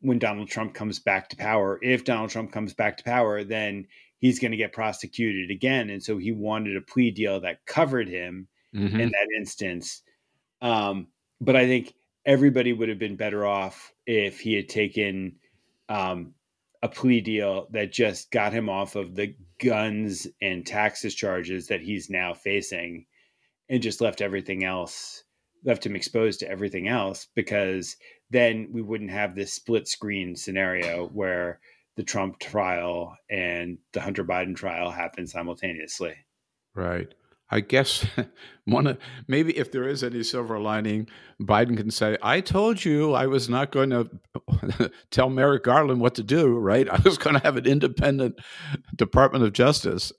when 0.00 0.18
Donald 0.18 0.48
Trump 0.48 0.74
comes 0.74 0.98
back 0.98 1.30
to 1.30 1.36
power, 1.36 1.78
if 1.82 2.04
Donald 2.04 2.30
Trump 2.30 2.52
comes 2.52 2.74
back 2.74 2.98
to 2.98 3.04
power, 3.04 3.44
then 3.44 3.86
he's 4.18 4.38
going 4.38 4.50
to 4.50 4.56
get 4.56 4.72
prosecuted 4.72 5.50
again. 5.50 5.90
And 5.90 6.02
so 6.02 6.18
he 6.18 6.32
wanted 6.32 6.76
a 6.76 6.82
plea 6.82 7.10
deal 7.10 7.40
that 7.40 7.64
covered 7.66 8.08
him 8.08 8.48
mm-hmm. 8.74 9.00
in 9.00 9.08
that 9.08 9.28
instance. 9.38 10.02
Um, 10.60 11.08
but 11.40 11.56
I 11.56 11.66
think 11.66 11.94
everybody 12.24 12.72
would 12.72 12.88
have 12.88 12.98
been 12.98 13.16
better 13.16 13.46
off 13.46 13.92
if 14.06 14.40
he 14.40 14.54
had 14.54 14.68
taken 14.68 15.36
um, 15.88 16.34
a 16.82 16.88
plea 16.88 17.20
deal 17.20 17.66
that 17.70 17.92
just 17.92 18.30
got 18.30 18.52
him 18.52 18.68
off 18.68 18.96
of 18.96 19.14
the 19.14 19.34
guns 19.62 20.26
and 20.40 20.66
taxes 20.66 21.14
charges 21.14 21.68
that 21.68 21.80
he's 21.80 22.10
now 22.10 22.34
facing 22.34 23.06
and 23.68 23.82
just 23.82 24.00
left 24.00 24.20
everything 24.20 24.64
else 24.64 25.24
left 25.66 25.84
him 25.84 25.96
exposed 25.96 26.40
to 26.40 26.48
everything 26.48 26.88
else 26.88 27.26
because 27.34 27.96
then 28.30 28.68
we 28.72 28.80
wouldn't 28.80 29.10
have 29.10 29.34
this 29.34 29.52
split 29.52 29.88
screen 29.88 30.36
scenario 30.36 31.08
where 31.08 31.60
the 31.96 32.02
Trump 32.02 32.38
trial 32.38 33.16
and 33.28 33.78
the 33.92 34.00
Hunter 34.00 34.24
Biden 34.24 34.54
trial 34.54 34.90
happen 34.90 35.26
simultaneously. 35.26 36.14
Right. 36.74 37.12
I 37.48 37.60
guess 37.60 38.04
one 38.64 38.88
of, 38.88 38.98
maybe 39.28 39.56
if 39.56 39.70
there 39.70 39.88
is 39.88 40.02
any 40.02 40.22
silver 40.24 40.58
lining, 40.58 41.08
Biden 41.40 41.76
can 41.76 41.90
say, 41.90 42.18
"I 42.20 42.40
told 42.40 42.84
you 42.84 43.12
I 43.12 43.26
was 43.26 43.48
not 43.48 43.70
going 43.70 43.90
to 43.90 44.90
tell 45.10 45.30
Merrick 45.30 45.62
Garland 45.62 46.00
what 46.00 46.16
to 46.16 46.24
do. 46.24 46.56
Right? 46.58 46.88
I 46.88 46.98
was 47.04 47.18
going 47.18 47.34
to 47.34 47.42
have 47.42 47.56
an 47.56 47.66
independent 47.66 48.40
Department 48.96 49.44
of 49.44 49.52
Justice." 49.52 50.12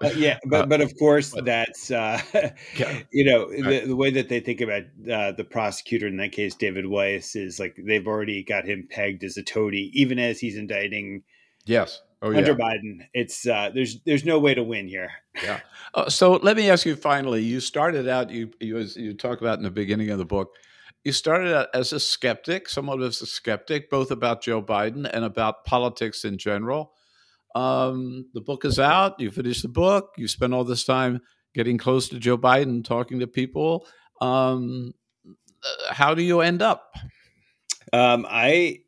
uh, 0.00 0.10
yeah, 0.14 0.38
but 0.46 0.62
uh, 0.62 0.66
but 0.66 0.80
of 0.80 0.92
course 0.98 1.32
but, 1.32 1.44
that's 1.44 1.90
uh, 1.90 2.20
yeah. 2.76 3.02
you 3.12 3.24
know 3.24 3.50
the, 3.50 3.86
the, 3.86 3.96
way 3.96 4.10
that 4.10 4.28
they 4.28 4.40
think 4.40 4.60
about 4.60 4.82
uh, 5.10 5.32
the 5.32 5.44
prosecutor 5.44 6.06
in 6.06 6.18
that 6.18 6.32
case, 6.32 6.54
David 6.54 6.86
Weiss, 6.86 7.34
is 7.34 7.58
like 7.58 7.76
they've 7.84 8.06
already 8.06 8.44
got 8.44 8.64
him 8.64 8.86
pegged 8.88 9.24
as 9.24 9.36
a 9.36 9.42
toady, 9.42 9.90
even 9.94 10.18
as 10.18 10.38
he's 10.38 10.56
indicting. 10.56 11.22
Yes 11.66 12.00
Oh, 12.22 12.30
yeah. 12.30 12.42
Biden. 12.42 13.06
It's 13.14 13.46
uh, 13.46 13.70
there's 13.74 14.02
there's 14.02 14.24
no 14.24 14.38
way 14.38 14.54
to 14.54 14.62
win 14.62 14.86
here. 14.86 15.10
Yeah. 15.42 15.60
Uh, 15.94 16.10
so 16.10 16.32
let 16.32 16.56
me 16.56 16.68
ask 16.68 16.84
you 16.84 16.94
finally. 16.94 17.42
You 17.42 17.60
started 17.60 18.06
out 18.08 18.30
you 18.30 18.50
you 18.60 18.78
you 18.78 19.14
talk 19.14 19.40
about 19.40 19.58
in 19.58 19.64
the 19.64 19.70
beginning 19.70 20.10
of 20.10 20.18
the 20.18 20.26
book. 20.26 20.54
You 21.02 21.12
started 21.12 21.54
out 21.54 21.68
as 21.72 21.94
a 21.94 22.00
skeptic, 22.00 22.68
somewhat 22.68 23.00
as 23.00 23.22
a 23.22 23.26
skeptic, 23.26 23.88
both 23.88 24.10
about 24.10 24.42
Joe 24.42 24.62
Biden 24.62 25.08
and 25.10 25.24
about 25.24 25.64
politics 25.64 26.24
in 26.24 26.36
general. 26.36 26.92
Um, 27.54 28.26
the 28.34 28.42
book 28.42 28.66
is 28.66 28.78
out. 28.78 29.18
You 29.18 29.30
finished 29.30 29.62
the 29.62 29.68
book. 29.68 30.12
You 30.18 30.28
spent 30.28 30.52
all 30.52 30.64
this 30.64 30.84
time 30.84 31.22
getting 31.54 31.78
close 31.78 32.08
to 32.10 32.18
Joe 32.18 32.36
Biden, 32.36 32.84
talking 32.84 33.20
to 33.20 33.26
people. 33.26 33.86
Um, 34.20 34.92
uh, 35.26 35.94
how 35.94 36.14
do 36.14 36.22
you 36.22 36.42
end 36.42 36.60
up? 36.60 36.94
Um, 37.92 38.26
I 38.28 38.80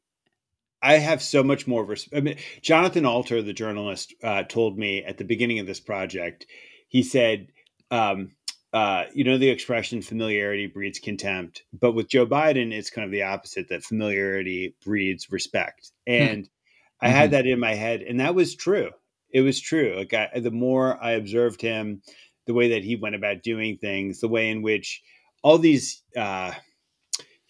I 0.82 0.94
have 0.94 1.22
so 1.22 1.44
much 1.44 1.66
more 1.66 1.84
respect. 1.84 2.16
I 2.16 2.20
mean, 2.20 2.36
Jonathan 2.60 3.06
Alter, 3.06 3.40
the 3.40 3.52
journalist, 3.52 4.14
uh, 4.22 4.42
told 4.42 4.76
me 4.76 5.04
at 5.04 5.16
the 5.16 5.24
beginning 5.24 5.60
of 5.60 5.66
this 5.66 5.80
project, 5.80 6.46
he 6.88 7.02
said, 7.02 7.48
um, 7.90 8.32
uh, 8.72 9.04
you 9.14 9.22
know, 9.22 9.38
the 9.38 9.50
expression 9.50 10.02
familiarity 10.02 10.66
breeds 10.66 10.98
contempt. 10.98 11.62
But 11.72 11.92
with 11.92 12.08
Joe 12.08 12.26
Biden, 12.26 12.72
it's 12.72 12.90
kind 12.90 13.04
of 13.04 13.12
the 13.12 13.22
opposite 13.22 13.68
that 13.68 13.84
familiarity 13.84 14.74
breeds 14.84 15.30
respect. 15.30 15.92
Hmm. 16.06 16.12
And 16.14 16.44
mm-hmm. 16.44 17.06
I 17.06 17.08
had 17.10 17.24
mm-hmm. 17.26 17.32
that 17.32 17.46
in 17.46 17.60
my 17.60 17.74
head. 17.74 18.02
And 18.02 18.18
that 18.20 18.34
was 18.34 18.56
true. 18.56 18.90
It 19.30 19.42
was 19.42 19.60
true. 19.60 19.94
Like, 19.96 20.14
I, 20.14 20.40
the 20.40 20.50
more 20.50 21.02
I 21.02 21.12
observed 21.12 21.62
him, 21.62 22.02
the 22.46 22.54
way 22.54 22.70
that 22.70 22.82
he 22.82 22.96
went 22.96 23.14
about 23.14 23.42
doing 23.42 23.78
things, 23.78 24.20
the 24.20 24.28
way 24.28 24.50
in 24.50 24.62
which 24.62 25.00
all 25.42 25.58
these, 25.58 26.02
uh, 26.16 26.52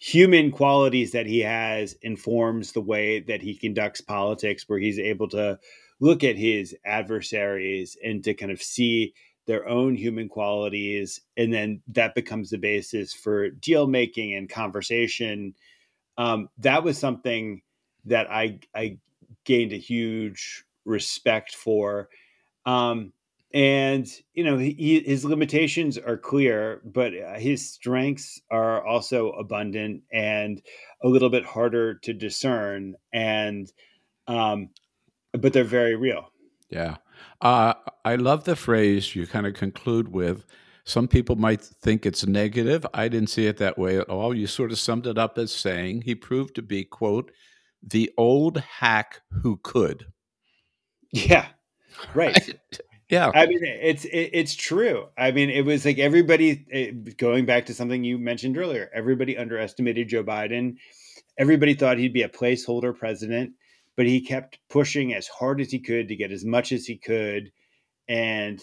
human 0.03 0.51
qualities 0.51 1.13
that 1.13 1.25
he 1.25 1.39
has 1.39 1.93
informs 2.01 2.73
the 2.73 2.81
way 2.81 3.21
that 3.21 3.41
he 3.41 3.55
conducts 3.55 4.01
politics 4.01 4.67
where 4.67 4.77
he's 4.77 4.99
able 4.99 5.29
to 5.29 5.57
look 6.01 6.25
at 6.25 6.35
his 6.35 6.75
adversaries 6.85 7.95
and 8.03 8.21
to 8.21 8.33
kind 8.33 8.51
of 8.51 8.61
see 8.61 9.13
their 9.47 9.65
own 9.65 9.95
human 9.95 10.27
qualities. 10.27 11.21
And 11.37 11.53
then 11.53 11.81
that 11.87 12.15
becomes 12.15 12.49
the 12.49 12.57
basis 12.57 13.13
for 13.13 13.49
deal 13.49 13.87
making 13.87 14.33
and 14.33 14.49
conversation. 14.49 15.55
Um, 16.17 16.49
that 16.57 16.83
was 16.83 16.97
something 16.97 17.61
that 18.03 18.29
i 18.29 18.59
i 18.75 18.97
gained 19.45 19.71
a 19.71 19.77
huge 19.77 20.65
respect 20.83 21.55
for. 21.55 22.09
Um, 22.65 23.13
and 23.53 24.07
you 24.33 24.43
know 24.43 24.57
he, 24.57 25.03
his 25.05 25.23
limitations 25.23 25.97
are 25.97 26.17
clear 26.17 26.81
but 26.85 27.13
uh, 27.15 27.35
his 27.35 27.69
strengths 27.69 28.41
are 28.49 28.85
also 28.85 29.31
abundant 29.31 30.01
and 30.11 30.61
a 31.03 31.07
little 31.07 31.29
bit 31.29 31.45
harder 31.45 31.93
to 31.95 32.13
discern 32.13 32.95
and 33.13 33.71
um 34.27 34.69
but 35.33 35.51
they're 35.51 35.63
very 35.63 35.95
real. 35.95 36.29
Yeah. 36.69 36.97
Uh, 37.41 37.73
i 38.05 38.15
love 38.15 38.43
the 38.45 38.55
phrase 38.55 39.15
you 39.15 39.27
kind 39.27 39.45
of 39.45 39.53
conclude 39.53 40.07
with 40.07 40.45
some 40.85 41.07
people 41.07 41.37
might 41.37 41.61
think 41.61 42.05
it's 42.05 42.25
negative. 42.25 42.85
I 42.93 43.07
didn't 43.07 43.29
see 43.29 43.47
it 43.47 43.55
that 43.57 43.77
way 43.77 43.97
at 43.97 44.09
all. 44.09 44.35
You 44.35 44.47
sort 44.47 44.71
of 44.71 44.79
summed 44.79 45.07
it 45.07 45.17
up 45.17 45.37
as 45.37 45.53
saying 45.53 46.01
he 46.01 46.13
proved 46.13 46.55
to 46.55 46.61
be 46.61 46.83
quote 46.83 47.31
the 47.81 48.11
old 48.17 48.57
hack 48.57 49.21
who 49.31 49.59
could. 49.63 50.07
Yeah. 51.11 51.47
Right 52.13 52.59
Yeah, 53.13 53.31
I 53.33 53.45
mean 53.45 53.59
it's 53.63 54.05
it, 54.05 54.31
it's 54.33 54.55
true. 54.55 55.05
I 55.17 55.31
mean 55.31 55.49
it 55.49 55.65
was 55.65 55.85
like 55.85 55.99
everybody 55.99 56.65
it, 56.67 57.17
going 57.17 57.45
back 57.45 57.67
to 57.67 57.73
something 57.73 58.03
you 58.03 58.17
mentioned 58.17 58.57
earlier. 58.57 58.89
Everybody 58.93 59.37
underestimated 59.37 60.09
Joe 60.09 60.23
Biden. 60.23 60.77
Everybody 61.37 61.73
thought 61.73 61.97
he'd 61.97 62.13
be 62.13 62.23
a 62.23 62.29
placeholder 62.29 62.97
president, 62.97 63.53
but 63.95 64.05
he 64.05 64.21
kept 64.21 64.59
pushing 64.69 65.13
as 65.13 65.27
hard 65.27 65.61
as 65.61 65.71
he 65.71 65.79
could 65.79 66.07
to 66.07 66.15
get 66.15 66.31
as 66.31 66.43
much 66.43 66.71
as 66.71 66.85
he 66.85 66.97
could, 66.97 67.51
and 68.07 68.59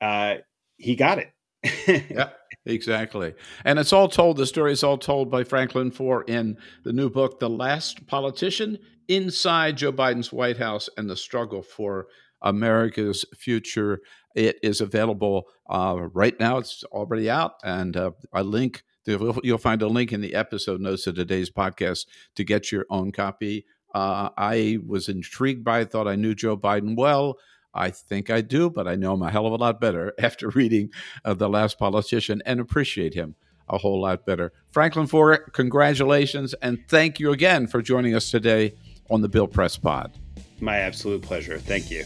uh, 0.00 0.36
he 0.76 0.96
got 0.96 1.18
it. 1.18 1.32
yeah, 2.10 2.30
exactly. 2.64 3.34
And 3.64 3.78
it's 3.78 3.92
all 3.92 4.08
told. 4.08 4.36
The 4.36 4.46
story 4.46 4.72
is 4.72 4.82
all 4.82 4.98
told 4.98 5.30
by 5.30 5.44
Franklin 5.44 5.90
Foer 5.90 6.22
in 6.22 6.56
the 6.84 6.92
new 6.92 7.10
book, 7.10 7.38
"The 7.38 7.50
Last 7.50 8.06
Politician: 8.06 8.78
Inside 9.08 9.76
Joe 9.76 9.92
Biden's 9.92 10.32
White 10.32 10.58
House 10.58 10.88
and 10.96 11.08
the 11.08 11.16
Struggle 11.16 11.62
for." 11.62 12.06
America's 12.42 13.24
Future. 13.36 14.00
It 14.34 14.58
is 14.62 14.80
available 14.80 15.48
uh, 15.68 16.08
right 16.12 16.38
now. 16.38 16.58
It's 16.58 16.84
already 16.84 17.28
out, 17.28 17.54
and 17.62 17.96
uh, 17.96 18.12
a 18.32 18.42
link. 18.42 18.82
You'll 19.06 19.58
find 19.58 19.82
a 19.82 19.88
link 19.88 20.12
in 20.12 20.20
the 20.20 20.34
episode 20.34 20.80
notes 20.80 21.06
of 21.06 21.14
today's 21.14 21.50
podcast 21.50 22.06
to 22.36 22.44
get 22.44 22.70
your 22.70 22.86
own 22.90 23.12
copy. 23.12 23.66
Uh, 23.94 24.28
I 24.36 24.78
was 24.86 25.08
intrigued 25.08 25.64
by 25.64 25.80
it, 25.80 25.90
thought 25.90 26.06
I 26.06 26.16
knew 26.16 26.34
Joe 26.34 26.56
Biden 26.56 26.96
well. 26.96 27.38
I 27.74 27.90
think 27.90 28.30
I 28.30 28.40
do, 28.40 28.68
but 28.68 28.86
I 28.86 28.96
know 28.96 29.14
him 29.14 29.22
a 29.22 29.30
hell 29.30 29.46
of 29.46 29.52
a 29.52 29.56
lot 29.56 29.80
better 29.80 30.12
after 30.18 30.48
reading 30.50 30.90
uh, 31.24 31.34
The 31.34 31.48
Last 31.48 31.78
Politician 31.78 32.42
and 32.46 32.60
appreciate 32.60 33.14
him 33.14 33.34
a 33.68 33.78
whole 33.78 34.02
lot 34.02 34.26
better. 34.26 34.52
Franklin 34.72 35.06
Foer, 35.06 35.38
congratulations, 35.52 36.54
and 36.54 36.78
thank 36.88 37.20
you 37.20 37.30
again 37.32 37.66
for 37.66 37.80
joining 37.80 38.14
us 38.14 38.30
today 38.30 38.74
on 39.10 39.22
the 39.22 39.28
Bill 39.28 39.46
Press 39.46 39.76
Pod. 39.76 40.16
My 40.60 40.78
absolute 40.78 41.22
pleasure. 41.22 41.58
Thank 41.58 41.90
you. 41.90 42.04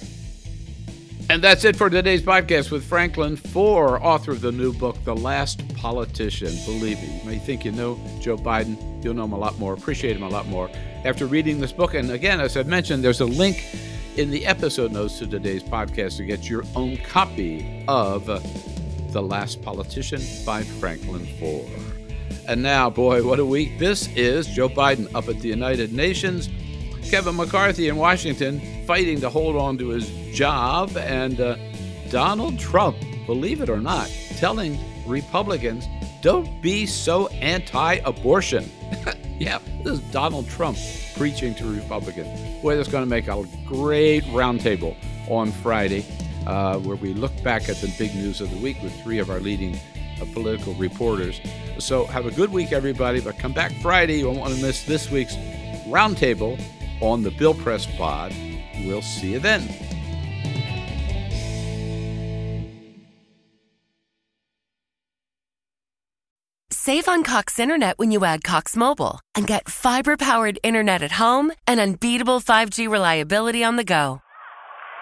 And 1.31 1.43
that's 1.43 1.65
it 1.65 1.75
for 1.75 1.89
today's 1.89 2.21
podcast 2.21 2.71
with 2.71 2.85
Franklin 2.85 3.37
Foer, 3.37 3.99
author 4.03 4.33
of 4.33 4.43
the 4.43 4.53
new 4.53 4.75
book, 4.75 5.03
The 5.05 5.17
Last 5.17 5.67
Politician. 5.75 6.55
Believe 6.67 7.01
me, 7.01 7.19
you 7.19 7.25
may 7.25 7.39
think 7.39 7.65
you 7.65 7.73
know 7.73 7.99
Joe 8.21 8.37
Biden, 8.37 9.03
you'll 9.03 9.15
know 9.15 9.25
him 9.25 9.33
a 9.33 9.39
lot 9.39 9.59
more, 9.59 9.73
appreciate 9.73 10.15
him 10.17 10.23
a 10.23 10.29
lot 10.29 10.47
more 10.49 10.71
after 11.05 11.25
reading 11.25 11.61
this 11.61 11.73
book. 11.73 11.95
And 11.95 12.11
again, 12.11 12.41
as 12.41 12.59
I've 12.59 12.67
mentioned, 12.67 13.03
there's 13.03 13.23
a 13.23 13.25
link 13.25 13.65
in 14.17 14.31
the 14.31 14.45
episode 14.45 14.93
notes 14.93 15.19
to 15.21 15.27
today's 15.27 15.63
podcast 15.63 16.19
to 16.19 16.27
get 16.27 16.49
your 16.49 16.63
own 16.77 16.99
copy 16.99 17.85
of 17.89 18.27
The 19.13 19.23
Last 19.23 19.63
Politician 19.63 20.21
by 20.45 20.63
Franklin 20.63 21.27
Foer. 21.41 21.67
And 22.47 22.63
now, 22.63 22.91
boy, 22.91 23.27
what 23.27 23.39
a 23.39 23.47
week 23.47 23.79
this 23.79 24.09
is. 24.15 24.47
Joe 24.47 24.69
Biden 24.69 25.13
up 25.15 25.29
at 25.29 25.41
the 25.41 25.49
United 25.49 25.91
Nations 25.91 26.51
Kevin 27.11 27.37
McCarthy 27.37 27.89
in 27.89 27.97
Washington 27.97 28.61
fighting 28.87 29.21
to 29.21 29.31
hold 29.31 29.57
on 29.57 29.79
to 29.79 29.89
his 29.89 30.09
job, 30.35 30.97
and 30.97 31.41
uh, 31.41 31.57
Donald 32.11 32.59
Trump, 32.59 32.97
believe 33.27 33.61
it 33.61 33.69
or 33.69 33.81
not, 33.81 34.09
telling 34.37 34.79
Republicans, 35.07 35.87
don't 36.23 36.61
be 36.63 36.87
so 36.87 37.29
anti 37.29 37.95
abortion. 38.05 38.71
yeah, 39.39 39.59
this 39.83 39.95
is 39.95 40.01
Donald 40.11 40.49
Trump 40.49 40.79
preaching 41.17 41.55
to 41.57 41.67
Republicans. 41.67 42.63
Boy, 42.63 42.77
that's 42.77 42.89
going 42.89 43.05
to 43.05 43.11
make 43.11 43.29
a 43.29 43.45
great 43.67 44.25
roundtable 44.25 44.97
on 45.29 45.53
Friday, 45.53 46.05
uh, 46.47 46.79
where 46.79 46.97
we 46.97 47.13
look 47.13 47.43
back 47.43 47.69
at 47.69 47.77
the 47.77 47.95
big 47.99 48.15
news 48.15 48.41
of 48.41 48.51
the 48.51 48.59
week 48.59 48.83
with 48.83 48.99
three 49.03 49.19
of 49.19 49.31
our 49.31 49.41
leading 49.41 49.79
of 50.21 50.33
political 50.33 50.75
reporters. 50.75 51.41
So 51.79 52.07
have 52.07 52.27
a 52.27 52.31
good 52.31 52.51
week, 52.51 52.73
everybody. 52.73 53.21
But 53.21 53.39
come 53.39 53.53
back 53.53 53.73
Friday. 53.83 54.19
You 54.19 54.27
won't 54.27 54.39
want 54.39 54.55
to 54.55 54.63
miss 54.63 54.85
this 54.85 55.11
week's 55.11 55.37
roundtable 55.87 56.61
on 57.05 57.23
the 57.23 57.31
Bill 57.31 57.55
Press 57.55 57.87
Pod. 57.97 58.35
We'll 58.85 59.03
see 59.03 59.33
you 59.33 59.39
then. 59.39 59.69
Save 66.87 67.09
on 67.09 67.23
Cox 67.23 67.59
Internet 67.59 67.99
when 67.99 68.11
you 68.11 68.27
add 68.27 68.45
Cox 68.45 68.77
Mobile 68.77 69.21
and 69.35 69.47
get 69.47 69.71
fiber 69.71 70.19
powered 70.19 70.59
internet 70.63 71.03
at 71.03 71.13
home 71.13 71.51
and 71.67 71.81
unbeatable 71.81 72.41
5G 72.41 72.91
reliability 72.91 73.65
on 73.65 73.77
the 73.77 73.85
go. 73.85 74.21